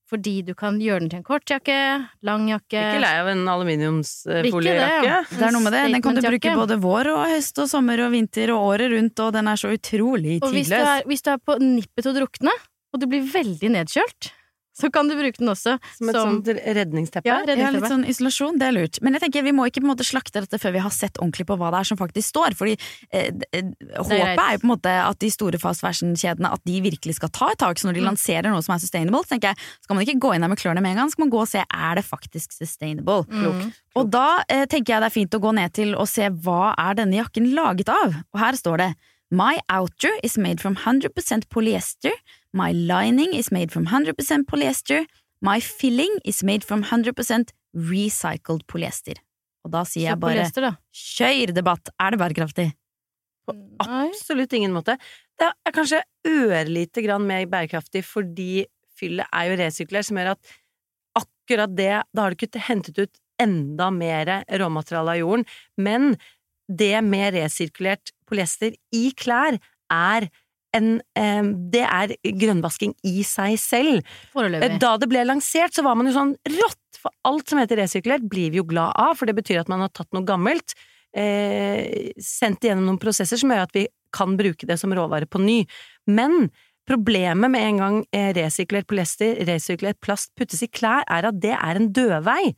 Fordi 0.05 0.43
du 0.45 0.51
kan 0.53 0.75
gjøre 0.77 1.01
den 1.01 1.09
til 1.09 1.17
en 1.17 1.25
kortjakke, 1.25 1.75
lang 2.21 2.43
jakke 2.51 2.77
Ikke 2.77 2.99
lei 3.01 3.13
av 3.23 3.29
en 3.31 3.39
det, 3.41 3.53
aluminiumsfoliejakke. 3.55 5.15
det 5.31 5.47
er 5.47 5.55
noe 5.55 5.63
med 5.65 5.73
det. 5.73 5.81
Den 5.95 6.03
kan 6.05 6.19
du 6.19 6.21
bruke 6.21 6.53
både 6.59 6.77
vår 6.83 7.09
og 7.15 7.23
høst 7.31 7.57
og 7.63 7.69
sommer 7.71 8.03
og 8.05 8.11
vinter 8.13 8.53
og 8.53 8.67
året 8.69 8.93
rundt, 8.93 9.23
og 9.25 9.33
den 9.33 9.49
er 9.49 9.57
så 9.57 9.71
utrolig 9.73 10.37
Og 10.43 10.51
hvis 10.53 10.69
du, 10.69 10.75
tidløs. 10.75 10.91
er, 10.93 11.07
hvis 11.09 11.25
du 11.25 11.31
er 11.33 11.41
på 11.41 11.57
nippet 11.57 12.05
til 12.05 12.11
å 12.13 12.17
drukne, 12.19 12.53
og 12.93 13.01
du 13.01 13.07
blir 13.09 13.25
veldig 13.33 13.71
nedkjølt, 13.79 14.29
så 14.75 14.89
kan 14.91 15.07
du 15.07 15.15
bruke 15.15 15.39
den 15.39 15.47
også 15.47 15.77
Som 15.97 16.09
et 16.11 16.15
sånt 16.19 16.47
redningsteppe. 16.75 17.25
ja, 17.29 17.37
Ja, 17.47 17.69
litt 17.71 17.87
sånn 17.87 18.03
isolasjon, 18.11 18.57
det 18.59 18.67
er 18.67 18.73
lurt. 18.75 18.99
Men 19.01 19.15
jeg 19.15 19.21
tenker 19.23 19.43
vi 19.47 19.53
må 19.55 19.65
ikke 19.69 19.79
på 19.79 19.87
en 19.87 19.93
måte 19.93 20.03
slakte 20.03 20.41
dette 20.43 20.59
før 20.59 20.73
vi 20.75 20.81
har 20.83 20.91
sett 20.91 21.15
ordentlig 21.23 21.45
på 21.47 21.55
hva 21.57 21.71
det 21.71 21.79
er 21.79 21.89
som 21.89 21.97
faktisk 21.97 22.27
står. 22.33 22.55
Fordi 22.59 22.75
eh, 23.11 23.31
eh, 23.55 23.63
håpet 23.95 24.19
greit. 24.19 24.39
er 24.43 24.51
jo 24.57 24.59
på 24.59 24.67
en 24.67 24.73
måte 24.75 24.91
at 25.05 25.19
de 25.23 25.29
store 25.31 25.57
fast 25.63 25.81
fashion-kjedene 25.85 26.51
At 26.51 26.61
de 26.67 26.81
virkelig 26.83 27.15
skal 27.21 27.29
ta 27.29 27.49
et 27.55 27.57
tak. 27.63 27.79
Så 27.79 27.87
når 27.87 27.93
de 27.95 28.01
Mm. 28.05 28.09
lanserer 28.11 28.51
noe 28.51 28.61
som 28.61 28.75
er 28.75 28.79
sustainable, 28.83 29.23
så 29.23 29.31
tenker 29.35 29.55
jeg 29.55 29.57
skal 29.87 29.95
man 29.95 30.05
ikke 30.05 30.19
gå 30.19 30.35
inn 30.35 30.41
der 30.41 30.51
med 30.51 30.59
klørne 30.59 30.81
med 30.83 30.91
en 30.91 30.97
gang, 31.03 31.09
skal 31.11 31.23
man 31.25 31.31
gå 31.31 31.39
og 31.41 31.47
se 31.47 31.63
er 31.63 31.95
det 31.95 32.03
faktisk 32.05 32.51
sustainable. 32.51 33.23
Mm. 33.31 33.71
Og 33.95 34.11
da 34.11 34.43
eh, 34.49 34.65
tenker 34.65 34.93
jeg 34.93 35.01
det 35.01 35.07
er 35.07 35.15
fint 35.21 35.31
å 35.33 35.39
gå 35.39 35.53
ned 35.55 35.71
til 35.73 35.95
og 35.95 36.07
se 36.11 36.27
hva 36.29 36.75
er 36.77 36.93
denne 36.99 37.15
jakken 37.23 37.53
laget 37.55 37.87
av. 37.89 38.13
Og 38.33 38.39
her 38.43 38.53
står 38.59 38.77
det 38.83 38.95
My 39.31 39.57
outer 39.73 40.11
is 40.23 40.37
made 40.37 40.61
from 40.61 40.75
100% 40.75 41.49
polyester. 41.49 42.11
My 42.55 42.71
lining 42.71 43.33
is 43.35 43.51
made 43.51 43.71
from 43.71 43.85
100% 43.85 44.47
polyester. 44.47 45.03
My 45.41 45.59
filling 45.59 46.13
is 46.23 46.41
made 46.41 46.63
from 46.63 46.83
100% 46.83 47.51
recycled 47.75 48.63
polyester. 48.71 49.19
Og 49.65 49.73
da 49.73 49.81
sier 49.83 50.05
Så 50.05 50.13
jeg 50.13 50.19
bare 50.21 50.37
polyester, 50.37 50.67
kjør 50.95 51.51
debatt! 51.57 51.91
Er 51.99 52.15
det 52.15 52.21
bærekraftig? 52.21 52.69
På 53.45 53.55
Absolutt 53.83 54.55
ingen 54.55 54.73
måte. 54.73 54.95
Det 55.35 55.49
er 55.51 55.75
kanskje 55.75 55.99
ørlite 56.29 57.03
grann 57.03 57.27
mer 57.27 57.43
bærekraftig 57.51 58.05
fordi 58.07 58.63
fyllet 58.95 59.27
er 59.35 59.49
jo 59.49 59.59
resirkulert, 59.59 60.07
som 60.07 60.21
gjør 60.21 60.31
at 60.37 60.55
akkurat 61.19 61.75
det 61.75 61.91
Da 62.15 62.23
har 62.23 62.31
du 62.31 62.39
ikke 62.39 62.63
hentet 62.69 63.03
ut 63.03 63.21
enda 63.41 63.89
mer 63.91 64.31
råmateriale 64.47 65.17
av 65.17 65.19
jorden, 65.19 65.43
men 65.75 66.15
det 66.71 67.03
med 67.03 67.35
resirkulert 67.35 68.13
polyester 68.29 68.77
i 68.95 69.09
klær 69.11 69.59
er 69.91 70.29
en, 70.75 70.89
eh, 71.17 71.51
det 71.73 71.83
er 71.85 72.15
grønnvasking 72.23 72.95
i 73.07 73.23
seg 73.27 73.57
selv. 73.61 74.17
Foreløpig. 74.35 74.79
Da 74.83 74.95
det 75.01 75.09
ble 75.11 75.23
lansert, 75.27 75.75
så 75.75 75.85
var 75.85 75.97
man 75.97 76.09
jo 76.09 76.15
sånn 76.17 76.35
rått, 76.57 76.99
for 76.99 77.13
alt 77.27 77.49
som 77.51 77.61
heter 77.61 77.79
resirkulert 77.81 78.27
blir 78.29 78.53
vi 78.53 78.61
jo 78.61 78.67
glad 78.67 78.95
av, 78.99 79.15
for 79.19 79.29
det 79.29 79.37
betyr 79.37 79.63
at 79.63 79.71
man 79.71 79.85
har 79.85 79.93
tatt 79.93 80.11
noe 80.15 80.25
gammelt, 80.27 80.75
eh, 81.15 82.11
sendt 82.19 82.65
igjennom 82.65 82.89
noen 82.89 83.01
prosesser 83.01 83.39
som 83.39 83.51
gjør 83.53 83.67
at 83.67 83.75
vi 83.75 83.87
kan 84.15 84.37
bruke 84.39 84.67
det 84.67 84.79
som 84.79 84.93
råvare 84.95 85.27
på 85.27 85.41
ny. 85.43 85.63
Men 86.07 86.49
problemet 86.87 87.51
med 87.51 87.65
en 87.65 87.81
gang 87.81 87.99
eh, 88.15 88.31
resirkulert 88.37 88.87
polyester, 88.87 89.41
resirkulert 89.47 89.99
plast 90.03 90.31
puttes 90.37 90.63
i 90.63 90.69
klær, 90.71 91.05
er 91.09 91.29
at 91.31 91.39
det 91.41 91.55
er 91.55 91.79
en 91.79 91.91
dødvei. 91.95 92.53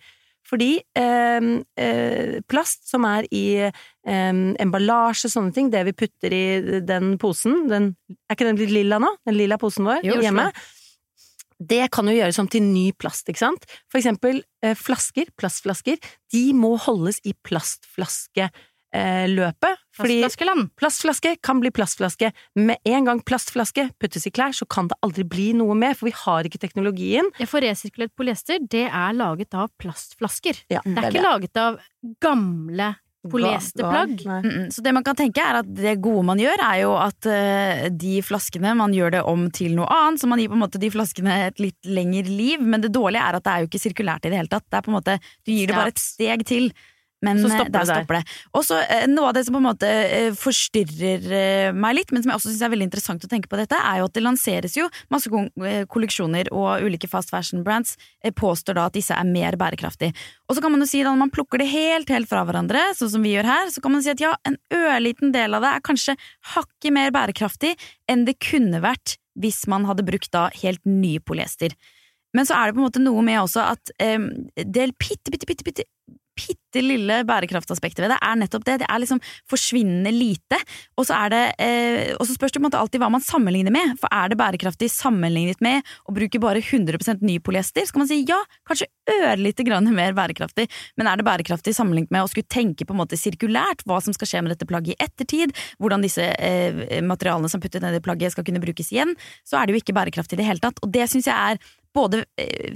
Fordi 0.47 0.77
eh, 0.95 1.47
eh, 1.75 2.37
plast 2.47 2.87
som 2.87 3.05
er 3.09 3.27
i 3.35 3.45
eh, 3.67 4.41
emballasje, 4.63 5.31
sånne 5.33 5.51
ting, 5.55 5.71
det 5.73 5.83
vi 5.89 5.95
putter 5.97 6.33
i 6.33 6.45
den 6.87 7.17
posen, 7.21 7.65
den, 7.71 7.91
er 8.27 8.37
ikke 8.37 8.47
den 8.47 8.61
litt 8.61 8.73
lilla 8.73 9.01
nå? 9.03 9.13
Den 9.27 9.39
lilla 9.39 9.59
posen 9.61 9.87
vår 9.89 10.07
Jo, 10.07 10.19
hjemme? 10.23 10.49
det 11.57 11.87
kan 11.93 12.05
jo 12.05 12.13
gjøres 12.13 12.37
om 12.39 12.47
til 12.47 12.61
ny 12.61 12.91
plast, 12.93 13.27
ikke 13.29 13.41
sant? 13.41 13.65
For 13.89 13.99
eksempel 13.99 14.43
eh, 14.63 14.77
flasker, 14.77 15.31
plastflasker, 15.39 15.97
de 16.33 16.43
må 16.53 16.75
holdes 16.77 17.19
i 17.25 17.33
plastflaskeløpet. 18.93 19.83
Fordi 19.97 20.19
Plastflaskeland. 20.21 20.69
plastflaske 20.77 21.35
kan 21.41 21.59
bli 21.59 21.71
plastflaske. 21.71 22.31
Med 22.55 22.77
en 22.85 23.05
gang 23.05 23.21
plastflaske 23.25 23.89
puttes 23.99 24.27
i 24.27 24.31
klær, 24.31 24.53
så 24.53 24.67
kan 24.69 24.87
det 24.87 24.97
aldri 25.01 25.23
bli 25.23 25.53
noe 25.53 25.75
mer, 25.75 25.93
for 25.95 26.05
vi 26.07 26.13
har 26.15 26.43
ikke 26.43 26.59
teknologien. 26.59 27.25
Ja, 27.39 27.45
for 27.45 27.61
resirkulert 27.61 28.15
polyester. 28.15 28.59
Det 28.61 28.87
er 28.87 29.13
laget 29.13 29.53
av 29.53 29.69
plastflasker. 29.81 30.63
Ja, 30.69 30.81
Det 30.85 30.97
er 30.97 31.11
ikke 31.11 31.25
laget 31.25 31.57
av 31.57 31.79
gamle 32.21 32.95
polyesterplagg. 33.27 34.21
Mm, 34.25 34.45
mm. 34.45 34.71
Så 34.71 34.81
det 34.81 34.93
man 34.93 35.03
kan 35.03 35.15
tenke 35.17 35.41
er 35.41 35.59
at 35.59 35.71
det 35.75 35.97
gode 35.99 36.23
man 36.23 36.39
gjør, 36.39 36.61
er 36.63 36.83
jo 36.83 36.93
at 36.95 37.25
eh, 37.25 37.87
de 37.91 38.21
flaskene 38.23 38.75
Man 38.77 38.93
gjør 38.93 39.17
det 39.17 39.23
om 39.27 39.49
til 39.51 39.75
noe 39.75 39.87
annet, 39.91 40.21
så 40.21 40.29
man 40.29 40.39
gir 40.39 40.47
på 40.47 40.55
en 40.55 40.63
måte 40.63 40.79
de 40.79 40.91
flaskene 40.93 41.47
et 41.47 41.59
litt 41.59 41.89
lengre 41.89 42.29
liv. 42.29 42.61
Men 42.61 42.85
det 42.85 42.93
dårlige 42.93 43.25
er 43.25 43.39
at 43.39 43.43
det 43.43 43.51
er 43.51 43.65
jo 43.65 43.71
ikke 43.71 43.81
sirkulært 43.81 44.25
i 44.25 44.31
det 44.31 44.37
hele 44.37 44.53
tatt. 44.53 44.67
Det 44.69 44.77
er 44.77 44.85
på 44.85 44.93
en 44.93 44.99
måte, 44.99 45.17
Du 45.43 45.51
gir 45.51 45.67
det 45.67 45.75
bare 45.75 45.91
et 45.91 45.99
steg 45.99 46.45
til. 46.47 46.71
Men 47.25 47.39
Så 47.41 47.49
eh, 47.49 47.55
stopper 47.55 47.71
der 47.71 47.79
det 47.79 47.87
der. 47.89 48.01
stopper 48.01 48.17
det. 48.19 48.35
Og 48.53 48.65
så 48.67 48.77
eh, 48.83 49.05
Noe 49.09 49.31
av 49.31 49.37
det 49.37 49.43
som 49.47 49.55
på 49.57 49.61
en 49.61 49.65
måte 49.65 49.89
eh, 49.89 50.29
forstyrrer 50.37 51.73
meg 51.73 51.97
litt, 51.97 52.13
men 52.13 52.23
som 52.23 52.31
jeg 52.31 52.39
også 52.39 52.51
syns 52.51 52.63
er 52.67 52.73
veldig 52.73 52.87
interessant 52.89 53.25
å 53.25 53.31
tenke 53.31 53.49
på 53.49 53.59
dette, 53.59 53.79
er 53.79 54.01
jo 54.01 54.09
at 54.09 54.15
det 54.17 54.23
lanseres 54.25 54.77
jo 54.77 54.85
masse 55.13 55.31
kolleksjoner, 55.91 56.51
og 56.53 56.85
ulike 56.85 57.09
fast 57.09 57.33
fashion 57.33 57.63
brands 57.65 57.95
påstår 58.37 58.77
da 58.77 58.87
at 58.91 58.97
disse 58.97 59.15
er 59.15 59.27
mer 59.27 59.57
bærekraftige. 59.59 60.13
Og 60.47 60.57
så 60.57 60.63
kan 60.63 60.73
man 60.73 60.83
jo 60.83 60.89
si 60.89 61.01
da 61.01 61.09
når 61.09 61.23
man 61.25 61.33
plukker 61.33 61.61
det 61.61 61.69
helt, 61.71 62.11
helt 62.13 62.29
fra 62.29 62.43
hverandre, 62.47 62.83
sånn 62.97 63.11
som 63.15 63.25
vi 63.25 63.33
gjør 63.33 63.49
her, 63.49 63.73
så 63.73 63.83
kan 63.83 63.95
man 63.95 64.05
si 64.05 64.13
at 64.13 64.21
ja, 64.21 64.35
en 64.47 64.59
ørliten 64.73 65.33
del 65.35 65.57
av 65.57 65.65
det 65.65 65.73
er 65.73 65.85
kanskje 65.89 66.17
hakket 66.53 66.93
mer 66.95 67.13
bærekraftig 67.15 67.73
enn 68.11 68.27
det 68.27 68.37
kunne 68.43 68.83
vært 68.83 69.17
hvis 69.37 69.65
man 69.69 69.85
hadde 69.89 70.05
brukt 70.05 70.31
da 70.33 70.47
helt 70.61 70.81
ny 70.85 71.17
polyester. 71.21 71.73
Men 72.35 72.45
så 72.45 72.57
er 72.57 72.69
det 72.69 72.77
på 72.77 72.81
en 72.83 72.87
måte 72.89 73.01
noe 73.01 73.23
med 73.25 73.39
også 73.41 73.63
at 73.63 73.93
eh, 74.03 74.19
det 74.57 74.89
bitte, 74.99 75.33
bitte, 75.33 75.49
bitte, 75.49 75.65
bitte 75.65 75.87
bitte 76.37 76.83
lille 76.83 77.21
bærekraftaspektet 77.27 78.03
ved 78.03 78.13
det 78.13 78.19
er 78.21 78.37
nettopp 78.39 78.65
det. 78.67 78.77
Det 78.83 78.89
er 78.89 79.01
liksom 79.01 79.21
forsvinnende 79.49 80.13
lite. 80.13 80.59
Og 80.97 81.07
så, 81.09 81.19
det, 81.33 81.43
eh, 81.63 82.13
og 82.17 82.25
så 82.27 82.35
spørs 82.35 82.53
det 82.53 82.59
på 82.59 82.63
en 82.63 82.67
måte 82.69 82.81
alltid 82.81 83.01
hva 83.01 83.09
man 83.13 83.23
sammenligner 83.23 83.73
med. 83.73 83.95
For 84.01 84.11
er 84.13 84.31
det 84.31 84.39
bærekraftig 84.39 84.89
sammenlignet 84.93 85.61
med 85.63 85.85
å 86.05 86.15
bruke 86.15 86.41
bare 86.43 86.61
100% 86.63 87.25
ny 87.25 87.39
polyester, 87.43 87.85
så 87.85 87.95
kan 87.95 88.03
man 88.03 88.11
si 88.11 88.21
ja, 88.27 88.39
kanskje 88.67 88.89
ørlite 89.17 89.65
grann 89.67 89.89
mer 89.95 90.15
bærekraftig. 90.17 90.67
Men 90.99 91.09
er 91.09 91.19
det 91.19 91.27
bærekraftig 91.27 91.75
sammenlignet 91.77 92.13
med 92.13 92.25
å 92.25 92.31
skulle 92.31 92.49
tenke 92.51 92.87
på 92.87 92.95
en 92.95 93.01
måte 93.01 93.19
sirkulært 93.19 93.85
hva 93.87 93.99
som 94.03 94.15
skal 94.15 94.29
skje 94.29 94.43
med 94.45 94.55
dette 94.55 94.69
plagget 94.69 94.95
i 94.95 95.07
ettertid, 95.07 95.55
hvordan 95.81 96.05
disse 96.05 96.23
eh, 96.23 97.01
materialene 97.05 97.51
som 97.51 97.63
puttet 97.63 97.83
ned 97.83 97.97
i 97.97 98.03
plagget 98.03 98.35
skal 98.35 98.45
kunne 98.47 98.63
brukes 98.63 98.93
igjen, 98.93 99.15
så 99.47 99.59
er 99.59 99.67
det 99.67 99.75
jo 99.75 99.83
ikke 99.83 99.97
bærekraftig 99.97 100.37
i 100.37 100.43
det 100.43 100.49
hele 100.49 100.63
tatt. 100.63 100.81
Og 100.83 100.93
det 100.93 101.09
syns 101.11 101.29
jeg 101.29 101.53
er 101.57 101.61
både 101.97 102.23
eh, 102.39 102.75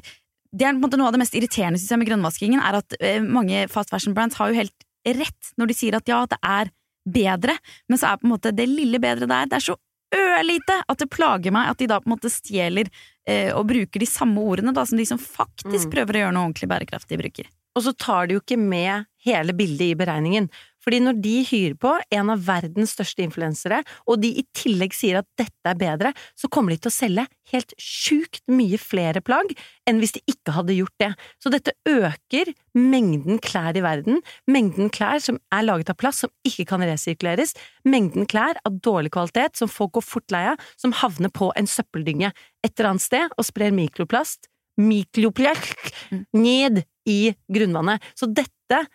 det 0.51 0.65
er 0.67 0.73
på 0.73 0.79
en 0.79 0.83
måte 0.83 0.97
Noe 0.99 1.07
av 1.07 1.15
det 1.15 1.21
mest 1.23 1.35
irriterende 1.37 1.79
synes 1.79 1.93
jeg, 1.93 2.01
med 2.01 2.09
grønnvaskingen, 2.09 2.59
er 2.59 2.79
at 2.81 2.95
eh, 2.99 3.21
mange 3.23 3.65
fast 3.71 3.89
fashion 3.93 4.15
brands 4.17 4.35
har 4.39 4.51
jo 4.51 4.59
helt 4.59 4.87
rett 5.07 5.53
når 5.57 5.71
de 5.71 5.77
sier 5.77 5.95
at 5.97 6.09
ja, 6.11 6.25
det 6.29 6.37
er 6.43 6.69
bedre, 7.07 7.55
men 7.89 7.97
så 7.97 8.11
er 8.11 8.19
på 8.21 8.27
en 8.27 8.33
måte 8.35 8.51
det 8.53 8.67
lille 8.69 8.99
bedre 9.01 9.25
der, 9.25 9.47
det 9.49 9.57
er 9.57 9.65
så 9.71 9.77
ørlite 10.11 10.75
at 10.91 10.99
det 10.99 11.07
plager 11.09 11.53
meg 11.55 11.71
at 11.71 11.79
de 11.79 11.87
da 11.87 12.01
på 12.03 12.09
en 12.09 12.13
måte 12.17 12.29
stjeler 12.29 12.89
eh, 13.25 13.49
og 13.55 13.63
bruker 13.71 14.03
de 14.03 14.09
samme 14.09 14.43
ordene 14.43 14.73
da, 14.75 14.83
som 14.85 14.99
de 14.99 15.07
som 15.07 15.17
faktisk 15.21 15.87
Mm. 15.87 15.93
prøver 15.95 16.17
å 16.17 16.21
gjøre 16.25 16.35
noe 16.35 16.49
ordentlig 16.49 16.69
bærekraftig, 16.69 17.17
bruker. 17.21 17.47
Og 17.79 17.85
så 17.85 17.93
tar 17.95 18.27
de 18.27 18.35
jo 18.35 18.41
ikke 18.43 18.59
med 18.59 19.07
hele 19.23 19.53
bildet 19.55 19.93
i 19.93 19.95
beregningen. 19.95 20.49
Fordi 20.81 21.01
når 21.03 21.19
de 21.23 21.35
hyrer 21.47 21.75
på 21.79 21.93
en 22.17 22.31
av 22.33 22.41
verdens 22.45 22.95
største 22.95 23.23
influensere, 23.25 23.81
og 24.09 24.21
de 24.23 24.31
i 24.41 24.45
tillegg 24.57 24.95
sier 24.97 25.21
at 25.21 25.29
dette 25.39 25.71
er 25.71 25.77
bedre, 25.79 26.13
så 26.37 26.49
kommer 26.51 26.73
de 26.73 26.81
til 26.81 26.91
å 26.91 26.95
selge 26.95 27.27
helt 27.51 27.75
sjukt 27.81 28.43
mye 28.51 28.79
flere 28.81 29.21
plagg 29.25 29.53
enn 29.89 29.99
hvis 30.01 30.15
de 30.17 30.23
ikke 30.31 30.55
hadde 30.55 30.77
gjort 30.77 30.95
det. 31.03 31.11
Så 31.43 31.51
dette 31.53 31.75
øker 31.89 32.53
mengden 32.77 33.41
klær 33.43 33.77
i 33.77 33.83
verden, 33.85 34.21
mengden 34.49 34.91
klær 34.93 35.21
som 35.23 35.39
er 35.53 35.67
laget 35.67 35.91
av 35.93 35.99
plast 36.01 36.25
som 36.25 36.33
ikke 36.47 36.67
kan 36.69 36.85
resirkuleres, 36.85 37.55
mengden 37.87 38.29
klær 38.29 38.59
av 38.65 38.79
dårlig 38.83 39.13
kvalitet 39.13 39.59
som 39.59 39.71
folk 39.71 39.97
går 39.97 40.07
fort 40.07 40.33
lei 40.33 40.45
av, 40.53 40.61
som 40.79 40.95
havner 41.01 41.33
på 41.33 41.51
en 41.59 41.69
søppeldynge 41.69 42.31
et 42.61 42.73
eller 42.75 42.93
annet 42.93 43.05
sted 43.05 43.37
og 43.37 43.47
sprer 43.47 43.75
mikroplast 43.75 44.51
mikroplast 44.79 45.91
ned 46.33 46.83
i 47.09 47.33
grunnvannet. 47.51 48.01
Så 48.15 48.29
dette, 48.29 48.85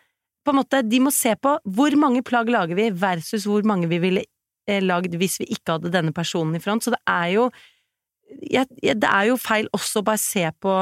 på 0.46 0.54
en 0.54 0.60
måte, 0.62 0.82
de 0.86 1.02
må 1.02 1.12
se 1.14 1.34
på 1.42 1.56
hvor 1.76 1.98
mange 2.00 2.22
plagg 2.26 2.50
lager 2.52 2.78
vi 2.78 2.88
versus 2.94 3.46
hvor 3.48 3.66
mange 3.66 3.90
vi 3.90 4.00
ville 4.02 4.24
eh, 4.70 4.82
lagd 4.84 5.16
hvis 5.18 5.40
vi 5.42 5.50
ikke 5.56 5.76
hadde 5.76 5.92
denne 5.94 6.14
personen 6.16 6.56
i 6.58 6.62
front. 6.62 6.86
Så 6.86 6.94
det 6.94 7.02
er 7.10 7.32
jo 7.36 7.50
jeg, 8.26 8.66
Det 8.82 9.06
er 9.06 9.28
jo 9.28 9.36
feil 9.38 9.68
også 9.76 10.00
å 10.02 10.06
bare 10.06 10.18
se 10.18 10.42
på 10.58 10.72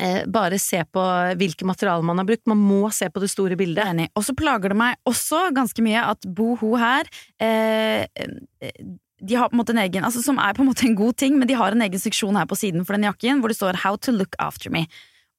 eh, 0.00 0.22
bare 0.30 0.58
se 0.62 0.80
på 0.88 1.04
hvilke 1.40 1.66
materialer 1.68 2.06
man 2.06 2.20
har 2.22 2.28
brukt. 2.28 2.46
Man 2.50 2.60
må 2.60 2.88
se 2.94 3.10
på 3.12 3.20
det 3.22 3.30
store 3.32 3.58
bildet. 3.60 3.84
Enig. 3.84 4.10
Og 4.16 4.24
så 4.26 4.36
plager 4.36 4.72
det 4.72 4.78
meg 4.80 5.00
også 5.08 5.50
ganske 5.56 5.84
mye 5.84 6.04
at 6.14 6.28
Boho 6.36 6.74
her 6.80 7.10
eh, 7.42 8.04
eh, 8.08 8.84
de 9.24 9.36
har 9.38 9.48
på 9.48 9.56
en 9.56 9.62
måte 9.62 9.72
en 9.72 9.80
egen, 9.80 10.04
altså 10.04 10.20
som 10.20 10.38
er 10.42 10.56
på 10.56 10.64
en 10.64 10.68
måte 10.68 10.84
en 10.84 10.96
god 10.98 11.16
ting, 11.16 11.38
men 11.38 11.48
de 11.48 11.56
har 11.56 11.72
en 11.72 11.84
egen 11.84 12.00
seksjon 12.00 12.36
her 12.36 12.48
på 12.50 12.58
siden 12.60 12.84
for 12.84 12.96
den 12.96 13.06
jakken 13.06 13.40
hvor 13.40 13.52
det 13.52 13.56
står 13.56 13.80
How 13.84 13.96
to 13.96 14.12
look 14.12 14.36
after 14.42 14.72
me. 14.74 14.84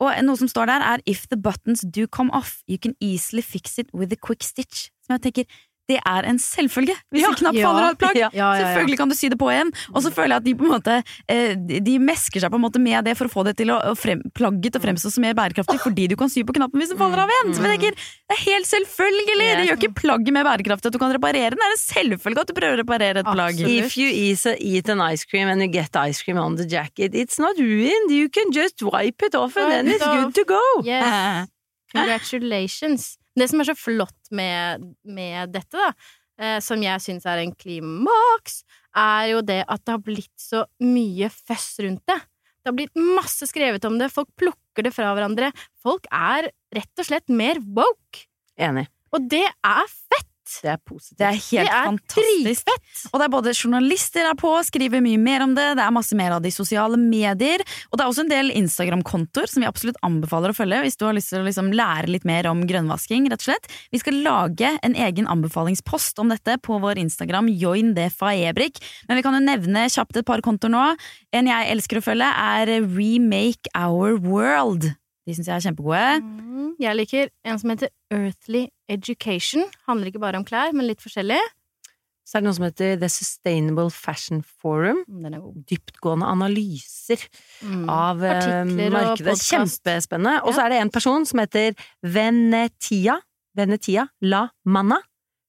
Og 0.04 0.12
noe 0.28 0.36
som 0.40 0.50
står 0.52 0.68
der 0.68 0.84
er 0.84 1.04
If 1.08 1.28
the 1.32 1.40
buttons 1.40 1.86
do 1.88 2.08
come 2.08 2.34
off, 2.36 2.60
you 2.68 2.78
can 2.78 2.96
easily 3.00 3.42
fix 3.42 3.78
it 3.80 3.94
with 3.94 4.12
a 4.12 4.20
quick 4.20 4.44
stitch. 4.44 4.90
Som 5.06 5.16
jeg 5.16 5.22
tenker, 5.28 5.46
det 5.88 6.00
er 6.02 6.26
en 6.26 6.40
selvfølge 6.42 6.96
hvis 7.14 7.22
Ja, 7.22 7.30
en 7.30 7.36
knapp 7.38 7.56
faller 7.62 7.84
av 7.86 7.92
et 7.94 8.00
plagg. 8.02 8.16
ja, 8.18 8.30
ja, 8.34 8.38
ja, 8.40 8.48
ja. 8.58 8.64
Selvfølgelig 8.66 8.98
kan 8.98 9.10
du 9.12 9.16
sy 9.16 9.30
det 9.30 9.38
på 9.38 9.50
igjen. 9.54 9.70
Og 9.94 10.02
så 10.02 10.10
føler 10.12 10.34
jeg 10.34 10.42
at 10.42 10.46
de 10.48 10.54
på 10.58 10.66
en 10.66 10.72
måte 10.74 10.96
eh, 11.30 11.54
de- 11.56 12.00
mesker 12.02 12.42
seg 12.42 12.50
på 12.50 12.58
en 12.58 12.64
måte 12.66 12.82
med 12.82 13.06
det 13.06 13.14
for 13.20 13.30
å 13.30 13.34
få 13.36 13.44
det 13.46 13.54
til 13.60 13.70
å, 13.70 13.78
frem, 13.96 14.24
plagget 14.34 14.74
til 14.74 14.82
å 14.82 14.84
fremstå 14.88 15.12
som 15.14 15.22
mer 15.22 15.36
bærekraftig, 15.38 15.78
fordi 15.84 16.08
du 16.10 16.16
kan 16.18 16.30
sy 16.34 16.42
på 16.44 16.56
knappen 16.58 16.82
hvis 16.82 16.90
den 16.94 16.98
faller 16.98 17.22
av 17.26 17.30
igjen. 17.36 17.54
Så 17.54 17.62
jeg 17.66 17.78
tenker, 17.80 17.96
Det 18.26 18.34
er 18.38 18.42
helt 18.50 18.66
selvfølgelig! 18.72 19.38
Det 19.38 19.68
gjør 19.70 19.78
ikke 19.80 19.94
plagget 20.02 20.34
mer 20.34 20.44
bærekraftig 20.50 20.90
at 20.90 20.94
du 20.98 21.00
kan 21.06 21.14
reparere 21.14 21.54
den. 21.54 21.62
Det 21.62 21.68
er 21.70 21.76
en 21.78 21.84
selvfølge 21.84 22.42
at 22.42 22.48
du 22.50 22.54
prøver 22.58 22.78
å 22.78 22.82
reparere 22.82 23.22
et 23.22 23.30
plagg. 23.30 23.54
Absolutt. 23.62 23.86
If 23.86 23.98
you 24.02 24.10
eat, 24.10 24.46
eat 24.60 24.90
an 24.90 25.02
ice 25.06 25.24
cream 25.26 25.48
and 25.48 25.62
you 25.62 25.68
get 25.70 25.96
ice 25.96 26.24
cream 26.26 26.38
on 26.42 26.56
the 26.58 26.66
jacket, 26.66 27.14
it's 27.14 27.38
not 27.38 27.58
ruined. 27.62 28.10
You 28.10 28.30
can 28.30 28.52
just 28.52 28.82
wipe 28.82 29.22
it 29.22 29.36
off 29.36 29.56
and 29.58 29.72
then 29.72 29.88
it's 29.94 30.04
good 30.04 30.34
to 30.34 30.44
go. 30.46 30.62
Yes. 30.84 31.48
Congratulations. 31.94 33.18
Det 33.36 33.50
som 33.52 33.62
er 33.62 33.70
så 33.70 33.76
flott 33.78 34.32
med, 34.36 34.86
med 35.04 35.52
dette, 35.56 35.76
da, 35.76 35.90
eh, 36.40 36.60
som 36.64 36.82
jeg 36.84 37.04
syns 37.04 37.28
er 37.28 37.44
en 37.44 37.56
klimaks, 37.56 38.62
er 38.96 39.32
jo 39.34 39.42
det 39.46 39.62
at 39.68 39.84
det 39.84 39.96
har 39.98 40.04
blitt 40.06 40.34
så 40.40 40.64
mye 40.84 41.30
føss 41.34 41.74
rundt 41.86 42.06
det. 42.08 42.20
Det 42.66 42.72
har 42.72 42.78
blitt 42.80 42.98
masse 42.98 43.46
skrevet 43.46 43.84
om 43.86 44.00
det, 44.02 44.10
folk 44.14 44.32
plukker 44.40 44.88
det 44.88 44.94
fra 44.96 45.12
hverandre. 45.14 45.52
Folk 45.84 46.08
er 46.10 46.50
rett 46.74 47.04
og 47.04 47.06
slett 47.06 47.30
mer 47.30 47.60
woke. 47.62 48.26
Enig. 48.58 48.88
Og 49.14 49.28
det 49.32 49.46
er 49.46 49.92
fett! 49.92 50.35
Det 50.62 50.72
er 50.72 50.80
positivt. 50.82 51.18
Det 51.20 51.28
er 51.28 51.38
helt 51.38 51.70
det 51.70 51.76
er 51.76 51.88
fantastisk. 51.90 52.42
dritfett! 52.46 53.04
Og 53.12 53.20
det 53.20 53.26
er 53.26 53.34
både 53.34 53.54
journalister 53.56 54.30
er 54.30 54.38
på, 54.40 54.52
skriver 54.68 55.04
mye 55.04 55.20
mer 55.22 55.46
om 55.46 55.56
det, 55.58 55.68
det 55.80 55.84
er 55.86 55.94
masse 55.96 56.18
mer 56.18 56.36
av 56.38 56.44
de 56.46 56.52
sosiale 56.54 57.00
medier. 57.02 57.64
Og 57.90 57.98
det 57.98 58.06
er 58.06 58.12
også 58.12 58.26
en 58.26 58.32
del 58.32 58.52
Instagram-kontoer 58.56 59.52
som 59.52 59.66
vi 59.66 59.70
absolutt 59.70 60.00
anbefaler 60.06 60.54
å 60.54 60.58
følge 60.58 60.82
hvis 60.86 61.00
du 61.00 61.08
har 61.08 61.18
lyst 61.18 61.34
til 61.34 61.42
å 61.42 61.48
liksom 61.48 61.72
lære 61.76 62.12
litt 62.14 62.28
mer 62.28 62.50
om 62.52 62.66
grønnvasking, 62.70 63.30
rett 63.32 63.44
og 63.44 63.50
slett. 63.50 63.72
Vi 63.94 64.02
skal 64.02 64.22
lage 64.26 64.76
en 64.86 64.98
egen 65.08 65.30
anbefalingspost 65.32 66.22
om 66.24 66.34
dette 66.34 66.58
på 66.66 66.80
vår 66.84 67.02
Instagram, 67.06 67.50
join 67.54 67.94
det 67.98 68.12
faebrik. 68.16 68.82
Men 69.10 69.20
vi 69.20 69.26
kan 69.26 69.38
jo 69.38 69.46
nevne 69.46 69.88
kjapt 69.92 70.22
et 70.22 70.28
par 70.28 70.44
kontoer 70.46 70.74
nå. 70.74 70.86
En 71.36 71.50
jeg 71.52 71.72
elsker 71.74 72.02
å 72.02 72.06
følge, 72.06 72.30
er 72.30 72.76
Remake 72.86 73.72
Our 73.78 74.20
World. 74.22 74.94
De 75.26 75.34
syns 75.34 75.48
jeg 75.50 75.56
er 75.56 75.64
kjempegode. 75.66 76.22
Mm, 76.22 76.74
Jeg 76.80 76.96
liker 76.96 77.30
en 77.46 77.58
som 77.60 77.70
heter 77.72 77.90
Earthly 78.14 78.68
Education. 78.90 79.64
Handler 79.88 80.12
ikke 80.12 80.20
bare 80.22 80.38
om 80.38 80.46
klær, 80.46 80.72
men 80.74 80.86
litt 80.88 81.02
forskjellig. 81.02 81.40
Så 82.26 82.38
er 82.38 82.42
det 82.42 82.48
noe 82.48 82.58
som 82.58 82.66
heter 82.66 82.96
The 83.00 83.10
Sustainable 83.10 83.90
Fashion 83.94 84.44
Forum. 84.62 85.04
Mm, 85.08 85.24
Den 85.24 85.34
er 85.34 85.40
god. 85.44 85.58
Dyptgående 85.70 86.26
analyser 86.26 87.22
Mm. 87.62 87.90
av 87.90 88.24
eh, 88.24 88.36
Artikler 88.38 88.86
og 88.88 88.92
markedet. 88.92 89.26
podcast. 89.38 89.52
Kjempespennende. 89.52 90.42
Og 90.44 90.50
Ja. 90.50 90.54
så 90.58 90.62
er 90.66 90.70
det 90.70 90.82
en 90.82 90.90
person 90.90 91.26
som 91.26 91.40
heter 91.40 91.76
Venetia. 92.04 93.20
Venetia 93.56 94.08
La 94.22 94.48
Manna. 94.66 94.98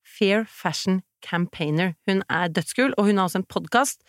Fair 0.04 0.44
Fashion 0.48 1.02
Campaigner. 1.22 1.94
Hun 2.06 2.22
er 2.30 2.48
dødskul, 2.48 2.92
og 2.96 3.04
hun 3.06 3.16
har 3.18 3.24
også 3.28 3.36
en 3.42 3.44
podkast. 3.48 4.00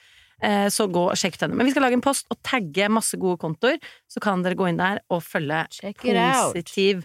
Så 0.70 0.86
gå 0.94 1.02
og 1.10 1.18
sjekk 1.18 1.34
ut 1.40 1.42
henne. 1.48 1.58
Men 1.58 1.66
vi 1.66 1.72
skal 1.74 1.82
lage 1.88 1.98
en 1.98 2.04
post 2.06 2.28
og 2.30 2.38
tagge 2.46 2.86
masse 2.94 3.18
gode 3.18 3.40
kontoer, 3.42 3.80
så 4.12 4.22
kan 4.22 4.44
dere 4.46 4.54
gå 4.60 4.68
inn 4.70 4.78
der 4.78 5.00
og 5.10 5.24
følge 5.26 5.64
Check 5.74 6.04
positiv 6.54 7.02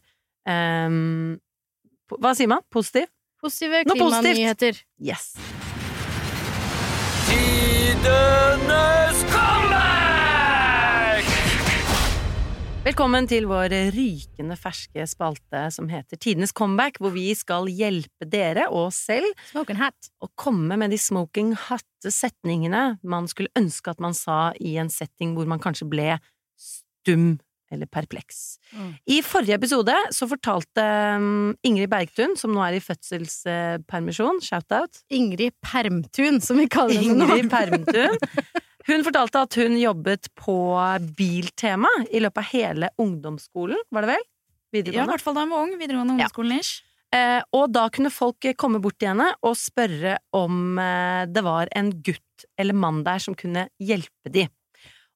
um, 0.49 1.39
po- 2.11 2.19
Hva 2.21 2.35
sier 2.37 2.51
man? 2.53 2.61
Positiv? 2.71 3.09
Positive 3.43 3.81
klimanyheter. 3.89 4.77
Yes. 5.01 5.33
Tidenes 7.27 8.92
Velkommen 12.83 13.29
til 13.31 13.45
vår 13.47 13.71
rykende 13.95 14.57
ferske 14.59 15.05
spalte 15.07 15.61
som 15.71 15.87
heter 15.87 16.19
Tidenes 16.19 16.51
comeback, 16.51 16.97
hvor 16.99 17.13
vi 17.15 17.29
skal 17.39 17.69
hjelpe 17.71 18.27
dere 18.27 18.65
og 18.73 18.89
oss 18.89 18.99
selv 19.07 19.29
hat. 19.79 20.09
å 20.19 20.27
komme 20.35 20.75
med 20.75 20.91
de 20.91 20.99
smoking 20.99 21.53
hat-setningene 21.69 22.97
man 23.07 23.29
skulle 23.31 23.55
ønske 23.55 23.95
at 23.95 24.03
man 24.03 24.19
sa 24.19 24.51
i 24.59 24.75
en 24.83 24.91
setting 24.91 25.37
hvor 25.37 25.47
man 25.47 25.63
kanskje 25.63 25.87
ble 25.93 26.09
stum 26.59 27.37
eller 27.71 27.87
perpleks. 27.87 28.59
Mm. 28.75 28.91
I 29.15 29.21
forrige 29.23 29.61
episode 29.61 29.95
så 30.11 30.27
fortalte 30.29 30.83
um, 31.23 31.55
Ingrid 31.63 31.89
Bergtun, 31.93 32.35
som 32.37 32.51
nå 32.51 32.67
er 32.67 32.81
i 32.81 32.83
fødselspermisjon, 32.83 34.43
shout-out, 34.43 35.05
Ingrid 35.15 35.55
Permtun, 35.63 36.43
som 36.43 36.59
vi 36.59 36.67
kaller 36.67 36.99
henne 36.99 37.23
nå. 37.23 37.31
Ingrid 37.31 37.55
Permtun. 37.55 38.19
Hun 38.89 39.05
fortalte 39.07 39.43
at 39.47 39.59
hun 39.61 39.77
jobbet 39.79 40.31
på 40.39 40.57
Biltema 41.17 41.91
i 42.11 42.23
løpet 42.23 42.43
av 42.43 42.49
hele 42.51 42.89
ungdomsskolen, 43.03 43.79
var 43.95 44.07
det 44.07 44.17
vel? 44.17 44.25
Ja, 44.73 45.05
i 45.05 45.11
hvert 45.11 45.23
fall 45.23 45.37
da 45.37 45.45
hun 45.45 45.53
var 45.53 45.67
ung. 45.67 45.77
Videregående 45.77 46.17
ungdomsskolen 46.17 46.59
ish. 46.59 46.81
Eh, 47.13 47.43
og 47.53 47.69
da 47.75 47.85
kunne 47.93 48.09
folk 48.13 48.47
komme 48.57 48.81
bort 48.81 48.97
til 49.03 49.11
henne 49.11 49.29
og 49.45 49.59
spørre 49.61 50.17
om 50.37 50.79
eh, 50.81 51.29
det 51.29 51.43
var 51.45 51.69
en 51.77 51.91
gutt 52.01 52.47
eller 52.57 52.77
mann 52.77 53.03
der 53.05 53.21
som 53.21 53.37
kunne 53.37 53.67
hjelpe 53.83 54.33
de. 54.33 54.47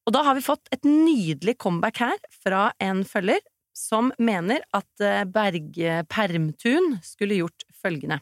Og 0.06 0.12
da 0.14 0.22
har 0.26 0.36
vi 0.36 0.44
fått 0.44 0.68
et 0.76 0.84
nydelig 0.86 1.56
comeback 1.62 2.02
her 2.04 2.18
fra 2.44 2.68
en 2.84 3.00
følger 3.08 3.40
som 3.76 4.12
mener 4.20 4.60
at 4.76 5.04
eh, 5.04 5.24
Berge 5.24 6.02
Permtun 6.12 6.98
skulle 7.04 7.40
gjort 7.40 7.64
følgende. 7.80 8.20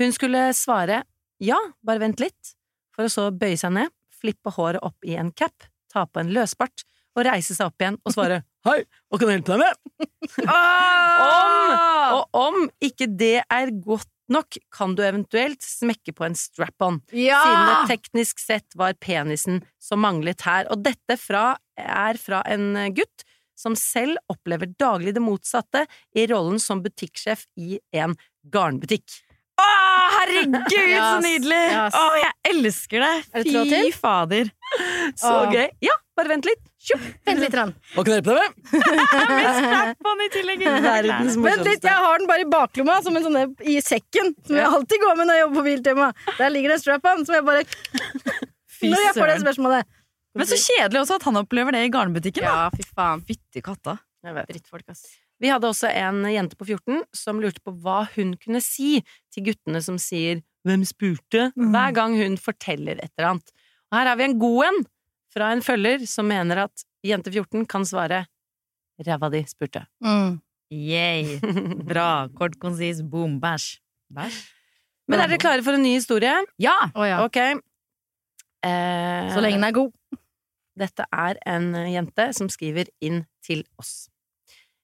Hun 0.00 0.14
skulle 0.14 0.48
svare 0.56 1.02
ja, 1.42 1.58
bare 1.82 2.02
vent 2.02 2.22
litt, 2.22 2.54
for 2.94 3.08
å 3.08 3.12
så 3.12 3.26
bøye 3.34 3.58
seg 3.58 3.74
ned, 3.74 3.92
flippe 4.20 4.52
håret 4.56 4.82
opp 4.86 5.08
i 5.08 5.16
en 5.20 5.32
cap, 5.32 5.66
ta 5.92 6.06
på 6.06 6.22
en 6.22 6.32
løsbart 6.34 6.84
og 7.18 7.24
reise 7.26 7.56
seg 7.56 7.70
opp 7.72 7.82
igjen 7.82 7.98
og 8.06 8.14
svare 8.14 8.42
hei, 8.68 8.78
hva 9.08 9.18
kan 9.18 9.30
jeg 9.32 9.40
hjelpe 9.40 9.56
deg 9.56 9.62
med? 9.64 9.74
Om, 11.20 11.72
og 12.14 12.36
om 12.36 12.56
ikke 12.84 13.06
det 13.18 13.40
er 13.42 13.72
godt 13.84 14.08
nok, 14.30 14.58
kan 14.72 14.94
du 14.94 15.02
eventuelt 15.04 15.62
smekke 15.64 16.14
på 16.16 16.26
en 16.28 16.36
strap-on, 16.38 17.00
Ja! 17.16 17.40
siden 17.42 17.66
det 17.70 17.78
teknisk 17.90 18.42
sett 18.42 18.76
var 18.78 18.94
penisen 19.02 19.60
som 19.82 20.02
manglet 20.04 20.44
her. 20.46 20.68
Og 20.70 20.84
dette 20.86 21.16
fra, 21.18 21.56
er 21.76 22.20
fra 22.20 22.44
en 22.46 22.76
gutt 22.94 23.24
som 23.58 23.74
selv 23.76 24.20
opplever 24.32 24.70
daglig 24.80 25.16
det 25.16 25.24
motsatte 25.24 25.82
i 26.16 26.28
rollen 26.30 26.60
som 26.62 26.80
butikksjef 26.84 27.44
i 27.60 27.80
en 27.96 28.14
garnbutikk. 28.54 29.18
Å, 29.60 29.66
herregud, 30.16 30.70
så 30.70 31.20
nydelig! 31.24 31.60
yes. 31.74 31.96
Å, 31.98 32.04
jeg 32.20 32.32
elsker 32.54 33.04
det! 33.04 33.12
Er 33.34 33.46
det 33.46 33.64
Fy 33.70 33.92
fader. 33.96 34.50
Så 35.18 35.30
Åh. 35.34 35.54
gøy! 35.54 35.66
Ja, 35.84 35.96
bare 36.16 36.32
vent 36.34 36.46
litt. 36.48 36.60
Vent 37.26 37.42
litt. 37.42 37.54
Rann. 37.58 37.72
Hva 37.94 38.04
kan 38.06 38.14
hjelpe 38.16 38.36
deg 38.36 38.40
med? 38.40 40.20
I 40.24 40.28
tillegg. 40.32 40.64
Verdens 40.86 41.38
Vent 41.40 41.64
litt, 41.66 41.84
jeg 41.84 42.04
har 42.04 42.20
den 42.22 42.28
bare 42.30 42.44
i 42.44 42.48
baklomma, 42.50 42.98
som 43.04 43.16
en 43.18 43.26
sånn 43.26 43.38
der 43.38 43.68
i 43.68 43.78
sekken. 43.84 44.34
Som 44.46 44.58
jeg 44.60 44.68
alltid 44.68 45.04
går 45.04 45.18
med 45.18 45.30
når 45.30 45.38
jeg 45.38 45.44
jobber 45.44 45.60
på 45.60 45.66
Biltema. 45.68 46.10
Der 46.38 46.54
ligger 46.54 46.72
det 46.72 46.78
en 46.78 46.84
strap-on 46.84 47.24
som 47.28 47.36
jeg 47.36 47.46
bare 47.48 47.64
Når 48.80 49.04
jeg 49.06 49.16
får 49.18 49.32
det 49.32 49.40
spørsmålet. 49.44 49.96
Men 50.38 50.46
så 50.46 50.60
kjedelig 50.62 51.02
også 51.02 51.18
at 51.18 51.26
han 51.26 51.40
opplever 51.42 51.74
det 51.74 51.82
i 51.88 51.90
garnbutikken. 51.92 52.46
da. 52.46 52.66
Ja, 52.66 52.70
fy 52.70 52.86
faen. 52.94 53.24
Fytti 53.26 53.64
katta. 53.66 53.98
Jeg. 54.24 54.46
Drittfolk, 54.52 54.86
ass. 54.92 55.06
Vi 55.40 55.48
hadde 55.48 55.68
også 55.70 55.88
en 55.88 56.22
jente 56.28 56.56
på 56.58 56.66
14 56.68 57.02
som 57.16 57.40
lurte 57.40 57.62
på 57.64 57.72
hva 57.80 58.02
hun 58.14 58.34
kunne 58.40 58.60
si 58.60 59.00
til 59.32 59.46
guttene 59.48 59.80
som 59.82 59.96
sier 59.98 60.42
'Hvem 60.66 60.84
spurte?' 60.84 61.52
hver 61.56 61.94
gang 61.96 62.16
hun 62.20 62.36
forteller 62.36 62.98
et 63.00 63.10
eller 63.16 63.30
annet. 63.30 63.52
Og 63.90 63.98
her 63.98 64.06
har 64.06 64.16
vi 64.16 64.24
en 64.24 64.38
god 64.38 64.64
en 64.66 64.84
fra 65.32 65.52
en 65.52 65.62
følger 65.62 66.06
som 66.06 66.28
mener 66.28 66.64
at 66.66 66.84
jente 67.06 67.30
14 67.32 67.66
kan 67.66 67.84
svare 67.84 68.26
'Ræva 69.00 69.30
di 69.32 69.42
spurte'. 69.48 69.86
Mm. 70.04 70.40
Yay. 70.70 71.40
Bra. 71.88 72.28
Kort, 72.36 72.58
konsis, 72.60 73.00
boom, 73.02 73.40
bæsj. 73.40 73.80
Bæsj? 74.12 74.36
Men 75.08 75.20
er 75.20 75.26
dere 75.26 75.38
klare 75.38 75.62
for 75.64 75.72
en 75.74 75.82
ny 75.82 75.96
historie? 75.96 76.44
Ja! 76.58 76.76
Oh, 76.94 77.02
ja. 77.08 77.24
Ok. 77.24 77.36
Eh, 78.62 79.32
Så 79.32 79.40
lenge 79.40 79.56
den 79.56 79.64
er 79.64 79.72
god. 79.72 79.90
Dette 80.78 81.04
er 81.12 81.40
en 81.46 81.72
jente 81.90 82.32
som 82.36 82.48
skriver 82.48 82.86
inn 83.00 83.24
til 83.42 83.64
oss. 83.78 84.09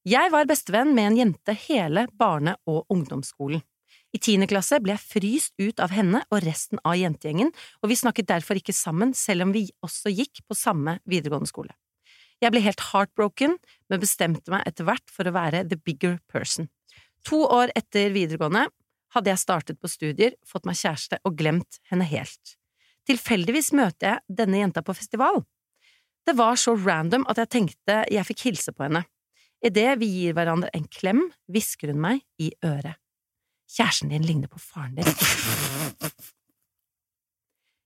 Jeg 0.07 0.31
var 0.31 0.47
bestevenn 0.47 0.93
med 0.95 1.09
en 1.09 1.17
jente 1.19 1.53
hele 1.67 2.05
barne- 2.15 2.55
og 2.71 2.85
ungdomsskolen. 2.95 3.65
I 4.15 4.21
tiende 4.23 4.47
klasse 4.47 4.79
ble 4.79 4.95
jeg 4.95 5.03
fryst 5.03 5.55
ut 5.59 5.81
av 5.83 5.91
henne 5.91 6.21
og 6.31 6.45
resten 6.45 6.79
av 6.87 6.95
jentegjengen, 6.95 7.51
og 7.83 7.91
vi 7.91 7.97
snakket 7.99 8.29
derfor 8.31 8.61
ikke 8.61 8.75
sammen 8.77 9.17
selv 9.19 9.43
om 9.49 9.55
vi 9.57 9.65
også 9.83 10.13
gikk 10.15 10.45
på 10.47 10.55
samme 10.55 11.01
videregående 11.11 11.51
skole. 11.51 11.75
Jeg 12.39 12.55
ble 12.55 12.63
helt 12.63 12.85
heartbroken, 12.93 13.57
men 13.91 14.05
bestemte 14.05 14.55
meg 14.55 14.63
etter 14.71 14.87
hvert 14.87 15.11
for 15.11 15.27
å 15.27 15.35
være 15.35 15.65
the 15.67 15.81
bigger 15.83 16.21
person. 16.31 16.71
To 17.27 17.43
år 17.43 17.75
etter 17.75 18.15
videregående 18.15 18.69
hadde 19.17 19.33
jeg 19.33 19.43
startet 19.43 19.81
på 19.83 19.91
studier, 19.91 20.39
fått 20.47 20.71
meg 20.71 20.79
kjæreste 20.79 21.19
og 21.27 21.35
glemt 21.35 21.81
henne 21.91 22.07
helt. 22.07 22.55
Tilfeldigvis 23.11 23.73
møter 23.75 24.13
jeg 24.13 24.39
denne 24.39 24.63
jenta 24.63 24.87
på 24.87 24.95
festival. 24.95 25.43
Det 26.23 26.39
var 26.39 26.55
så 26.55 26.79
random 26.79 27.27
at 27.27 27.43
jeg 27.43 27.55
tenkte 27.59 28.01
jeg 28.07 28.31
fikk 28.31 28.47
hilse 28.53 28.71
på 28.71 28.87
henne. 28.87 29.03
Idet 29.65 29.97
vi 30.01 30.07
gir 30.13 30.35
hverandre 30.37 30.69
en 30.77 30.85
klem, 30.93 31.23
hvisker 31.51 31.93
hun 31.93 32.01
meg 32.03 32.21
i 32.43 32.51
øret. 32.65 32.99
Kjæresten 33.73 34.13
din 34.13 34.23
ligner 34.27 34.51
på 34.53 34.61
faren 34.63 34.95
din. 34.99 35.09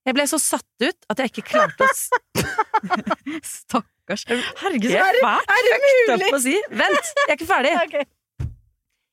Jeg 0.05 0.15
ble 0.17 0.25
så 0.29 0.39
satt 0.41 0.65
ut 0.85 1.07
at 1.13 1.19
jeg 1.21 1.31
ikke 1.31 1.45
klarte 1.51 1.85
å 1.85 1.89
Stakkars. 3.45 4.25
Herregud, 4.27 4.89
så 4.89 5.03
det- 5.13 5.21
fælt! 5.21 5.51
Det 6.09 6.17
Stopp 6.17 6.37
å 6.37 6.41
si. 6.41 6.55
Vent, 6.73 7.11
jeg 7.21 7.29
er 7.29 7.37
ikke 7.37 7.49
ferdig. 7.53 7.75
Okay. 7.85 8.05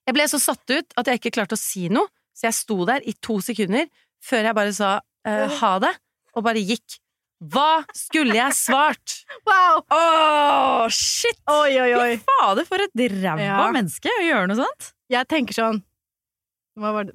Jeg 0.09 0.17
ble 0.17 0.25
så 0.33 0.39
satt 0.41 0.73
ut 0.73 0.95
at 0.97 1.09
jeg 1.11 1.19
ikke 1.21 1.35
klarte 1.37 1.53
å 1.53 1.61
si 1.61 1.91
noe, 1.93 2.09
så 2.33 2.47
jeg 2.49 2.57
sto 2.57 2.79
der 2.89 3.05
i 3.05 3.13
to 3.21 3.35
sekunder 3.45 3.91
før 4.25 4.47
jeg 4.49 4.57
bare 4.57 4.71
sa 4.73 4.93
uh, 5.05 5.59
ha 5.61 5.73
det, 5.85 5.91
og 6.33 6.47
bare 6.47 6.63
gikk. 6.65 6.97
Hva 7.39 7.85
skulle 7.95 8.35
jeg 8.35 8.55
svart? 8.59 9.21
Wow! 9.47 9.83
Åh, 9.95 10.87
shit! 10.91 11.39
Oi, 11.47 11.77
oi, 11.79 11.93
oi. 11.95 12.17
Fy 12.19 12.25
fader, 12.27 12.67
for 12.67 12.83
et 12.83 12.91
ræva 13.15 13.39
Ja. 13.45 13.61
menneske 13.75 14.11
å 14.11 14.25
gjøre 14.27 14.49
noe 14.51 14.59
sånt. 14.59 14.89
Jeg 15.13 15.29
tenker 15.31 15.55
sånn? 15.55 15.83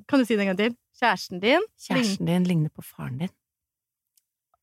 Kan 0.07 0.19
du 0.19 0.25
si 0.25 0.35
det 0.35 0.45
en 0.47 0.53
gang 0.55 0.57
til? 0.61 0.77
Kjæresten 1.01 1.41
din, 1.43 1.63
Kjæresten 1.81 2.25
din 2.29 2.43
ligner 2.47 2.69
på 2.71 2.83
faren 2.85 3.17
din. 3.19 3.29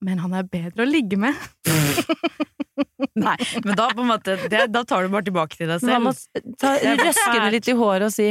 men 0.00 0.16
han 0.18 0.32
er 0.32 0.44
bedre 0.48 0.86
å 0.86 0.88
ligge 0.88 1.18
med. 1.20 1.36
Nei, 3.20 3.36
men 3.64 3.76
da 3.76 3.90
måte 3.96 4.36
det, 4.48 4.62
Da 4.72 4.82
tar 4.88 5.02
du 5.04 5.08
bare 5.12 5.26
tilbake 5.26 5.56
til 5.58 5.68
deg 5.68 5.82
må 6.00 6.12
selv. 6.14 6.14
s- 6.14 6.28
ta, 6.58 6.76
Det 6.80 6.94
røske 7.00 7.34
det 7.44 7.52
litt 7.52 7.68
i 7.68 7.74
håret 7.76 8.06
og 8.06 8.12
si 8.14 8.30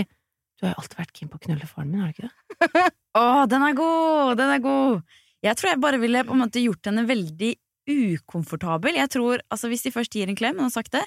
Du 0.57 0.65
har 0.65 0.73
jo 0.73 0.81
alltid 0.81 0.97
vært 0.97 1.13
keen 1.13 1.29
på 1.29 1.37
å 1.37 1.43
knulle 1.45 1.67
faren 1.69 1.91
min, 1.91 2.01
har 2.01 2.09
du 2.09 2.13
ikke 2.13 2.29
det? 2.29 2.93
Å, 3.19 3.45
den 3.49 3.61
er 3.67 3.73
god! 3.77 4.37
Den 4.39 4.49
er 4.55 4.59
god! 4.63 5.03
Jeg 5.45 5.55
tror 5.55 5.69
jeg 5.71 5.79
bare 5.83 5.99
ville 6.01 6.23
på 6.27 6.35
en 6.35 6.41
måte 6.43 6.61
gjort 6.63 6.89
henne 6.89 7.05
veldig 7.07 7.53
ukomfortabel. 7.89 8.97
Jeg 8.99 9.09
tror, 9.13 9.41
altså 9.49 9.69
Hvis 9.71 9.85
de 9.85 9.91
først 9.93 10.13
gir 10.15 10.29
en 10.29 10.37
klem, 10.37 10.59
og 10.59 10.67
har 10.67 10.75
sagt 10.75 10.91
det, 10.95 11.03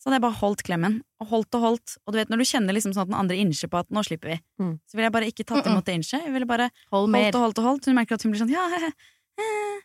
så 0.00 0.08
hadde 0.10 0.18
jeg 0.18 0.24
bare 0.26 0.38
holdt 0.40 0.62
klemmen. 0.66 0.96
Og 1.22 1.28
holdt 1.30 1.56
og 1.56 1.62
holdt. 1.64 1.94
Og 2.04 2.12
du 2.12 2.18
vet 2.18 2.32
når 2.32 2.42
du 2.42 2.46
kjenner 2.48 2.76
liksom 2.76 2.92
sånn 2.92 3.06
at 3.06 3.12
den 3.12 3.18
andre 3.20 3.38
innser 3.40 3.70
på 3.72 3.78
at 3.80 3.88
nå 3.94 4.02
slipper 4.04 4.34
vi, 4.34 4.38
Mm. 4.60 4.74
så 4.84 4.96
ville 4.96 5.06
jeg 5.08 5.14
bare 5.16 5.28
ikke 5.30 5.46
tatt 5.48 5.66
imot 5.70 5.84
det 5.86 5.94
innset. 5.98 6.24
Jeg 6.24 6.32
ville 6.34 6.46
bare 6.48 6.70
Hold 6.92 7.08
mer. 7.10 7.30
holdt 7.32 7.34
og 7.36 7.40
holdt 7.44 7.58
og 7.58 7.64
holdt. 7.64 7.86
Hun 7.86 7.94
merker 7.96 8.14
at 8.18 8.22
hun 8.22 8.32
blir 8.32 8.42
sånn 8.42 8.52
ja, 8.52 8.64
he, 8.68 8.80
he, 8.84 8.92
he. 9.40 9.80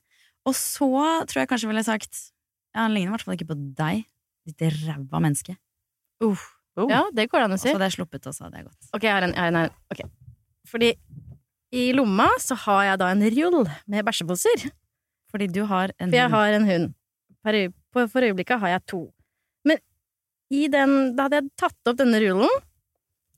Og 0.45 0.55
så 0.55 0.89
tror 1.27 1.39
jeg 1.43 1.49
kanskje 1.51 1.67
ville 1.69 1.83
jeg 1.83 1.91
sagt 1.91 2.31
Ja, 2.75 2.83
han 2.85 2.93
ligner 2.93 3.09
i 3.11 3.15
hvert 3.15 3.25
fall 3.25 3.35
ikke 3.35 3.49
på 3.49 3.57
deg, 3.75 4.05
ditt 4.45 4.61
ræva 4.85 5.19
menneske. 5.23 5.55
Uh, 6.23 6.35
uh. 6.77 6.87
Ja, 6.89 7.03
det 7.13 7.29
går 7.31 7.45
an 7.45 7.51
å 7.51 7.57
Og 7.57 7.59
så 7.63 7.71
hadde 7.73 7.87
jeg 7.89 7.97
sluppet, 7.99 8.27
og 8.27 8.33
så 8.35 8.45
hadde 8.47 8.57
jeg 8.61 8.67
gått. 8.67 8.91
Ok, 8.93 9.03
jeg 9.03 9.13
har 9.15 9.23
en, 9.25 9.33
jeg 9.33 9.39
har 9.41 9.47
en, 9.47 9.55
jeg 9.55 9.69
har 9.69 9.71
en. 9.71 9.75
Okay. 9.91 10.09
Fordi 10.69 10.91
i 11.71 11.89
lomma 11.93 12.27
så 12.41 12.57
har 12.65 12.83
jeg 12.87 12.99
da 13.01 13.11
en 13.13 13.23
rull 13.35 13.63
med 13.89 14.05
bæsjeposer. 14.07 14.69
Fordi 15.29 15.47
du 15.53 15.61
har 15.69 15.93
en 15.99 16.09
hund? 16.09 16.13
For 16.13 16.17
jeg 16.17 16.33
har 16.33 16.57
en 16.57 16.67
hund. 16.69 16.93
For 17.93 18.25
øyeblikket 18.25 18.61
har 18.61 18.73
jeg 18.73 18.85
to. 18.89 19.01
Men 19.67 19.81
i 20.49 20.65
den, 20.71 21.15
da 21.17 21.27
hadde 21.27 21.41
jeg 21.43 21.51
tatt 21.61 21.91
opp 21.91 21.97
denne 21.99 22.21
rullen, 22.23 22.61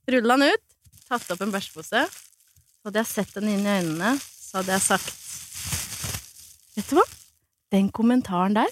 rulla 0.08 0.38
den 0.40 0.54
ut, 0.54 0.64
tatt 1.08 1.28
opp 1.34 1.44
en 1.44 1.52
bæsjepose, 1.52 2.04
så 2.08 2.88
hadde 2.88 3.02
jeg 3.02 3.10
sett 3.10 3.34
den 3.36 3.50
inn 3.52 3.66
i 3.66 3.74
øynene, 3.82 4.14
så 4.20 4.60
hadde 4.60 4.76
jeg 4.78 4.86
sagt 4.88 5.18
Vet 6.72 6.88
du 6.88 6.96
hva? 6.96 7.04
Den 7.72 7.90
kommentaren 7.92 8.56
der, 8.56 8.70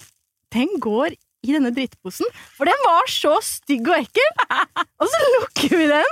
den 0.57 0.73
går 0.81 1.12
i 1.44 1.53
denne 1.53 1.68
drittposen, 1.77 2.29
for 2.57 2.68
den 2.68 2.81
var 2.87 3.09
så 3.12 3.35
stygg 3.44 3.88
og 3.92 3.99
ekkel! 3.99 4.31
Og 5.01 5.09
så 5.09 5.20
lukker 5.37 5.77
vi 5.77 5.88
den, 5.88 6.08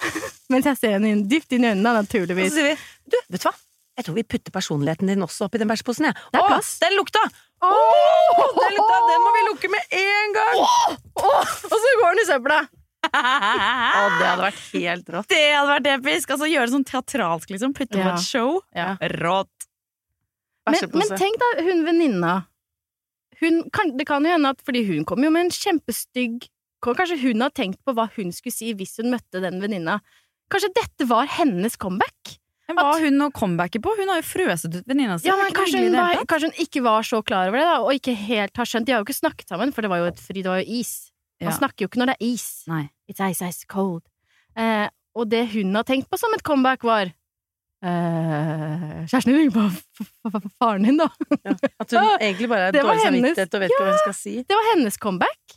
mens 0.52 0.68
jeg 0.70 0.78
ser 0.80 0.96
henne 0.96 1.10
inn, 1.14 1.26
dypt 1.30 1.52
inn 1.56 1.66
i 1.66 1.72
øynene, 1.72 1.98
Og 2.00 2.08
så 2.08 2.54
sier 2.54 2.70
vi 2.72 2.76
Du, 3.10 3.18
vet 3.28 3.42
du 3.42 3.48
hva? 3.48 3.54
Jeg 3.98 4.06
tror 4.06 4.16
vi 4.16 4.24
putter 4.24 4.54
personligheten 4.54 5.10
din 5.10 5.22
også 5.26 5.46
oppi 5.48 5.60
den 5.60 5.68
bæsjeposen, 5.68 6.08
Ja. 6.08 6.12
Det 6.32 6.40
er 6.40 6.44
Å, 6.46 6.50
plass. 6.54 6.74
den 6.80 6.96
lukta! 6.96 7.22
Åh, 7.60 8.44
den 8.56 8.76
lukta! 8.78 8.98
Den 9.10 9.24
må 9.26 9.32
vi 9.36 9.46
lukke 9.50 9.72
med 9.72 9.96
en 10.00 10.36
gang! 10.36 10.60
Åh, 10.60 11.56
og 11.68 11.74
så 11.76 11.96
går 12.00 12.14
den 12.14 12.22
i 12.22 12.28
søpla! 12.30 12.60
Å, 13.10 14.04
det 14.16 14.26
hadde 14.28 14.44
vært 14.44 14.62
helt 14.74 15.10
rått. 15.12 15.28
Det 15.32 15.42
hadde 15.52 15.72
vært 15.74 15.90
episk! 15.96 16.32
Altså 16.36 16.48
Gjøre 16.48 16.68
det 16.68 16.74
sånn 16.76 16.86
teatralsk, 16.88 17.52
liksom. 17.52 17.74
Putte 17.76 17.96
på 17.98 18.12
et 18.12 18.24
show. 18.24 18.60
Ja. 18.76 18.94
Rått. 19.20 19.68
Men, 20.70 20.90
men 21.00 21.12
tenk 21.18 21.40
da, 21.40 21.50
hun 21.66 21.84
venninna 21.86 22.32
hun, 23.40 23.62
kan, 23.72 23.94
Det 23.96 24.04
kan 24.06 24.24
jo 24.24 24.34
hende 24.34 24.50
at 24.52 24.60
fordi 24.62 24.82
hun 24.86 25.06
kom 25.08 25.24
jo 25.24 25.30
med 25.32 25.48
en 25.48 25.54
kjempestygg 25.54 26.44
Kanskje 26.80 27.18
hun 27.22 27.40
har 27.44 27.50
tenkt 27.56 27.80
på 27.84 27.92
hva 27.96 28.06
hun 28.16 28.30
skulle 28.32 28.54
si 28.56 28.72
hvis 28.74 28.96
hun 29.02 29.10
møtte 29.12 29.40
den 29.44 29.60
venninna. 29.62 29.98
Kanskje 30.50 30.72
dette 30.74 31.06
var 31.10 31.26
hennes 31.30 31.76
comeback? 31.78 32.36
Men 32.70 32.78
Hva 32.78 32.84
har 32.94 33.00
hun 33.02 33.22
å 33.24 33.30
comebacke 33.34 33.80
på? 33.82 33.92
Hun 33.98 34.08
har 34.12 34.20
jo 34.20 34.26
frøset 34.28 34.74
ut 34.78 34.86
venninna 34.86 35.16
si. 35.18 35.26
Ja, 35.26 35.34
men 35.36 35.50
kanskje 35.54 35.80
hun, 35.84 35.96
var, 35.98 36.20
kanskje 36.30 36.50
hun 36.52 36.60
ikke 36.62 36.82
var 36.86 37.02
så 37.06 37.18
klar 37.26 37.48
over 37.50 37.58
det, 37.58 37.66
da, 37.66 37.78
og 37.82 37.90
ikke 37.98 38.14
helt 38.14 38.56
har 38.56 38.68
skjønt 38.70 38.86
De 38.86 38.94
har 38.94 39.02
jo 39.02 39.06
ikke 39.08 39.16
snakket 39.18 39.50
sammen, 39.50 39.72
for 39.74 39.82
det 39.82 39.90
var 39.90 39.98
jo 40.04 40.10
et 40.12 40.20
det 40.30 40.44
var 40.46 40.60
jo 40.62 40.78
is. 40.80 41.10
Man 41.42 41.50
Ja. 41.50 41.56
snakker 41.58 41.82
jo 41.82 41.88
ikke 41.90 41.98
når 42.02 42.12
det 42.12 42.16
er 42.20 42.26
is. 42.30 42.46
Nei. 42.70 42.84
It's 43.10 43.18
ice, 43.24 43.42
ice 43.42 43.64
cold. 43.66 44.02
Eh, 44.56 44.86
og 45.18 45.26
det 45.32 45.48
hun 45.54 45.74
har 45.74 45.82
tenkt 45.88 46.06
på 46.10 46.18
som 46.20 46.30
et 46.36 46.42
comeback, 46.46 46.84
var 46.86 47.10
eh, 47.82 49.06
Kjæresten 49.10 49.32
din 49.32 49.38
ringer 49.40 49.54
på 49.56 50.40
faren 50.60 50.84
din, 50.86 50.98
da. 51.00 51.08
At 51.80 51.90
hun 51.90 52.10
egentlig 52.20 52.48
bare 52.50 52.68
har 52.68 52.76
dårlig 52.76 53.02
hennes. 53.02 53.34
samvittighet 53.34 53.54
og 53.56 53.64
vet 53.64 53.74
ikke 53.74 53.82
hva 53.86 53.94
hun 53.94 54.02
skal 54.04 54.16
si. 54.20 54.34
Det 54.46 54.58
var 54.58 54.68
hennes 54.74 54.98
comeback. 55.00 55.56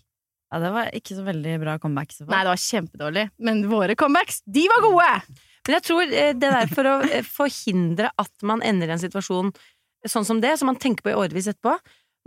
Ja, 0.54 0.60
det 0.62 0.70
var 0.76 0.90
ikke 0.94 1.16
så 1.18 1.24
veldig 1.26 1.54
bra 1.64 1.80
comeback. 1.82 2.12
så. 2.14 2.28
Nei, 2.30 2.44
det 2.46 2.52
var 2.52 2.62
kjempedårlig, 2.62 3.24
men 3.42 3.64
våre 3.72 3.96
comebacks, 3.98 4.44
de 4.46 4.68
var 4.70 4.84
gode! 4.86 5.08
Men 5.64 5.78
jeg 5.80 5.86
tror 5.88 6.04
eh, 6.12 6.34
det 6.38 6.52
der 6.54 6.70
for 6.70 6.90
å 6.92 6.94
eh, 7.08 7.26
forhindre 7.26 8.12
at 8.22 8.46
man 8.46 8.62
ender 8.62 8.92
i 8.92 8.94
en 8.94 9.02
situasjon 9.02 9.50
sånn 10.06 10.28
som 10.28 10.42
det, 10.44 10.52
som 10.60 10.70
man 10.70 10.78
tenker 10.78 11.06
på 11.06 11.14
i 11.14 11.18
årevis 11.18 11.48
etterpå 11.48 11.78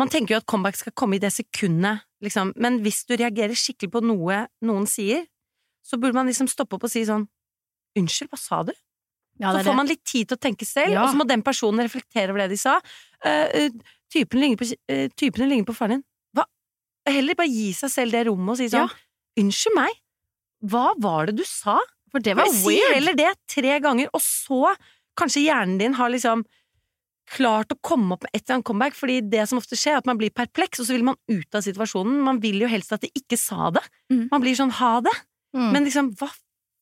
Man 0.01 0.11
tenker 0.13 0.35
jo 0.35 0.41
at 0.41 0.49
comeback 0.49 0.77
skal 0.77 0.93
komme 0.93 1.17
i 1.17 1.21
det 1.23 1.31
sekundet, 1.33 2.03
liksom. 2.21 2.51
Men 2.61 2.83
hvis 2.85 3.05
du 3.09 3.15
reagerer 3.17 3.57
skikkelig 3.57 3.95
på 3.95 4.03
noe 4.05 4.43
noen 4.61 4.85
sier, 4.91 5.23
så 5.87 5.97
burde 5.97 6.19
man 6.19 6.29
liksom 6.29 6.51
stoppe 6.53 6.77
opp 6.77 6.85
og 6.85 6.93
si 6.93 7.05
sånn 7.09 7.29
Unnskyld, 7.97 8.29
hva 8.29 8.37
sa 8.37 8.59
du? 8.67 8.75
Ja, 9.41 9.55
så 9.55 9.63
får 9.71 9.77
man 9.79 9.89
litt 9.89 10.03
tid 10.05 10.29
til 10.29 10.37
å 10.37 10.41
tenke 10.41 10.67
selv, 10.69 10.93
Ja. 10.93 11.05
og 11.05 11.15
så 11.15 11.17
må 11.17 11.25
den 11.29 11.41
personen 11.45 11.81
reflektere 11.81 12.29
over 12.29 12.43
det 12.43 12.51
de 12.51 12.59
sa. 12.61 12.75
Uh, 13.25 13.49
eh, 13.57 13.71
typen, 14.13 14.41
ligner 14.41 14.61
på, 14.61 14.69
uh, 14.69 15.09
typen 15.17 15.49
ligner 15.49 15.65
på 15.65 15.77
faren 15.77 15.97
din. 15.97 16.05
Heller 17.07 17.35
bare 17.39 17.49
gi 17.53 17.71
seg 17.77 17.91
selv 17.93 18.13
det 18.17 18.25
rommet 18.27 18.55
og 18.57 18.59
si 18.61 18.69
sånn 18.73 18.91
Unnskyld 19.39 19.75
meg, 19.77 19.93
hva 20.65 20.87
var 20.99 21.27
det 21.29 21.37
du 21.37 21.45
sa? 21.45 21.77
For 22.11 22.23
det 22.25 22.33
var 22.39 22.47
Si 22.49 22.65
weird. 22.67 22.95
heller 22.97 23.15
det 23.19 23.33
tre 23.53 23.75
ganger, 23.85 24.09
og 24.17 24.23
så 24.25 24.71
kanskje 25.19 25.43
hjernen 25.45 25.77
din 25.79 25.93
har 25.99 26.09
liksom 26.11 26.45
klart 27.37 27.73
å 27.75 27.77
komme 27.83 28.15
opp 28.15 28.23
med 28.25 28.31
et 28.33 28.45
eller 28.47 28.55
annet 28.61 28.65
comeback, 28.71 28.95
fordi 28.97 29.19
det 29.29 29.45
som 29.51 29.59
ofte 29.59 29.77
skjer, 29.77 29.97
er 29.99 30.03
at 30.05 30.07
man 30.09 30.17
blir 30.21 30.31
perpleks, 30.33 30.81
og 30.81 30.87
så 30.89 30.95
vil 30.97 31.05
man 31.05 31.17
ut 31.29 31.55
av 31.59 31.65
situasjonen. 31.67 32.21
Man 32.23 32.39
vil 32.41 32.61
jo 32.63 32.69
helst 32.71 32.93
at 32.95 33.03
de 33.03 33.11
ikke 33.19 33.37
sa 33.41 33.69
det. 33.75 33.83
Mm. 34.13 34.29
Man 34.31 34.41
blir 34.45 34.55
sånn 34.57 34.71
ha 34.79 34.93
det. 35.05 35.15
Mm. 35.57 35.71
Men 35.75 35.85
liksom, 35.89 36.11
hva, 36.21 36.29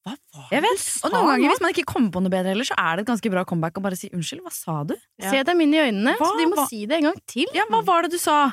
hva 0.04 0.14
var 0.34 0.50
det 0.52 0.60
du 0.68 0.82
sa 0.84 1.08
Og 1.08 1.14
noen 1.14 1.30
ganger, 1.32 1.48
hvis 1.54 1.62
man 1.64 1.72
ikke 1.74 1.86
kommer 1.90 2.10
på 2.12 2.22
noe 2.22 2.32
bedre 2.34 2.52
heller, 2.52 2.68
så 2.68 2.76
er 2.76 2.96
det 3.00 3.06
et 3.06 3.10
ganske 3.14 3.30
bra 3.32 3.44
comeback 3.48 3.80
å 3.80 3.84
bare 3.86 3.96
si 3.98 4.10
unnskyld, 4.12 4.42
hva 4.44 4.52
sa 4.52 4.82
du? 4.84 4.94
Ja. 5.22 5.30
Se 5.32 5.42
dem 5.48 5.60
inn 5.64 5.74
i 5.74 5.80
øynene, 5.88 6.14
Hva 6.20 6.28
så 6.28 6.38
de 6.38 6.46
må 6.52 6.60
hva? 6.60 6.66
si 6.68 6.84
det 6.86 7.00
en 7.00 7.08
gang 7.10 7.18
til. 7.26 7.48
Ja, 7.56 7.64
hva 7.72 7.80
var 7.88 8.04
det 8.06 8.12
du 8.14 8.18
sa? 8.20 8.52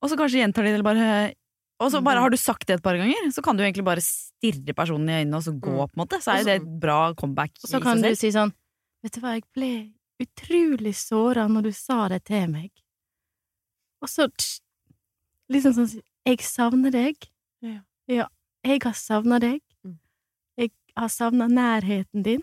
Og 0.00 0.10
så 0.10 0.16
kanskje 0.16 0.40
gjentar 0.40 0.64
de 0.64 0.72
det, 0.72 0.78
eller 0.80 0.86
bare 0.86 1.34
Og 1.80 1.90
så 1.92 2.00
bare 2.04 2.20
har 2.20 2.32
du 2.32 2.36
sagt 2.36 2.66
det 2.68 2.78
et 2.78 2.82
par 2.84 2.96
ganger, 3.00 3.30
så 3.32 3.42
kan 3.44 3.56
du 3.56 3.62
egentlig 3.64 3.84
bare 3.84 4.02
stirre 4.04 4.74
personen 4.76 5.08
i 5.08 5.20
øynene 5.22 5.38
og 5.38 5.46
så 5.46 5.52
gå, 5.52 5.76
på 5.86 5.96
en 5.96 6.02
måte. 6.02 6.20
Så 6.20 6.34
er 6.34 6.42
jo 6.42 6.48
det 6.50 6.56
et 6.60 6.68
bra 6.82 6.98
comeback 7.14 7.56
Og 7.62 7.70
så 7.72 7.80
kan 7.80 8.02
du 8.02 8.10
si 8.16 8.32
sånn 8.34 8.52
Vet 9.00 9.16
du 9.16 9.22
hva, 9.22 9.32
jeg 9.38 9.46
ble 9.56 9.72
utrolig 10.20 10.92
såra 10.98 11.46
når 11.48 11.70
du 11.70 11.72
sa 11.72 12.02
det 12.12 12.18
til 12.28 12.50
meg. 12.52 12.68
Og 14.04 14.10
så 14.12 14.26
liksom 15.48 15.76
sånn 15.78 16.02
Jeg 16.28 16.42
savner 16.44 16.92
deg. 16.92 17.16
Ja. 17.64 17.80
Ja, 18.10 18.26
jeg 18.66 18.82
har 18.84 18.96
savna 18.98 19.38
deg. 19.40 19.62
Mm. 19.86 19.96
Jeg 20.60 20.72
har 20.98 21.08
savna 21.08 21.46
nærheten 21.48 22.26
din. 22.26 22.42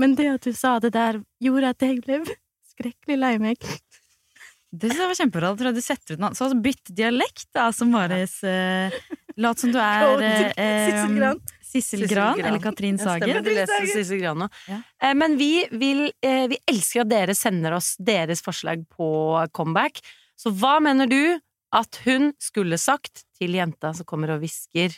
Men 0.00 0.16
det 0.18 0.26
at 0.32 0.48
du 0.48 0.56
sa 0.56 0.78
det 0.82 0.94
der, 0.96 1.20
gjorde 1.42 1.70
at 1.74 1.84
jeg 1.84 2.00
ble 2.04 2.22
skrekkelig 2.72 3.18
lei 3.20 3.34
meg. 3.42 3.68
Det 4.72 4.90
synes 4.90 5.00
jeg 5.02 5.10
var 5.10 5.18
kjempebra. 5.20 5.50
Da 5.52 5.60
tror 5.60 5.70
jeg 5.70 5.76
du 5.78 5.84
setter 5.84 6.16
ut 6.16 6.22
noe. 6.24 6.34
Så 6.36 6.48
bytt 6.62 6.90
dialekt, 6.96 7.46
da, 7.54 7.68
som 7.72 7.92
Maris 7.94 8.40
Eh, 8.44 8.92
Lat 9.36 9.60
som 9.60 9.72
du 9.72 9.78
er 9.78 10.22
eh, 10.56 11.34
Sissel 11.60 12.06
Gran. 12.08 12.38
Eller 12.40 12.62
Katrin 12.62 12.96
Ja, 12.96 13.16
stemmer, 13.18 13.42
du 13.44 13.90
Sissel 13.92 14.20
Gran 14.22 14.38
nå. 14.40 14.48
Ja. 14.68 14.78
Eh, 15.02 15.14
Men 15.14 15.36
vi 15.36 15.66
vil 15.76 16.06
eh, 16.24 16.46
Vi 16.48 16.58
elsker 16.72 17.04
at 17.04 17.10
dere 17.12 17.34
sender 17.36 17.76
oss 17.76 17.94
deres 18.00 18.40
forslag 18.44 18.86
på 18.88 19.08
comeback. 19.52 20.00
Så 20.36 20.52
hva 20.56 20.78
mener 20.80 21.06
du 21.10 21.20
at 21.76 22.00
hun 22.06 22.30
skulle 22.40 22.78
sagt 22.80 23.24
til 23.36 23.56
jenta 23.58 23.92
som 23.96 24.08
kommer 24.08 24.32
og 24.34 24.40
hvisker 24.44 24.94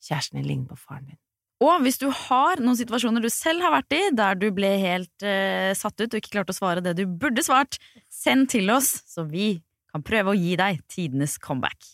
Kjæresten 0.00 0.38
din 0.40 0.46
ligner 0.48 0.70
på 0.70 0.78
faren 0.80 1.10
din. 1.10 1.18
Og 1.60 1.82
hvis 1.84 2.00
du 2.00 2.06
har 2.08 2.60
noen 2.64 2.78
situasjoner 2.78 3.20
du 3.20 3.28
selv 3.28 3.60
har 3.66 3.74
vært 3.74 3.92
i, 3.92 4.02
der 4.16 4.38
du 4.40 4.46
ble 4.56 4.70
helt 4.80 5.26
uh, 5.26 5.76
satt 5.76 5.98
ut 6.00 6.08
og 6.08 6.16
ikke 6.16 6.32
klarte 6.38 6.54
å 6.54 6.56
svare 6.56 6.84
det 6.84 6.94
du 6.96 7.04
burde 7.04 7.44
svart, 7.44 7.76
send 8.08 8.48
til 8.54 8.72
oss, 8.72 8.94
så 9.04 9.26
vi 9.28 9.58
kan 9.92 10.04
prøve 10.06 10.32
å 10.32 10.38
gi 10.38 10.54
deg 10.56 10.80
tidenes 10.88 11.36
comeback. 11.42 11.90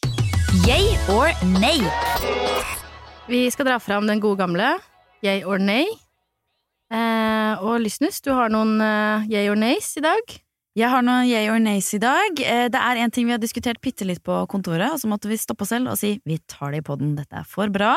Yay 0.69 0.95
or 1.11 1.35
nay? 1.59 1.83
Vi 3.27 3.43
skal 3.51 3.67
dra 3.67 3.81
fram 3.83 4.07
den 4.07 4.23
gode 4.23 4.39
gamle 4.45 4.77
yay 5.27 5.43
or 5.43 5.59
nay. 5.59 5.89
Eh, 6.93 7.65
og 7.67 7.81
Lysnus, 7.83 8.21
du 8.23 8.31
har 8.37 8.53
noen 8.53 8.79
uh, 8.79 9.27
yay 9.27 9.49
or 9.51 9.59
nays 9.59 9.97
i 9.99 10.05
dag? 10.05 10.37
Jeg 10.77 10.91
har 10.93 11.01
noen 11.07 11.25
yay 11.25 11.47
or 11.49 11.57
nays 11.63 11.87
i 11.97 11.99
dag. 12.03 12.37
Eh, 12.45 12.67
Det 12.69 12.77
er 12.81 12.99
en 13.01 13.11
ting 13.11 13.25
vi 13.27 13.33
har 13.33 13.41
diskutert 13.41 13.81
bitte 13.81 14.05
litt 14.05 14.23
på 14.23 14.43
kontoret, 14.53 14.91
og 14.93 15.01
så 15.01 15.09
måtte 15.09 15.29
vi 15.31 15.39
stoppe 15.41 15.65
oss 15.65 15.71
selv 15.73 15.89
og 15.89 15.97
si 15.97 16.19
vi 16.29 16.37
tar 16.47 16.73
det 16.75 16.83
i 16.83 16.85
poden, 16.85 17.15
dette 17.17 17.33
er 17.41 17.45
for 17.49 17.73
bra. 17.73 17.95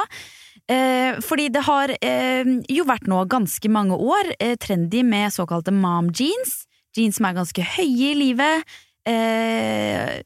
Eh, 0.69 1.17
fordi 1.19 1.49
det 1.51 1.63
har 1.65 1.91
eh, 1.99 2.45
jo 2.71 2.85
vært 2.87 3.07
nå 3.09 3.25
ganske 3.27 3.67
mange 3.73 3.97
år 3.99 4.31
eh, 4.39 4.55
trendy 4.55 5.03
med 5.03 5.33
såkalte 5.35 5.73
mom 5.75 6.07
jeans. 6.15 6.61
Jeans 6.95 7.19
som 7.19 7.25
er 7.27 7.35
ganske 7.41 7.65
høye 7.75 8.13
i 8.13 8.15
livet. 8.15 8.63
Eh, 9.05 10.21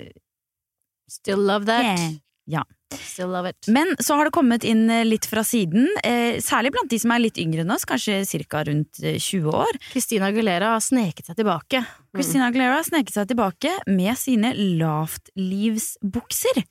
Still 1.10 1.42
love 1.46 1.66
that. 1.66 1.84
yeah. 1.98 2.12
Ja. 2.46 2.64
Still 2.98 3.32
love 3.34 3.50
it. 3.50 3.68
Men 3.68 3.96
så 4.00 4.16
har 4.20 4.28
det 4.28 4.36
kommet 4.36 4.64
inn 4.68 4.90
eh, 4.92 5.06
litt 5.08 5.26
fra 5.30 5.44
siden, 5.48 5.88
eh, 6.04 6.40
særlig 6.44 6.74
blant 6.76 6.92
de 6.92 7.00
som 7.02 7.12
er 7.16 7.24
litt 7.26 7.40
yngre 7.42 7.62
enn 7.64 7.74
oss, 7.74 7.86
kanskje 7.90 8.22
ca. 8.50 8.64
rundt 8.68 8.94
eh, 9.04 9.20
20 9.22 9.60
år. 9.64 9.74
Christina 9.92 10.26
Aguilera 10.32 10.68
har 10.76 10.84
sneket 10.84 11.26
seg 11.30 11.36
tilbake. 11.40 11.84
Christina 12.14 12.50
Aguilera 12.50 12.80
har 12.80 12.88
sneket 12.88 13.16
seg 13.16 13.30
tilbake 13.32 13.72
med 13.90 14.14
sine 14.20 14.50
lavtlivsbukser. 14.58 16.64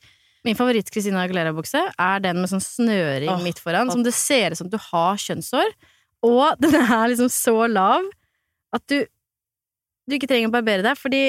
Min 0.42 0.58
favoritt-Christina 0.58 1.22
Aguilera-bukse 1.22 1.84
er 1.92 2.22
den 2.22 2.40
med 2.42 2.50
sånn 2.50 2.64
snøring 2.64 3.30
oh, 3.30 3.42
midt 3.44 3.60
foran, 3.62 3.90
oh. 3.90 3.94
som 3.94 4.02
det 4.06 4.14
ser 4.16 4.54
ut 4.54 4.58
som 4.58 4.70
du 4.70 4.78
har 4.90 5.20
kjønnshår. 5.22 5.74
Og 6.26 6.56
den 6.62 6.78
er 6.82 7.10
liksom 7.12 7.30
så 7.32 7.56
lav 7.70 8.06
at 8.74 8.84
du, 8.90 9.02
du 10.08 10.16
ikke 10.16 10.30
trenger 10.30 10.50
å 10.50 10.54
barbere 10.54 10.86
deg, 10.86 10.98
fordi 10.98 11.24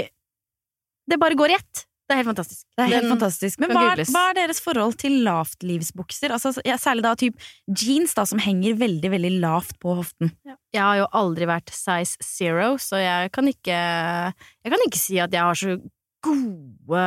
det 1.10 1.20
bare 1.22 1.38
går 1.38 1.54
i 1.54 1.60
ett. 1.60 1.84
Det 2.04 2.14
er 2.14 2.20
helt 2.20 2.30
fantastisk. 2.34 2.64
Det 2.76 2.84
er 2.84 2.90
helt 2.92 3.06
Den 3.06 3.14
fantastisk. 3.14 3.60
Men 3.64 3.72
hva, 3.72 3.84
hva 4.12 4.24
er 4.30 4.36
deres 4.42 4.60
forhold 4.64 4.98
til 5.00 5.16
lavtlivsbukser? 5.24 6.34
Altså, 6.36 6.52
ja, 6.68 6.76
særlig 6.82 7.06
da 7.06 7.14
typ 7.20 7.46
jeans 7.80 8.12
da, 8.18 8.26
som 8.28 8.42
henger 8.44 8.76
veldig, 8.82 9.12
veldig 9.14 9.32
lavt 9.40 9.78
på 9.82 9.96
hoften. 10.02 10.34
Jeg 10.76 10.84
har 10.84 11.00
jo 11.00 11.08
aldri 11.16 11.48
vært 11.48 11.72
size 11.72 12.20
zero, 12.28 12.74
så 12.82 13.00
jeg 13.00 13.32
kan 13.36 13.48
ikke 13.48 13.78
Jeg 13.78 14.74
kan 14.74 14.88
ikke 14.88 15.00
si 15.00 15.20
at 15.24 15.32
jeg 15.34 15.48
har 15.48 15.60
så 15.60 15.78
gode 16.24 17.04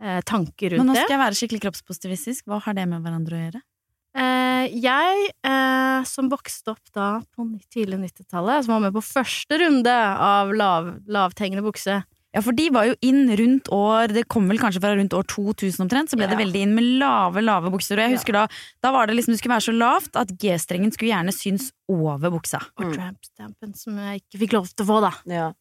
eh, 0.00 0.20
tanker 0.28 0.76
Men 0.78 0.90
nå 0.90 0.96
skal 0.96 1.16
jeg 1.16 1.24
være 1.24 1.38
skikkelig 1.38 1.64
kroppspositivistisk. 1.66 2.48
Hva 2.48 2.60
har 2.64 2.76
det 2.76 2.86
med 2.88 3.04
hverandre 3.04 3.36
å 3.36 3.42
gjøre? 3.44 3.60
Eh, 4.20 4.64
jeg, 4.80 5.28
eh, 5.46 6.00
som 6.08 6.30
vokste 6.32 6.72
opp 6.72 6.94
da 6.96 7.10
på 7.36 7.46
tidlig 7.70 8.00
90-tallet, 8.08 8.64
som 8.64 8.74
var 8.74 8.86
med 8.88 8.96
på 8.96 9.04
første 9.04 9.60
runde 9.60 9.92
av 9.92 10.50
lav, 10.56 10.96
lavthengende 11.06 11.62
bukse 11.68 12.00
Ja, 12.32 12.40
for 12.46 12.52
de 12.54 12.68
var 12.70 12.84
jo 12.86 12.94
inn 13.02 13.24
rundt 13.34 13.66
år 13.74 14.12
Det 14.14 14.28
kom 14.30 14.46
vel 14.46 14.58
kanskje 14.62 14.78
fra 14.80 14.92
rundt 14.94 15.10
år 15.18 15.24
2000 15.26 15.82
omtrent, 15.82 16.10
så 16.12 16.16
ble 16.16 16.28
det 16.30 16.38
veldig 16.38 16.60
inn 16.62 16.74
med 16.76 16.84
lave, 17.00 17.42
lave 17.42 17.72
bukser. 17.74 17.98
Og 17.98 18.04
jeg 18.06 18.10
Ja. 18.12 18.16
husker 18.16 18.32
da 18.32 18.46
Da 18.82 18.92
var 18.92 19.06
det 19.06 19.16
liksom 19.16 19.32
det 19.34 19.40
skulle 19.40 19.56
være 19.58 19.66
så 19.66 19.76
lavt 19.76 20.14
at 20.14 20.28
G-strengen 20.38 20.92
skulle 20.94 21.10
gjerne 21.10 21.32
synes 21.34 21.72
over 21.88 22.30
buksa. 22.30 22.60
og 22.78 22.84
Mm. 22.86 22.94
tramp-stampen 22.94 23.74
som 23.76 23.96
jeg 23.98 24.22
ikke 24.22 24.38
fikk 24.46 24.52
lov 24.52 24.68
til 24.68 24.86
å 24.86 24.88
få, 24.88 25.00
da. 25.00 25.12
Ja. 25.26 25.52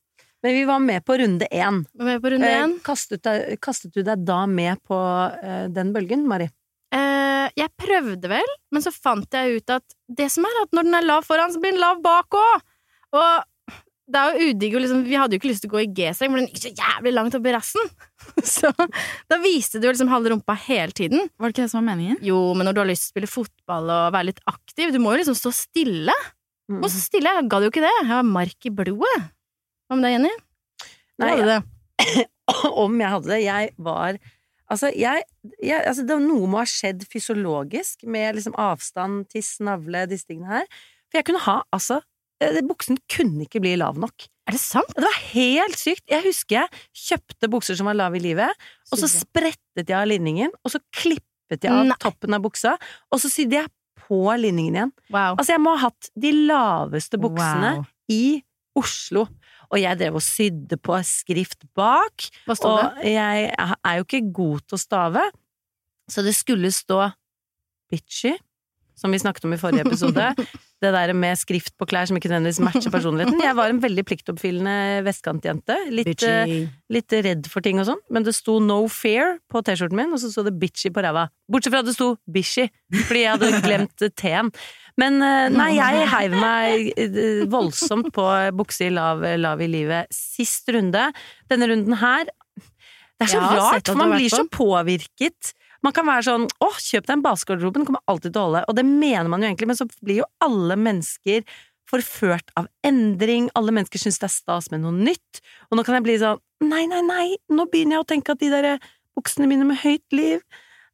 Men 0.44 0.54
vi 0.54 0.64
var 0.66 0.80
med 0.80 1.04
på 1.04 1.18
runde 1.20 1.48
én. 1.52 1.86
Med 1.98 2.22
på 2.22 2.30
runde 2.32 2.46
Eh, 2.48 2.80
kastet, 2.84 3.22
deg- 3.24 3.60
kastet 3.60 3.92
du 3.92 4.04
deg 4.04 4.24
da 4.24 4.46
med 4.46 4.78
på 4.88 4.96
eh, 5.44 5.68
den 5.68 5.92
bølgen, 5.92 6.26
Mari? 6.28 6.50
Eh, 6.94 7.50
jeg 7.58 7.70
prøvde 7.78 8.30
vel, 8.30 8.46
men 8.72 8.82
så 8.82 8.94
fant 8.94 9.28
jeg 9.32 9.58
ut 9.58 9.70
at 9.70 9.84
det 10.08 10.30
som 10.32 10.46
er 10.46 10.62
at 10.62 10.70
når 10.72 10.84
den 10.84 10.94
er 10.96 11.02
lav 11.02 11.26
foran, 11.26 11.52
så 11.52 11.60
blir 11.60 11.72
den 11.72 11.82
lav 11.82 12.02
bak 12.02 12.30
òg! 12.30 12.62
Og 13.12 13.44
det 14.10 14.20
er 14.20 14.36
jo 14.36 14.50
udigg 14.52 14.76
liksom 14.80 15.04
Vi 15.06 15.18
hadde 15.18 15.36
jo 15.36 15.42
ikke 15.42 15.52
lyst 15.52 15.64
til 15.64 15.70
å 15.72 15.76
gå 15.76 15.84
i 15.84 15.90
G-streng, 15.98 16.32
men 16.34 16.42
den 16.42 16.50
gikk 16.50 16.64
så 16.64 16.72
jævlig 16.74 17.14
langt 17.14 17.38
opp 17.38 17.46
i 17.48 17.54
rassen! 17.56 17.92
Så 18.56 18.70
da 19.32 19.38
viste 19.42 19.80
du 19.80 19.88
liksom 19.88 20.10
halve 20.12 20.34
rumpa 20.34 20.54
hele 20.66 20.94
tiden. 20.96 21.30
Var 21.40 21.50
det 21.50 21.56
ikke 21.56 21.66
det 21.66 21.72
som 21.72 21.80
var 21.80 21.88
meningen? 21.94 22.20
Jo, 22.26 22.38
men 22.58 22.68
når 22.68 22.76
du 22.76 22.82
har 22.82 22.90
lyst 22.90 23.06
til 23.06 23.10
å 23.10 23.14
spille 23.14 23.32
fotball 23.32 23.92
og 23.96 24.16
være 24.16 24.30
litt 24.32 24.42
aktiv, 24.50 24.92
du 24.94 25.00
må 25.02 25.14
jo 25.14 25.22
liksom 25.22 25.38
stå 25.40 25.54
stille. 25.56 26.16
Mm. 26.70 26.82
Og 26.84 26.90
så 26.92 27.00
stille, 27.02 27.32
jeg 27.38 27.48
gadd 27.50 27.66
jo 27.66 27.72
ikke 27.72 27.86
det. 27.86 27.94
Jeg 28.02 28.10
har 28.12 28.28
mark 28.28 28.68
i 28.68 28.74
blodet. 28.76 29.30
Hva 29.90 29.98
med 29.98 30.06
deg, 30.06 30.18
Jenny? 30.18 30.34
Nei, 31.20 31.32
hadde 31.32 31.56
det. 31.56 32.28
om 32.84 33.00
jeg 33.02 33.16
hadde 33.16 33.34
det. 33.34 33.40
Jeg 33.46 33.74
var 33.78 34.20
Altså, 34.70 34.92
jeg, 34.94 35.24
jeg 35.66 35.82
altså 35.82 36.04
det, 36.06 36.20
Noe 36.22 36.46
må 36.46 36.60
ha 36.62 36.68
skjedd 36.70 37.02
fysiologisk 37.10 38.04
med 38.06 38.38
liksom 38.38 38.54
avstand, 38.62 39.24
tiss, 39.34 39.56
navle, 39.66 40.04
disse 40.12 40.30
tingene 40.30 40.60
her. 40.60 40.68
For 41.10 41.18
jeg 41.18 41.26
kunne 41.26 41.42
ha 41.42 41.56
altså 41.74 42.04
Buksen 42.68 42.98
kunne 43.12 43.44
ikke 43.46 43.60
bli 43.64 43.74
lav 43.80 43.98
nok. 44.00 44.28
Er 44.48 44.56
det 44.56 44.62
sant? 44.64 44.90
Det 44.96 45.04
var 45.04 45.18
helt 45.34 45.76
sykt. 45.78 46.06
Jeg 46.10 46.24
husker 46.24 46.56
jeg 46.62 46.70
kjøpte 46.96 47.50
bukser 47.52 47.76
som 47.78 47.90
var 47.90 47.98
lave 48.00 48.18
i 48.18 48.24
livet, 48.24 48.50
og 48.92 49.02
så 49.02 49.10
sprettet 49.12 49.84
jeg 49.90 49.98
av 49.98 50.08
linningen, 50.10 50.54
og 50.64 50.72
så 50.74 50.80
klippet 50.96 51.66
jeg 51.68 51.74
av 51.74 51.86
Nei. 51.90 51.98
toppen 52.02 52.34
av 52.38 52.42
buksa, 52.46 52.78
og 53.12 53.22
så 53.22 53.30
sydde 53.32 53.60
jeg 53.60 53.72
på 54.08 54.22
linningen 54.40 54.78
igjen. 54.80 54.94
Wow. 55.12 55.36
Altså, 55.36 55.52
jeg 55.54 55.62
må 55.62 55.76
ha 55.76 55.84
hatt 55.90 56.10
de 56.18 56.32
laveste 56.48 57.20
buksene 57.22 57.76
Wow. 57.82 57.86
i 58.10 58.24
Oslo. 58.80 59.28
Og 59.70 59.78
jeg 59.78 60.00
drev 60.00 60.16
og 60.18 60.24
sydde 60.26 60.80
på 60.82 60.96
skrift 61.06 61.68
bak, 61.78 62.24
og 62.50 63.04
jeg 63.06 63.52
er 63.54 64.00
jo 64.00 64.06
ikke 64.08 64.24
god 64.34 64.64
til 64.66 64.80
å 64.80 64.82
stave, 64.82 65.26
så 66.10 66.24
det 66.26 66.34
skulle 66.34 66.72
stå 66.74 67.04
bitchy, 67.92 68.32
som 69.00 69.14
vi 69.14 69.22
snakket 69.22 69.48
om 69.48 69.56
i 69.56 69.60
forrige 69.62 69.88
episode. 69.88 70.34
Det 70.80 70.94
der 70.96 71.12
med 71.12 71.36
skrift 71.36 71.74
på 71.76 71.84
klær 71.92 72.08
som 72.08 72.16
ikke 72.16 72.30
nødvendigvis 72.32 72.62
matcher 72.64 72.92
personligheten. 72.94 73.42
Jeg 73.44 73.56
var 73.58 73.68
en 73.68 73.82
veldig 73.84 74.04
pliktoppfyllende 74.08 75.02
vestkantjente. 75.04 75.76
Litt, 75.92 76.24
eh, 76.24 76.70
litt 76.88 77.16
redd 77.28 77.50
for 77.52 77.66
ting 77.66 77.82
og 77.82 77.90
sånn, 77.90 78.00
men 78.08 78.24
det 78.24 78.32
sto 78.38 78.62
no 78.64 78.86
fear 78.88 79.42
på 79.52 79.60
T-skjorten 79.60 80.00
min, 80.00 80.14
og 80.16 80.22
så 80.24 80.32
sto 80.32 80.46
det 80.48 80.56
bitchy 80.62 80.94
på 80.96 81.04
ræva. 81.04 81.26
Bortsett 81.52 81.76
fra 81.76 81.84
at 81.84 81.90
det 81.90 81.98
sto 81.98 82.14
bishy, 82.32 82.70
fordi 82.96 83.26
jeg 83.26 83.36
hadde 83.36 83.62
glemt 83.66 84.08
T-en. 84.22 84.54
Men 85.00 85.20
eh, 85.26 85.52
nei, 85.52 85.70
jeg 85.76 86.08
heiv 86.14 86.40
meg 86.40 86.90
eh, 86.96 87.44
voldsomt 87.52 88.14
på 88.16 88.32
bukse 88.56 88.88
i 88.88 88.94
lav, 88.96 89.24
lav 89.40 89.60
i 89.60 89.68
livet 89.68 90.08
sist 90.16 90.72
runde. 90.72 91.10
Denne 91.52 91.68
runden 91.72 92.00
her 92.00 92.30
Det 93.20 93.28
er 93.28 93.34
så 93.36 93.44
ja, 93.44 93.52
rart, 93.60 93.84
for 93.84 94.00
man 94.00 94.16
blir 94.16 94.32
så 94.32 94.46
påvirket. 94.48 95.52
Man 95.86 95.96
kan 95.96 96.08
være 96.08 96.26
sånn 96.28 96.48
'Å, 96.48 96.70
kjøp 96.76 97.08
deg 97.08 97.16
en 97.16 97.24
basegarderobe, 97.24 97.80
den 97.80 97.88
kommer 97.88 98.04
alltid 98.08 98.34
til 98.34 98.42
å 98.42 98.46
holde'. 98.48 98.66
Og 98.68 98.76
det 98.76 98.86
mener 98.86 99.30
man 99.32 99.42
jo 99.42 99.48
egentlig, 99.48 99.68
men 99.68 99.80
så 99.80 99.88
blir 100.04 100.22
jo 100.22 100.30
alle 100.42 100.76
mennesker 100.76 101.44
forført 101.90 102.52
av 102.60 102.68
endring. 102.86 103.50
Alle 103.56 103.72
mennesker 103.72 103.98
syns 104.02 104.20
det 104.20 104.28
er 104.30 104.36
stas 104.36 104.70
med 104.72 104.82
noe 104.82 104.92
nytt. 104.92 105.42
Og 105.72 105.78
nå 105.80 105.86
kan 105.86 105.96
jeg 105.96 106.04
bli 106.04 106.18
sånn 106.20 106.40
'Nei, 106.62 106.86
nei, 106.88 107.02
nei, 107.02 107.38
nå 107.50 107.66
begynner 107.72 107.98
jeg 107.98 108.04
å 108.04 108.12
tenke 108.12 108.32
at 108.32 108.40
de 108.40 108.50
der 108.50 108.80
buksene 109.16 109.48
mine 109.48 109.66
med 109.66 109.80
høyt 109.80 110.06
liv 110.12 110.44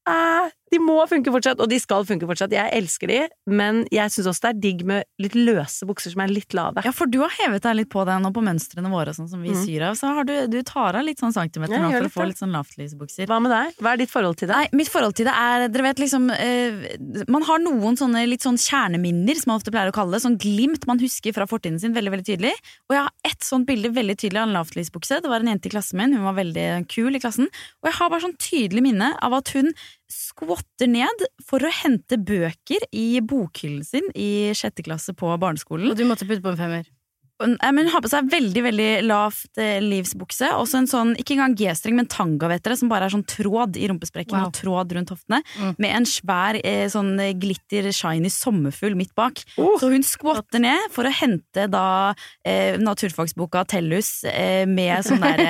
eh, 0.07 0.49
de 0.75 0.81
må 0.83 0.97
funke 1.09 1.31
fortsatt, 1.33 1.61
og 1.63 1.69
de 1.71 1.79
skal 1.81 2.03
funke 2.07 2.27
fortsatt. 2.29 2.51
Jeg 2.55 2.71
elsker 2.75 3.11
de, 3.11 3.19
men 3.47 3.83
jeg 3.95 4.11
syns 4.13 4.27
også 4.33 4.45
det 4.45 4.51
er 4.51 4.59
digg 4.65 4.83
med 4.89 5.07
litt 5.23 5.35
løse 5.39 5.87
bukser 5.87 6.11
som 6.13 6.21
er 6.25 6.31
litt 6.33 6.53
lave. 6.57 6.83
Ja, 6.85 6.91
for 6.95 7.07
du 7.11 7.21
har 7.23 7.31
hevet 7.39 7.63
deg 7.65 7.77
litt 7.79 7.89
på 7.93 8.03
deg 8.07 8.19
nå 8.23 8.31
på 8.35 8.43
mønstrene 8.45 8.91
våre, 8.91 9.13
sånn 9.15 9.29
som 9.31 9.41
vi 9.41 9.53
Mm. 9.55 9.61
syr 9.63 9.85
av. 9.89 9.95
Så 9.95 10.11
har 10.13 10.25
du, 10.27 10.33
du 10.51 10.59
tar 10.67 10.97
av 10.99 11.05
litt 11.07 11.19
sånn 11.23 11.33
centimeter 11.33 11.79
nå 11.79 11.91
for 11.95 12.07
å 12.09 12.11
få 12.11 12.27
litt 12.27 12.41
sånn 12.41 12.51
lavtlysbukser. 12.55 13.27
Hva 13.31 13.39
med 13.41 13.51
deg? 13.55 13.77
Hva 13.79 13.93
er 13.93 14.01
ditt 14.03 14.11
forhold 14.11 14.37
til 14.41 14.49
det? 14.51 14.55
Nei, 14.59 14.67
mitt 14.73 14.89
forhold 14.91 15.15
til 15.15 15.29
det 15.29 15.33
er 15.35 15.67
Dere 15.71 15.83
vet 15.87 16.01
liksom 16.03 16.27
eh, 16.35 17.23
Man 17.31 17.43
har 17.47 17.59
noen 17.63 17.95
sånne 17.99 18.25
litt 18.27 18.43
sånn 18.45 18.57
kjerneminner, 18.59 19.35
som 19.39 19.51
man 19.53 19.59
ofte 19.61 19.71
pleier 19.73 19.89
å 19.91 19.95
kalle 19.95 20.17
det. 20.17 20.23
Sånn 20.25 20.37
glimt 20.41 20.85
man 20.89 20.99
husker 20.99 21.33
fra 21.35 21.47
fortiden 21.49 21.79
sin 21.81 21.93
veldig 21.95 22.11
veldig 22.13 22.27
tydelig. 22.27 22.53
Og 22.89 22.95
jeg 22.97 23.03
har 23.05 23.11
ett 23.31 23.43
sånt 23.47 23.65
bilde 23.69 23.93
veldig 23.95 24.17
tydelig 24.19 24.41
av 24.43 24.49
en 24.49 24.55
lavtlysbukse. 24.59 25.21
Det 25.23 25.31
var 25.31 25.39
en 25.45 25.51
jente 25.53 25.69
i 25.69 25.73
klassen 25.73 25.97
min, 26.01 26.13
hun 26.17 26.25
var 26.27 26.35
veldig 26.37 26.87
kul 26.91 27.15
i 27.15 27.21
klassen. 27.23 27.47
Og 27.81 27.89
jeg 27.91 27.97
har 27.99 28.09
bare 28.13 28.25
sånn 28.27 28.37
tydelig 28.41 28.83
minne 28.85 29.13
av 29.23 29.33
at 29.39 29.49
hun 29.55 29.71
skvotter 30.11 30.89
ned 30.91 31.25
for 31.45 31.63
å 31.65 31.71
hente 31.83 32.19
bøker 32.21 32.85
i 32.95 33.21
bokhyllen 33.25 33.85
sin 33.85 34.11
i 34.13 34.51
sjette 34.57 34.85
klasse 34.85 35.15
på 35.17 35.31
barneskolen. 35.41 35.89
Og 35.91 35.97
du 35.97 36.05
måtte 36.07 36.27
putte 36.27 36.43
på 36.45 36.53
en 36.53 36.61
femmer. 36.61 36.91
Men 37.43 37.89
har 37.91 37.99
på 37.99 38.07
seg 38.07 38.29
veldig 38.31 38.61
veldig 38.63 38.89
lavt 39.03 39.59
eh, 39.59 39.81
livsbukse. 39.83 40.53
Også 40.55 40.79
en 40.79 40.87
sånn, 40.87 41.09
ikke 41.19 41.35
engang 41.35 41.55
G-streng, 41.59 41.97
men 41.97 42.07
tanga, 42.07 42.47
vet 42.47 42.63
dere, 42.63 42.77
som 42.79 42.87
bare 42.91 43.09
er 43.09 43.11
sånn 43.11 43.25
tråd 43.27 43.75
i 43.75 43.89
rumpesprekken 43.91 44.37
Wow. 44.37 44.47
og 44.47 44.55
tråd 44.55 44.93
rundt 44.95 45.11
hoftene. 45.11 45.41
Mm. 45.59 45.73
Med 45.83 45.95
en 45.97 46.07
svær 46.07 46.59
eh, 46.61 46.85
sånn 46.91 47.11
eh, 47.19 47.33
glitter 47.35 47.89
shiny 47.95 48.31
sommerfugl 48.31 48.95
midt 48.95 49.11
bak. 49.19 49.43
Oh. 49.59 49.75
Så 49.81 49.91
hun 49.91 50.05
skvatter 50.07 50.63
ned 50.63 50.87
for 50.95 51.07
å 51.07 51.11
hente 51.11 51.67
da 51.71 51.87
eh, 52.47 52.79
naturfagsboka 52.79 53.65
Tellus 53.67 54.21
eh, 54.31 54.63
med 54.63 55.03
sånn 55.03 55.23
der 55.23 55.43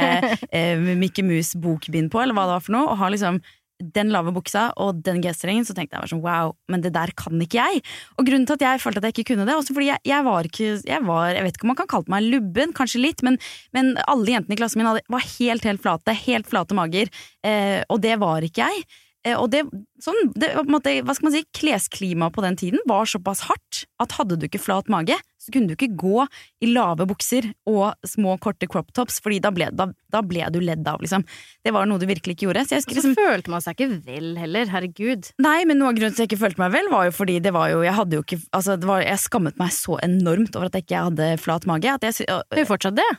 eh, 0.49 0.81
Mikke 0.81 0.97
Mickey 1.05 1.27
Mouse-bokbind 1.27 2.09
på, 2.09 2.23
eller 2.23 2.33
hva 2.33 2.47
det 2.49 2.57
var 2.57 2.65
for 2.65 2.77
noe, 2.79 2.89
og 2.89 3.01
har 3.03 3.13
liksom 3.13 3.43
den 3.79 4.11
lave 4.13 4.31
buksa 4.35 4.69
og 4.81 5.01
den 5.03 5.21
G-strengen, 5.23 5.65
så 5.67 5.75
tenkte 5.75 5.95
jeg 5.95 6.03
bare 6.03 6.11
sånn 6.13 6.23
wow, 6.23 6.53
men 6.71 6.83
det 6.83 6.93
der 6.95 7.11
kan 7.17 7.39
ikke 7.43 7.59
jeg. 7.59 7.83
Og 8.15 8.27
grunnen 8.27 8.47
til 8.47 8.57
at 8.57 8.65
jeg 8.67 8.83
følte 8.83 9.01
at 9.01 9.09
jeg 9.09 9.17
ikke 9.17 9.33
kunne 9.33 9.47
det, 9.47 9.57
også 9.57 9.75
fordi 9.75 9.89
jeg, 9.91 10.03
jeg 10.07 10.27
var 10.27 10.49
ikke 10.49 10.69
jeg, 10.79 11.01
var, 11.07 11.31
jeg 11.35 11.47
vet 11.47 11.57
ikke 11.57 11.67
om 11.67 11.73
man 11.73 11.79
kan 11.81 11.91
kalle 11.91 12.13
meg 12.15 12.29
lubben, 12.29 12.75
kanskje 12.75 13.03
litt, 13.03 13.25
men, 13.25 13.39
men 13.75 13.95
alle 14.07 14.37
jentene 14.37 14.55
i 14.55 14.61
klassen 14.61 14.81
min 14.81 14.89
hadde, 14.89 15.03
var 15.11 15.25
helt, 15.35 15.67
helt 15.67 15.83
flate. 15.83 16.15
Helt 16.25 16.47
flate 16.49 16.77
mager. 16.77 17.11
Eh, 17.45 17.81
og 17.91 17.99
det 18.03 18.15
var 18.21 18.45
ikke 18.45 18.69
jeg. 18.69 18.85
Eh, 19.25 19.33
og 19.41 19.49
det, 19.49 19.63
sånn, 20.03 20.29
det 20.37 20.51
hva 20.53 21.13
skal 21.17 21.25
man 21.25 21.33
si, 21.33 21.41
klesklimaet 21.57 22.35
på 22.35 22.43
den 22.45 22.57
tiden 22.59 22.83
var 22.85 23.07
såpass 23.09 23.41
hardt 23.47 23.85
at 24.03 24.13
hadde 24.19 24.37
du 24.37 24.45
ikke 24.45 24.61
flat 24.61 24.89
mage, 24.91 25.17
så 25.41 25.53
kunne 25.53 25.71
du 25.71 25.73
ikke 25.73 25.95
gå 25.97 26.25
i 26.61 26.69
lave 26.69 27.07
bukser 27.09 27.47
og 27.69 27.97
små, 28.05 28.35
korte 28.41 28.69
crop 28.69 28.91
tops, 28.97 29.17
fordi 29.25 29.39
da 29.41 29.49
ble, 29.55 29.71
da, 29.73 29.87
da 30.13 30.21
ble 30.25 30.45
du 30.53 30.59
ledd 30.61 30.85
av, 30.89 31.01
liksom. 31.01 31.25
Det 31.65 31.73
var 31.73 31.89
noe 31.89 32.01
du 32.01 32.05
virkelig 32.09 32.37
ikke 32.37 32.47
gjorde. 32.47 32.65
Så 32.69 32.77
jeg 32.77 32.85
Og 32.85 32.87
så 32.91 32.95
liksom 32.99 33.17
følte 33.17 33.53
man 33.53 33.65
seg 33.65 33.77
ikke 33.79 33.99
vel 34.05 34.31
heller, 34.41 34.69
herregud. 34.73 35.31
Nei, 35.41 35.57
men 35.65 35.81
noe 35.81 35.89
av 35.89 35.97
grunnen 35.99 36.13
til 36.13 36.21
at 36.21 36.25
jeg 36.27 36.33
ikke 36.35 36.43
følte 36.45 36.61
meg 36.61 36.73
vel, 36.77 36.89
var 36.93 37.09
jo 37.09 37.17
fordi 37.17 37.39
det 37.41 37.53
var 37.55 37.73
jo 37.73 37.81
Jeg 37.85 37.97
hadde 37.97 38.17
jo 38.19 38.23
ikke 38.25 38.39
Altså, 38.55 38.77
det 38.79 38.87
var, 38.89 39.01
jeg 39.05 39.21
skammet 39.25 39.57
meg 39.61 39.73
så 39.73 39.97
enormt 40.05 40.55
over 40.55 40.69
at 40.69 40.77
jeg 40.77 40.85
ikke 40.85 41.03
hadde 41.09 41.29
flat 41.41 41.65
mage. 41.69 41.89
At 41.97 42.05
jeg, 42.05 42.29
og- 42.29 42.45
Det 42.53 42.65
jo 42.65 42.71
fortsatt 42.73 42.97
det. 43.01 43.09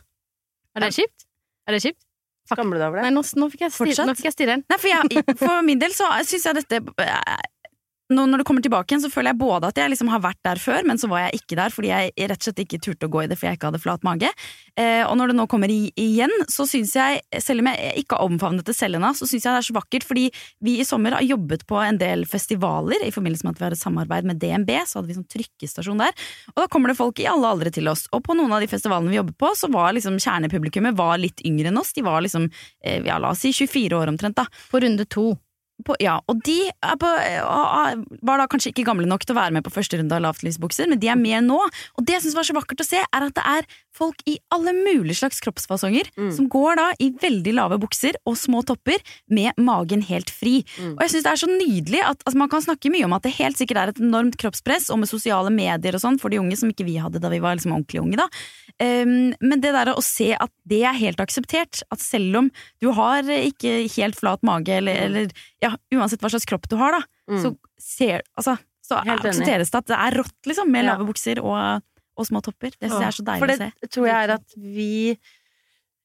Er 0.76 0.86
det 0.86 0.94
kjipt? 0.94 1.26
Er 1.66 1.74
det 1.74 1.82
kjipt? 1.82 2.05
Skammer 2.47 2.76
du 2.78 2.80
deg 2.82 2.88
over 2.88 3.01
det? 3.01 3.09
Nei, 3.09 3.12
nå, 3.16 3.22
nå 3.42 3.49
fikk 3.53 3.66
jeg 3.66 3.72
stirre, 3.74 3.90
Fortsatt? 3.90 4.07
nå 4.11 4.14
fikk 4.18 4.28
jeg 4.30 4.36
stirre. 4.36 4.57
Nei, 4.62 4.78
for, 4.78 4.88
jeg, 4.92 5.36
for 5.40 5.62
min 5.66 5.80
del 5.82 5.94
så 5.97 6.11
syns 6.28 6.47
jeg 6.47 6.59
dette 6.61 6.80
når 8.12 8.40
det 8.40 8.46
kommer 8.46 8.62
tilbake 8.62 8.92
igjen, 8.92 9.02
så 9.02 9.11
føler 9.11 9.32
jeg 9.32 9.40
både 9.40 9.70
at 9.72 9.78
jeg 9.80 9.90
liksom 9.90 10.11
har 10.12 10.22
vært 10.22 10.38
der 10.46 10.61
før, 10.62 10.84
men 10.86 11.00
så 11.00 11.09
var 11.11 11.24
jeg 11.24 11.40
ikke 11.40 11.59
der 11.59 11.72
fordi 11.74 11.90
jeg 11.90 12.12
rett 12.30 12.38
og 12.38 12.46
slett 12.46 12.62
ikke 12.62 12.78
turte 12.84 13.09
å 13.09 13.12
gå 13.12 13.24
i 13.24 13.28
det 13.30 13.38
fordi 13.38 13.50
jeg 13.50 13.59
ikke 13.59 13.70
hadde 13.72 13.80
flat 13.82 14.07
mage. 14.07 14.30
Eh, 14.78 15.02
og 15.02 15.16
når 15.18 15.32
det 15.32 15.36
nå 15.40 15.46
kommer 15.50 15.72
i, 15.72 15.90
igjen, 15.98 16.32
så 16.52 16.68
syns 16.70 16.94
jeg, 16.94 17.24
selv 17.42 17.64
om 17.64 17.70
jeg 17.72 18.04
ikke 18.04 18.18
har 18.18 18.30
omfavnet 18.30 18.68
det 18.68 18.76
selv 18.78 19.00
ennå, 19.00 19.11
så 19.18 19.26
syns 19.26 19.46
jeg 19.46 19.57
det 19.57 19.62
er 19.62 19.68
så 19.68 19.76
vakkert, 19.76 20.07
fordi 20.07 20.26
vi 20.66 20.76
i 20.78 20.86
sommer 20.86 21.16
har 21.18 21.26
jobbet 21.26 21.66
på 21.66 21.80
en 21.82 21.98
del 21.98 22.22
festivaler 22.30 23.02
i 23.07 23.12
forbindelse 23.14 23.46
med 23.46 23.57
at 23.57 23.62
vi 23.62 23.66
har 23.66 23.76
et 23.76 23.82
samarbeid 23.82 24.28
med 24.30 24.38
DNB, 24.42 24.70
så 24.86 25.00
hadde 25.00 25.11
vi 25.11 25.18
sånn 25.18 25.30
trykkestasjon 25.32 26.04
der, 26.04 26.14
og 26.54 26.62
da 26.62 26.68
kommer 26.70 26.92
det 26.92 26.98
folk 27.00 27.22
i 27.22 27.26
alle 27.30 27.50
aldre 27.50 27.74
til 27.74 27.90
oss. 27.90 28.07
Og 28.14 28.22
på 28.26 28.36
noen 28.38 28.54
av 28.54 28.62
de 28.62 28.70
festivalene 28.70 29.11
vi 29.11 29.18
jobbet 29.18 29.38
på, 29.40 29.50
så 29.59 29.70
var 29.72 29.96
liksom 29.96 30.20
kjernepublikummet 30.22 30.94
var 30.98 31.18
litt 31.22 31.42
yngre 31.48 31.72
enn 31.72 31.82
oss, 31.82 31.94
de 31.96 32.07
var 32.07 32.22
liksom, 32.22 32.46
eh, 32.84 33.02
ja 33.07 33.18
la 33.18 33.34
oss 33.34 33.42
si 33.42 33.54
24 33.57 33.98
år 33.98 34.14
omtrent, 34.14 34.38
da. 34.38 34.46
På 34.70 34.82
runde 34.84 35.09
to. 35.11 35.32
På, 35.85 35.93
ja, 36.01 36.16
og 36.24 36.39
de 36.47 36.57
på, 37.01 37.09
var 38.24 38.41
da 38.41 38.47
kanskje 38.49 38.70
ikke 38.72 38.87
gamle 38.89 39.09
nok 39.09 39.27
til 39.27 39.35
å 39.35 39.41
være 39.41 39.53
med 39.59 39.64
på 39.66 39.74
første 39.74 39.99
runde 40.01 40.16
av 40.16 40.22
lavtlysbukser, 40.24 40.89
men 40.89 41.01
de 41.03 41.11
er 41.12 41.18
med 41.20 41.45
nå. 41.45 41.59
Og 41.61 42.07
det 42.07 42.16
jeg 42.16 42.24
syns 42.24 42.39
var 42.39 42.49
så 42.49 42.57
vakkert 42.57 42.81
å 42.81 42.87
se, 42.87 43.03
er 43.03 43.27
at 43.27 43.37
det 43.37 43.45
er 43.45 43.68
folk 43.97 44.20
i 44.29 44.39
alle 44.53 44.72
mulige 44.77 45.18
slags 45.22 45.41
kroppsfasonger 45.45 46.09
Mm. 46.16 46.31
som 46.33 46.49
går 46.49 46.77
da 46.77 46.87
i 47.01 47.11
veldig 47.11 47.53
lave 47.57 47.79
bukser 47.81 48.16
og 48.29 48.37
små 48.37 48.62
topper 48.64 49.01
med 49.29 49.57
magen 49.57 50.03
helt 50.05 50.31
fri. 50.33 50.64
Mm. 50.79 50.95
Og 50.97 51.01
jeg 51.05 51.12
syns 51.14 51.24
det 51.27 51.33
er 51.33 51.41
så 51.43 51.49
nydelig 51.51 52.03
at 52.05 52.22
altså, 52.24 52.39
man 52.41 52.51
kan 52.53 52.64
snakke 52.64 52.93
mye 52.93 53.05
om 53.05 53.16
at 53.16 53.24
det 53.24 53.35
helt 53.37 53.57
sikkert 53.61 53.81
er 53.81 53.93
et 53.93 54.01
enormt 54.01 54.37
kroppspress, 54.41 54.89
og 54.93 55.01
med 55.01 55.09
sosiale 55.11 55.53
medier 55.53 55.97
og 55.97 56.03
sånn 56.03 56.20
for 56.20 56.33
de 56.33 56.41
unge 56.41 56.57
som 56.57 56.72
ikke 56.72 56.87
vi 56.89 56.97
hadde 57.01 57.20
da 57.20 57.33
vi 57.33 57.41
var 57.45 57.57
liksom 57.57 57.77
ordentlig 57.77 58.03
unge, 58.03 58.20
da. 58.20 58.29
Um, 58.77 59.33
men 59.41 59.61
det 59.64 59.72
der 59.72 59.93
å 59.95 60.03
se 60.05 60.35
at 60.37 60.53
det 60.68 60.83
er 60.85 60.97
helt 60.99 61.20
akseptert, 61.22 61.81
at 61.93 62.01
selv 62.03 62.43
om 62.43 62.51
du 62.83 62.91
har 62.93 63.24
ikke 63.24 63.87
helt 63.97 64.18
flat 64.18 64.43
mage, 64.45 64.72
eller, 64.81 65.07
eller 65.09 65.31
ja, 65.66 65.74
uansett 65.98 66.22
hva 66.24 66.30
slags 66.32 66.46
kropp 66.48 66.68
du 66.70 66.76
har, 66.80 66.96
da, 66.98 67.02
Mm. 67.26 67.40
så 67.42 67.50
ser 67.82 68.22
Altså, 68.38 68.56
så 68.86 69.00
aksepteres 69.02 69.70
det 69.72 69.78
at 69.82 69.86
det 69.90 69.96
er 69.98 70.16
rått, 70.22 70.36
liksom, 70.46 70.70
med 70.70 70.84
Ja. 70.84 70.92
lave 70.94 71.06
bukser 71.08 71.40
og, 71.42 71.82
og 72.16 72.26
små 72.28 72.40
topper. 72.42 72.70
Det 72.78 72.88
syns 72.90 73.00
jeg 73.02 73.08
er 73.10 73.16
så 73.18 73.24
deilig 73.26 73.40
For 73.40 73.82
det 73.82 73.90
tror 73.90 74.06
jeg 74.06 74.28
er 74.28 74.34
at 74.36 74.54
vi 74.56 75.18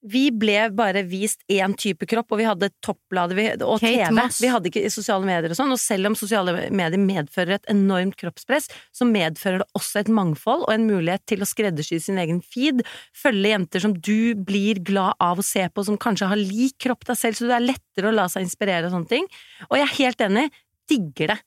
vi 0.02 0.32
ble 0.34 0.70
bare 0.74 1.04
vist 1.06 1.44
én 1.52 1.76
type 1.78 2.08
kropp, 2.10 2.32
og 2.34 2.40
vi 2.42 2.46
hadde 2.48 2.70
toppblader 2.82 3.38
vi, 3.38 3.44
og 3.62 3.80
Kate 3.82 4.08
TV. 4.08 4.16
Moss. 4.18 4.40
Vi 4.42 4.50
hadde 4.50 4.70
ikke 4.72 4.90
sosiale 4.90 5.28
medier 5.28 5.54
og 5.54 5.60
sånn, 5.60 5.74
og 5.76 5.78
selv 5.82 6.10
om 6.10 6.16
sosiale 6.18 6.56
medier 6.74 6.98
medfører 7.02 7.60
et 7.60 7.70
enormt 7.70 8.18
kroppspress, 8.18 8.66
så 8.96 9.06
medfører 9.06 9.62
det 9.62 9.68
også 9.78 10.02
et 10.02 10.10
mangfold 10.10 10.66
og 10.66 10.74
en 10.74 10.88
mulighet 10.90 11.26
til 11.30 11.46
å 11.46 11.50
skreddersy 11.50 12.00
sin 12.02 12.18
egen 12.18 12.42
feed. 12.42 12.82
Følge 13.14 13.54
jenter 13.54 13.84
som 13.86 13.94
du 13.94 14.34
blir 14.36 14.82
glad 14.82 15.14
av 15.22 15.38
å 15.38 15.46
se 15.46 15.68
på, 15.70 15.86
som 15.86 16.00
kanskje 16.02 16.32
har 16.34 16.42
lik 16.42 16.80
kropp 16.82 17.06
deg 17.12 17.20
selv, 17.22 17.38
så 17.38 17.52
det 17.52 17.60
er 17.60 17.68
lettere 17.70 18.10
å 18.10 18.16
la 18.16 18.26
seg 18.32 18.48
inspirere 18.48 18.90
og 18.90 18.96
sånne 18.98 19.12
ting. 19.14 19.30
Og 19.70 19.78
jeg 19.78 19.86
er 19.86 19.96
helt 20.00 20.26
enig, 20.32 20.48
digger 20.90 21.36
det. 21.36 21.40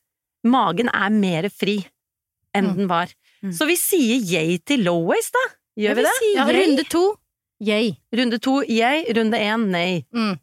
Magen 0.46 0.92
er 0.94 1.10
mer 1.10 1.50
fri 1.50 1.80
enn 2.54 2.70
Mm. 2.70 2.76
den 2.76 2.86
var. 2.86 3.10
Mm. 3.42 3.50
Så 3.52 3.66
vi 3.66 3.74
sier 3.74 4.22
yay 4.22 4.58
til 4.62 4.84
low 4.86 5.02
waist, 5.10 5.32
da. 5.34 5.44
Gjør 5.82 5.96
vi 5.98 6.02
det? 6.06 6.16
Ja, 6.36 6.44
runde 6.46 6.84
to. 6.88 7.16
Yay. 7.64 7.94
Runde 8.14 8.40
to 8.44 8.58
yay, 8.68 9.04
runde 9.16 9.40
én 9.40 9.68
nei. 9.72 10.02
Mm. 10.14 10.34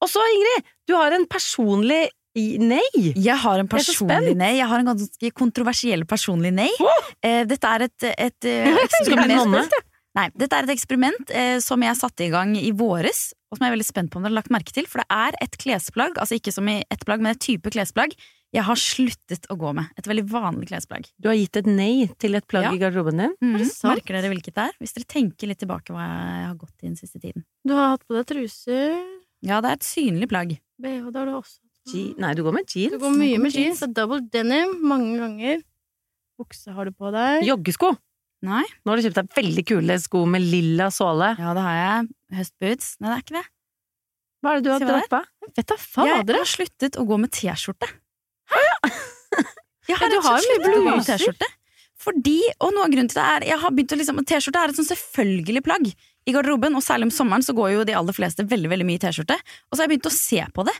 Og 0.00 0.08
så, 0.08 0.22
Ingrid, 0.34 0.72
du 0.88 0.96
har 0.96 1.14
en 1.14 1.26
personlig 1.30 2.08
nei. 2.34 2.82
Jeg 3.18 3.36
har 3.42 3.60
en 3.60 3.66
er 3.66 3.70
personlig 3.70 4.34
nei. 4.38 4.54
Jeg 4.58 4.68
har 4.70 4.82
en 4.82 4.90
ganske 4.92 5.30
kontroversiell 5.36 6.06
personlig 6.08 6.52
nei. 6.56 6.70
Oh! 6.80 7.12
dette 7.20 7.72
er 7.74 7.86
et, 7.88 8.10
et 8.28 8.48
eh, 8.48 9.24
nonne. 9.34 9.66
Nei, 10.18 10.26
dette 10.34 10.56
er 10.56 10.66
et 10.66 10.74
eksperiment 10.74 11.30
eh, 11.30 11.58
som 11.62 11.82
jeg 11.84 11.98
satte 11.98 12.26
i 12.26 12.32
gang 12.32 12.56
i 12.58 12.72
våres, 12.74 13.28
og 13.50 13.58
som 13.58 13.64
jeg 13.64 13.70
er 13.70 13.76
veldig 13.76 13.86
spent 13.86 14.10
på 14.10 14.18
om 14.18 14.24
dere 14.24 14.32
har 14.32 14.40
lagt 14.40 14.54
merke 14.54 14.74
til. 14.74 14.88
For 14.90 15.02
det 15.02 15.06
er 15.14 15.38
et 15.44 15.54
klesplagg, 15.60 16.18
altså 16.18 16.38
ikke 16.38 16.54
som 16.54 16.70
i 16.70 16.80
ett 16.90 17.04
plagg, 17.06 17.22
men 17.22 17.36
et 17.36 17.42
type 17.44 17.70
klesplagg 17.70 18.16
jeg 18.50 18.64
har 18.66 18.78
sluttet 18.82 19.46
å 19.52 19.56
gå 19.58 19.70
med. 19.76 19.90
Et 20.00 20.06
veldig 20.10 20.24
vanlig 20.30 20.68
klesplagg. 20.72 21.06
Du 21.22 21.28
har 21.30 21.36
gitt 21.38 21.56
et 21.60 21.68
nei 21.70 22.08
til 22.18 22.34
et 22.34 22.46
plagg 22.50 22.66
Ja. 22.66 22.72
i 22.74 22.80
garderoben 22.82 23.16
din. 23.22 23.34
Mm. 23.38 23.62
Merker 23.86 24.16
dere 24.18 24.32
hvilket 24.32 24.54
det 24.56 24.64
er? 24.66 24.72
Hvis 24.82 24.94
dere 24.96 25.06
tenker 25.06 25.46
litt 25.50 25.60
tilbake 25.62 25.94
hva 25.94 26.02
jeg 26.02 26.46
har 26.48 26.56
gått 26.58 26.74
i 26.82 26.88
den 26.88 26.96
siste 26.98 27.20
tiden. 27.22 27.44
Du 27.64 27.74
har 27.74 27.94
hatt 27.94 28.06
på 28.08 28.16
deg 28.18 28.26
truser. 28.26 28.98
Ja, 29.42 29.60
det 29.60 29.70
er 29.70 29.78
et 29.78 29.86
synlig 29.86 30.28
plagg. 30.28 30.58
BH, 30.80 31.10
det 31.12 31.16
har 31.20 31.26
du 31.30 31.36
også. 31.38 31.60
Je 31.90 32.14
Nei, 32.20 32.34
du 32.34 32.42
går 32.44 32.52
med 32.58 32.66
jeans. 32.68 32.92
Du 32.92 32.98
går 32.98 33.14
mye 33.16 33.38
med 33.40 33.54
jeans 33.54 33.82
og 33.86 33.94
double 33.94 34.20
denim 34.28 34.74
mange 34.82 35.16
ganger. 35.18 35.62
Bukse 36.40 36.72
har 36.74 36.84
du 36.84 36.92
på 36.92 37.10
deg. 37.14 37.46
Joggesko. 37.46 37.94
Nei. 38.42 38.64
Nå 38.84 38.92
har 38.92 39.00
du 39.00 39.06
kjøpt 39.06 39.18
deg 39.20 39.32
veldig 39.36 39.64
kule 39.68 39.96
sko 40.00 40.24
med 40.26 40.42
lilla 40.42 40.88
såle. 40.92 41.34
Ja, 41.38 41.54
det 41.56 41.64
har 41.64 41.78
jeg. 41.78 42.12
Høstboots. 42.38 42.94
Nei, 43.00 43.10
det 43.10 43.16
er 43.16 43.24
ikke 43.24 43.38
det. 43.38 43.46
Hva 44.40 44.52
er 44.52 44.60
det 44.60 44.64
du 44.64 44.70
har 44.72 45.08
på? 45.12 45.20
Vet 45.50 45.66
da 45.68 45.76
Jeg 46.06 46.24
har 46.32 46.48
sluttet 46.48 46.96
å 46.96 47.04
gå 47.08 47.18
med 47.20 47.32
T-skjorte. 47.36 47.90
Jeg 49.90 49.98
Ja, 49.98 50.08
du 50.08 50.20
har 50.22 50.38
jo 50.38 50.52
mye 50.52 50.60
blue. 50.66 51.00
T-skjorte. 51.06 51.48
Fordi, 52.00 52.38
og 52.62 52.70
noe 52.72 52.86
av 52.86 52.92
grunnen 52.92 53.10
til 53.10 53.18
det 53.18 53.26
er 53.26 53.44
Jeg 53.50 53.60
har 53.60 53.74
begynt 53.76 53.92
å 53.92 53.98
liksom 54.00 54.20
T-skjorte 54.24 54.62
er 54.62 54.72
et 54.72 54.78
sånn 54.78 54.88
selvfølgelig 54.88 55.64
plagg 55.66 55.90
i 55.90 56.34
garderoben, 56.36 56.76
og 56.76 56.84
særlig 56.84 57.08
om 57.08 57.14
sommeren 57.14 57.44
så 57.44 57.54
går 57.56 57.74
jo 57.74 57.84
de 57.88 57.96
aller 57.96 58.16
fleste 58.16 58.46
veldig 58.48 58.70
veldig 58.72 58.86
mye 58.88 59.00
i 59.00 59.02
T-skjorte. 59.02 59.36
Og 59.36 59.74
så 59.74 59.82
har 59.82 59.88
jeg 59.88 59.94
begynt 59.94 60.10
å 60.10 60.14
se 60.14 60.40
på 60.56 60.64
det, 60.68 60.76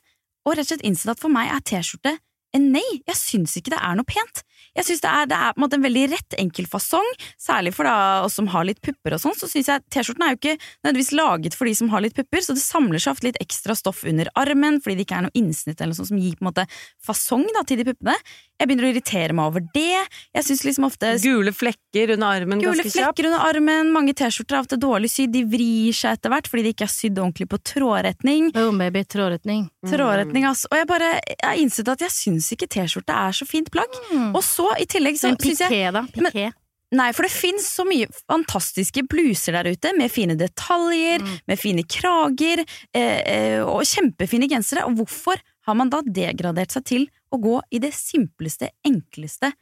og 0.47 0.55
rett 0.55 0.65
og 0.65 0.71
slett 0.71 0.87
innsett 0.89 1.13
at 1.15 1.23
for 1.23 1.33
meg 1.33 1.53
er 1.53 1.65
T-skjorte 1.73 2.15
nei. 2.59 3.03
Jeg 3.07 3.17
syns 3.17 3.57
ikke 3.61 3.71
det 3.75 3.79
er 3.79 3.95
noe 3.99 4.09
pent. 4.09 4.43
Jeg 4.77 4.87
synes 4.87 5.03
det 5.03 5.11
er, 5.11 5.29
det 5.31 5.37
er 5.37 5.55
på 5.55 5.59
en 5.59 5.65
måte 5.65 5.79
en 5.79 5.85
veldig 5.85 6.03
rett, 6.13 6.37
enkel 6.39 6.67
fasong, 6.71 7.07
særlig 7.41 7.73
for 7.75 7.89
da 7.89 8.23
oss 8.27 8.37
som 8.39 8.51
har 8.53 8.67
litt 8.69 8.81
pupper 8.85 9.17
og 9.17 9.23
sånn. 9.23 9.37
Så 9.39 9.49
synes 9.51 9.71
jeg 9.71 9.85
T-skjorten 9.91 10.25
er 10.27 10.35
jo 10.35 10.39
ikke 10.39 10.57
nødvendigvis 10.59 11.13
laget 11.17 11.57
for 11.59 11.71
de 11.71 11.75
som 11.79 11.91
har 11.95 12.05
litt 12.05 12.15
pupper, 12.19 12.45
så 12.45 12.55
det 12.55 12.63
samler 12.63 13.03
seg 13.03 13.17
ofte 13.17 13.29
litt 13.31 13.41
ekstra 13.43 13.75
stoff 13.79 14.05
under 14.09 14.31
armen 14.39 14.79
fordi 14.83 15.01
det 15.01 15.07
ikke 15.09 15.19
er 15.19 15.27
noe 15.27 15.39
innsnitt 15.39 15.81
eller 15.81 15.95
noe 15.95 16.01
sånt 16.01 16.13
som 16.13 16.21
gir 16.23 16.37
på 16.39 16.45
en 16.45 16.51
måte 16.53 16.67
fasong 17.07 17.47
da, 17.57 17.65
til 17.67 17.81
de 17.81 17.89
puppene. 17.91 18.15
Jeg 18.61 18.69
begynner 18.69 18.87
å 18.87 18.93
irritere 18.93 19.35
meg 19.37 19.51
over 19.51 19.65
det. 19.73 20.03
Jeg 20.37 20.47
synes 20.47 20.65
liksom 20.69 20.87
ofte 20.91 21.15
Gule 21.25 21.53
flekker 21.57 22.15
under 22.15 22.37
armen 22.37 22.61
Gule 22.61 22.75
ganske 22.77 22.91
kjapt. 22.91 22.99
flekker 22.99 23.31
under 23.31 23.47
armen, 23.49 23.93
mange 23.95 24.15
T-skjorter 24.19 24.59
er 24.59 24.65
ofte 24.67 24.79
dårlig 24.81 25.11
sydd, 25.11 25.33
de 25.35 25.47
vrir 25.49 25.97
seg 25.97 26.19
etter 26.19 26.35
hvert 26.35 26.51
fordi 26.51 26.67
de 26.69 26.75
ikke 26.77 26.87
er 26.87 26.93
sydd 26.93 27.19
ordentlig 27.19 27.49
på 27.51 27.61
trådretning. 27.73 28.51
Boom, 28.55 28.79
baby. 28.83 29.03
Trådretning. 29.09 29.67
Trådretning, 29.89 30.47
altså. 30.51 30.69
Og 30.71 30.79
jeg 30.79 30.91
bare 30.91 31.11
jeg 31.25 31.39
har 31.43 31.61
innsett 31.61 31.89
at 31.89 32.05
jeg 32.05 32.13
syns 32.15 32.40
ikke 32.55 32.69
T-skjorte 32.71 33.13
er 33.13 33.33
så 33.37 33.47
fint 33.49 33.71
plagg. 33.71 33.93
Mm. 34.13 34.33
Og 34.35 34.43
så 34.47 34.71
i 34.81 34.87
tillegg 34.91 35.19
så 35.21 35.35
Men 35.35 35.39
syns 35.45 35.61
jeg 35.69 35.93
da? 35.93 36.03
Piké. 36.15 36.49
Nei, 36.91 37.13
for 37.15 37.23
det 37.23 37.31
fins 37.31 37.69
så 37.71 37.85
mye 37.87 38.09
fantastiske 38.27 39.05
bluser 39.07 39.55
der 39.55 39.69
ute, 39.71 39.93
med 39.95 40.11
fine 40.11 40.35
detaljer, 40.35 41.21
Mm. 41.23 41.37
med 41.47 41.59
fine 41.61 41.85
krager, 41.87 42.65
eh, 42.93 43.21
eh, 43.23 43.61
og 43.63 43.85
kjempefine 43.87 44.49
gensere. 44.51 44.83
Og 44.89 44.97
hvorfor 44.99 45.39
har 45.69 45.75
man 45.79 45.89
da 45.93 46.01
degradert 46.03 46.73
seg 46.73 46.85
til 46.85 47.07
å 47.31 47.39
gå 47.39 47.61
i 47.71 47.79
det 47.79 47.93
simpleste, 47.95 48.71
enkleste, 48.85 49.53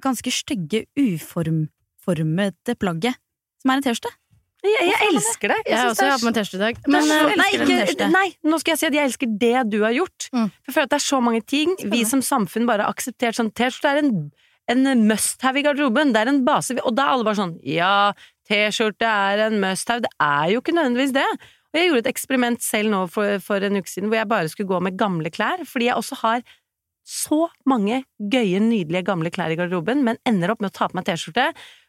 ganske 0.00 0.32
stygge, 0.32 0.86
uformete 0.96 2.74
plagget, 2.80 3.20
som 3.60 3.70
er 3.70 3.74
en 3.76 3.82
T-skjorte? 3.82 4.14
Jeg, 4.62 4.86
jeg 4.86 5.08
elsker 5.10 5.50
det. 5.50 5.56
Jeg 5.66 5.74
jeg 5.74 5.88
også 5.90 6.04
det 6.04 6.06
er 6.06 6.12
hatt 6.12 6.22
på 6.22 6.28
meg 6.28 6.36
T-skjorte 6.36 6.58
i 6.58 6.62
dag. 6.62 6.76
Men, 6.94 7.08
eh, 7.10 7.32
Nei, 7.40 7.48
ikke, 7.56 8.08
nei, 8.12 8.26
nå 8.46 8.60
skal 8.62 8.72
jeg 8.72 8.80
si 8.80 8.88
at 8.88 8.96
jeg 8.98 9.10
elsker 9.10 9.32
det 9.40 9.54
du 9.72 9.80
har 9.82 9.96
gjort. 9.96 10.28
Mm. 10.30 10.52
For 10.52 10.70
jeg 10.70 10.76
føler 10.76 10.86
at 10.86 10.92
det 10.94 10.98
er 11.00 11.06
så 11.08 11.18
mange 11.24 11.42
ting 11.54 11.74
vi 11.94 12.02
som 12.08 12.22
samfunn 12.22 12.68
bare 12.70 12.86
har 12.86 12.94
akseptert. 12.94 13.38
Sånn, 13.38 13.50
T-skjorte 13.58 13.90
er 13.90 14.02
en, 14.04 14.12
en 14.70 15.02
must-have 15.08 15.58
i 15.58 15.66
garderoben. 15.66 16.14
Det 16.14 16.22
er 16.22 16.30
en 16.30 16.44
base. 16.46 16.78
Og 16.78 16.94
da 16.94 17.08
er 17.08 17.16
alle 17.16 17.26
bare 17.26 17.40
sånn 17.40 17.56
Ja, 17.66 18.12
T-skjorte 18.50 19.10
er 19.10 19.48
en 19.48 19.58
must-have. 19.64 20.06
Det 20.06 20.14
er 20.22 20.54
jo 20.54 20.62
ikke 20.62 20.76
nødvendigvis 20.78 21.16
det. 21.18 21.26
Og 21.72 21.80
jeg 21.80 21.88
gjorde 21.88 22.04
et 22.04 22.12
eksperiment 22.12 22.62
selv 22.62 22.92
nå 22.92 23.04
for, 23.10 23.38
for 23.42 23.64
en 23.64 23.80
uke 23.80 23.90
siden 23.90 24.12
hvor 24.12 24.20
jeg 24.20 24.30
bare 24.30 24.50
skulle 24.52 24.70
gå 24.70 24.82
med 24.84 24.98
gamle 25.00 25.32
klær, 25.32 25.64
fordi 25.66 25.88
jeg 25.88 25.98
også 25.98 26.18
har 26.20 26.42
så 27.08 27.48
mange 27.66 28.04
gøye, 28.20 28.60
nydelige 28.62 29.06
gamle 29.08 29.32
klær 29.34 29.50
i 29.50 29.56
garderoben, 29.58 30.04
men 30.06 30.20
ender 30.28 30.52
opp 30.52 30.60
med 30.62 30.70
å 30.70 30.76
ta 30.76 30.86
på 30.86 30.98
meg 31.00 31.08
T-skjorte 31.08 31.48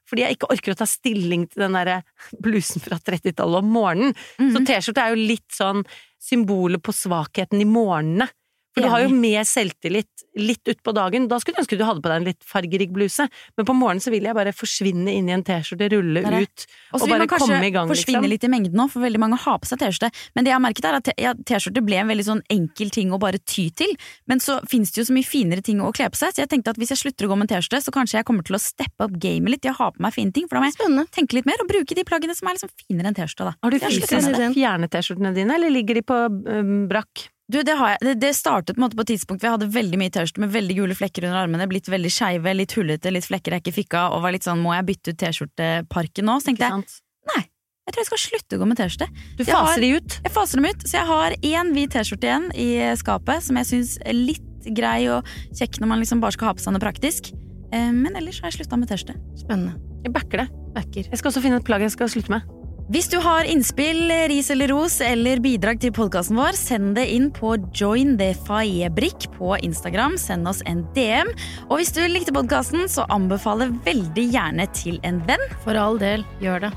fordi 0.10 0.26
jeg 0.26 0.36
ikke 0.38 0.52
orker 0.52 0.74
å 0.74 0.80
ta 0.82 0.86
stilling 0.90 1.48
til 1.50 1.64
den 1.64 1.78
derre 1.78 2.02
blusen 2.44 2.82
fra 2.84 2.98
30-tallet 3.00 3.64
om 3.64 3.70
morgenen. 3.74 4.16
Så 4.38 4.60
Mhm. 4.60 4.66
T-skjorte 4.68 5.04
er 5.06 5.16
jo 5.16 5.28
litt 5.28 5.50
sånn 5.56 5.84
symbolet 6.22 6.82
på 6.84 6.92
svakheten 6.96 7.62
i 7.62 7.66
morgenene. 7.68 8.30
For 8.74 8.86
du 8.86 8.90
har 8.90 9.04
jo 9.06 9.14
mer 9.14 9.46
selvtillit 9.46 10.24
litt 10.40 10.70
utpå 10.72 10.94
dagen. 10.98 11.28
Da 11.30 11.38
skulle 11.42 11.60
du 11.60 11.64
ønske 11.64 11.78
du 11.78 11.84
hadde 11.86 12.02
på 12.02 12.10
deg 12.10 12.22
en 12.22 12.28
litt 12.28 12.46
fargerik 12.48 12.94
bluse, 12.94 13.28
men 13.58 13.68
på 13.68 13.76
morgenen 13.78 14.02
så 14.02 14.14
vil 14.14 14.26
jeg 14.26 14.36
bare 14.38 14.54
forsvinne 14.56 15.14
inn 15.14 15.30
i 15.30 15.36
en 15.36 15.44
T-skjorte, 15.46 15.90
rulle 15.94 16.24
Det 16.24 16.32
det. 16.34 16.42
ut 16.42 16.66
Og 16.66 16.98
så 16.98 17.04
og 17.04 17.06
vil 17.06 17.14
bare 17.14 17.22
man 17.22 17.32
kanskje 17.34 17.48
komme 17.48 17.68
i 17.68 17.74
gang, 17.76 17.92
forsvinne 17.92 18.22
liksom. 18.24 18.32
litt 18.34 18.48
i 18.48 18.52
mengden 18.54 18.80
nå, 18.82 18.88
for 18.90 19.06
veldig 19.06 19.22
mange 19.22 19.38
har 19.44 19.60
på 19.62 19.70
seg 19.70 19.82
T-skjorte. 19.84 20.10
Men 20.34 20.48
det 20.48 20.54
jeg 20.54 20.58
har 20.58 20.64
merket 20.66 20.90
er 20.90 20.98
at 21.00 21.44
T-skjorte 21.50 21.84
ble 21.86 22.00
en 22.02 22.10
veldig 22.10 22.28
sånn 22.30 22.44
enkel 22.54 22.94
ting 22.94 23.14
å 23.14 23.20
bare 23.22 23.42
ty 23.46 23.68
til. 23.78 23.94
Men 24.30 24.42
så 24.44 24.58
finnes 24.70 24.94
det 24.94 25.04
jo 25.04 25.08
så 25.12 25.18
mye 25.18 25.28
finere 25.28 25.66
ting 25.66 25.84
å 25.84 25.92
kle 25.94 26.10
på 26.14 26.22
seg, 26.24 26.34
så 26.34 26.44
jeg 26.44 26.52
tenkte 26.56 26.74
at 26.74 26.82
hvis 26.82 26.96
jeg 26.96 27.04
slutter 27.04 27.30
å 27.30 27.34
gå 27.34 27.40
med 27.44 27.52
T-skjorte, 27.54 27.84
så 27.86 27.94
kanskje 27.94 28.20
jeg 28.22 28.30
kommer 28.30 28.48
til 28.48 28.58
å 28.58 28.62
steppe 28.64 29.06
opp 29.06 29.20
gamet 29.22 29.58
litt 29.58 29.70
i 29.70 29.74
å 29.74 29.78
ha 29.78 29.92
på 29.94 30.02
meg 30.02 30.18
fine 30.18 30.34
ting. 30.34 30.50
For 30.50 30.58
da 30.58 30.66
må 30.66 30.72
jeg 30.72 30.80
Spennende. 30.80 31.06
tenke 31.14 31.38
litt 31.38 31.50
mer 31.50 31.62
og 31.62 31.70
bruke 31.70 31.98
de 31.98 32.08
plaggene 32.08 32.34
som 32.38 32.50
er 32.50 32.58
liksom 32.58 32.74
finere 32.88 33.14
enn 33.14 33.20
T-skjorta, 33.22 33.52
da. 33.52 33.56
Har 33.62 33.76
du 33.76 33.80
fysisk 33.84 34.18
fjernet 34.58 34.94
T-skjortene 34.94 35.36
dine, 35.38 35.60
eller 35.60 35.74
ligger 35.74 36.02
de 36.02 36.06
på 36.10 36.20
um, 36.26 36.76
brakk? 36.90 37.30
Du, 37.52 37.60
det, 37.62 37.74
det, 38.02 38.14
det 38.22 38.32
startet 38.38 38.78
på, 38.80 38.88
på 38.96 39.04
et 39.04 39.10
tidspunkt 39.12 39.42
hvor 39.44 39.50
jeg 39.50 39.58
hadde 39.58 39.68
veldig 39.76 39.98
mye 40.00 40.10
T-skjorte 40.16 40.40
med 40.46 40.54
veldig 40.54 40.76
gule 40.78 40.96
flekker 40.96 41.26
under 41.28 41.42
armene, 41.44 41.68
blitt 41.68 41.90
veldig 41.92 42.12
skeive, 42.14 42.54
litt 42.56 42.72
hullete, 42.78 43.12
litt 43.12 43.28
flekker 43.28 43.58
jeg 43.58 43.64
ikke 43.66 43.74
fikk 43.82 43.98
av, 44.00 44.16
og 44.16 44.24
var 44.24 44.32
litt 44.32 44.48
sånn 44.48 44.62
må 44.64 44.72
jeg 44.78 44.88
bytte 44.94 45.12
ut 45.12 45.20
T-skjorteparken 45.20 46.26
nå? 46.30 46.38
Så 46.40 46.50
tenkte 46.50 46.70
jeg 46.70 46.86
nei, 47.34 47.44
jeg 47.84 47.92
tror 47.94 48.02
jeg 48.02 48.10
skal 48.14 48.22
slutte 48.24 48.56
å 48.56 48.62
gå 48.64 48.70
med 48.72 48.80
T-skjorte. 48.80 49.10
Du 49.36 49.44
faser 49.44 49.60
har- 49.76 49.84
de 49.84 49.92
ut. 50.00 50.18
Jeg 50.24 50.32
faser 50.40 50.62
dem 50.62 50.70
ut, 50.72 50.88
så 50.88 50.98
jeg 51.02 51.06
har 51.12 51.36
én 51.52 51.74
hvit 51.76 51.92
T-skjorte 51.92 52.30
igjen 52.32 52.48
i 52.56 52.70
skapet 53.04 53.44
som 53.44 53.60
jeg 53.60 53.72
syns 53.74 53.98
er 54.08 54.16
litt 54.16 54.50
grei 54.80 55.10
og 55.12 55.28
kjekk 55.52 55.82
når 55.84 55.88
man 55.92 56.00
liksom 56.00 56.22
bare 56.24 56.32
skal 56.38 56.48
ha 56.48 56.54
på 56.56 56.64
seg 56.64 56.72
noe 56.78 56.80
praktisk. 56.88 57.34
Eh, 57.76 57.92
Men 57.92 58.16
ellers 58.16 58.40
har 58.40 58.52
jeg 58.52 58.62
slutta 58.64 58.80
med 58.80 58.88
T-skjorte. 58.88 59.20
Spennende. 59.44 59.76
Jeg 60.08 60.14
backer 60.16 60.46
det. 60.46 60.50
Backer. 60.74 61.04
Jeg 61.12 61.20
skal 61.20 61.32
også 61.34 61.42
finne 61.44 61.60
et 61.60 61.68
plagg 61.68 61.82
jeg 61.84 61.92
skal 61.92 62.08
slutte 62.08 62.30
med. 62.32 62.48
Hvis 62.92 63.08
du 63.08 63.16
har 63.24 63.48
innspill, 63.48 64.12
ris 64.28 64.50
eller 64.52 64.68
ros 64.74 64.98
eller 65.02 65.40
bidrag 65.40 65.80
til 65.80 65.94
podkasten 65.96 66.36
vår, 66.36 66.58
send 66.60 66.98
det 66.98 67.06
inn 67.16 67.30
på 67.32 67.54
jointhefaebrik 67.72 69.30
på 69.38 69.54
Instagram. 69.64 70.18
Send 70.20 70.50
oss 70.52 70.60
en 70.68 70.84
DM. 70.96 71.32
Og 71.70 71.80
hvis 71.80 71.94
du 71.96 72.02
likte 72.12 72.36
podkasten, 72.36 72.84
så 72.92 73.08
anbefale 73.14 73.70
veldig 73.88 74.28
gjerne 74.36 74.68
til 74.76 75.00
en 75.08 75.24
venn. 75.30 75.48
For 75.64 75.80
all 75.80 75.96
del, 76.02 76.28
gjør 76.44 76.68
det. 76.68 76.74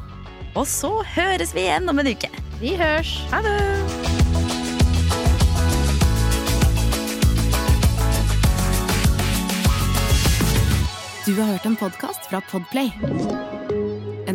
Og 0.54 0.64
så 0.70 0.92
høres 1.16 1.52
vi 1.56 1.66
igjen 1.66 1.90
om 1.90 1.98
en 1.98 2.14
uke. 2.14 2.30
Vi 2.62 2.76
hørs. 2.78 3.18
Ha 3.34 3.42
det! 3.42 3.58
Du 11.26 11.34
har 11.34 11.56
hørt 11.56 11.66
en 11.66 11.74
podkast 11.74 12.30
fra 12.30 12.38
Podplay. 12.52 12.94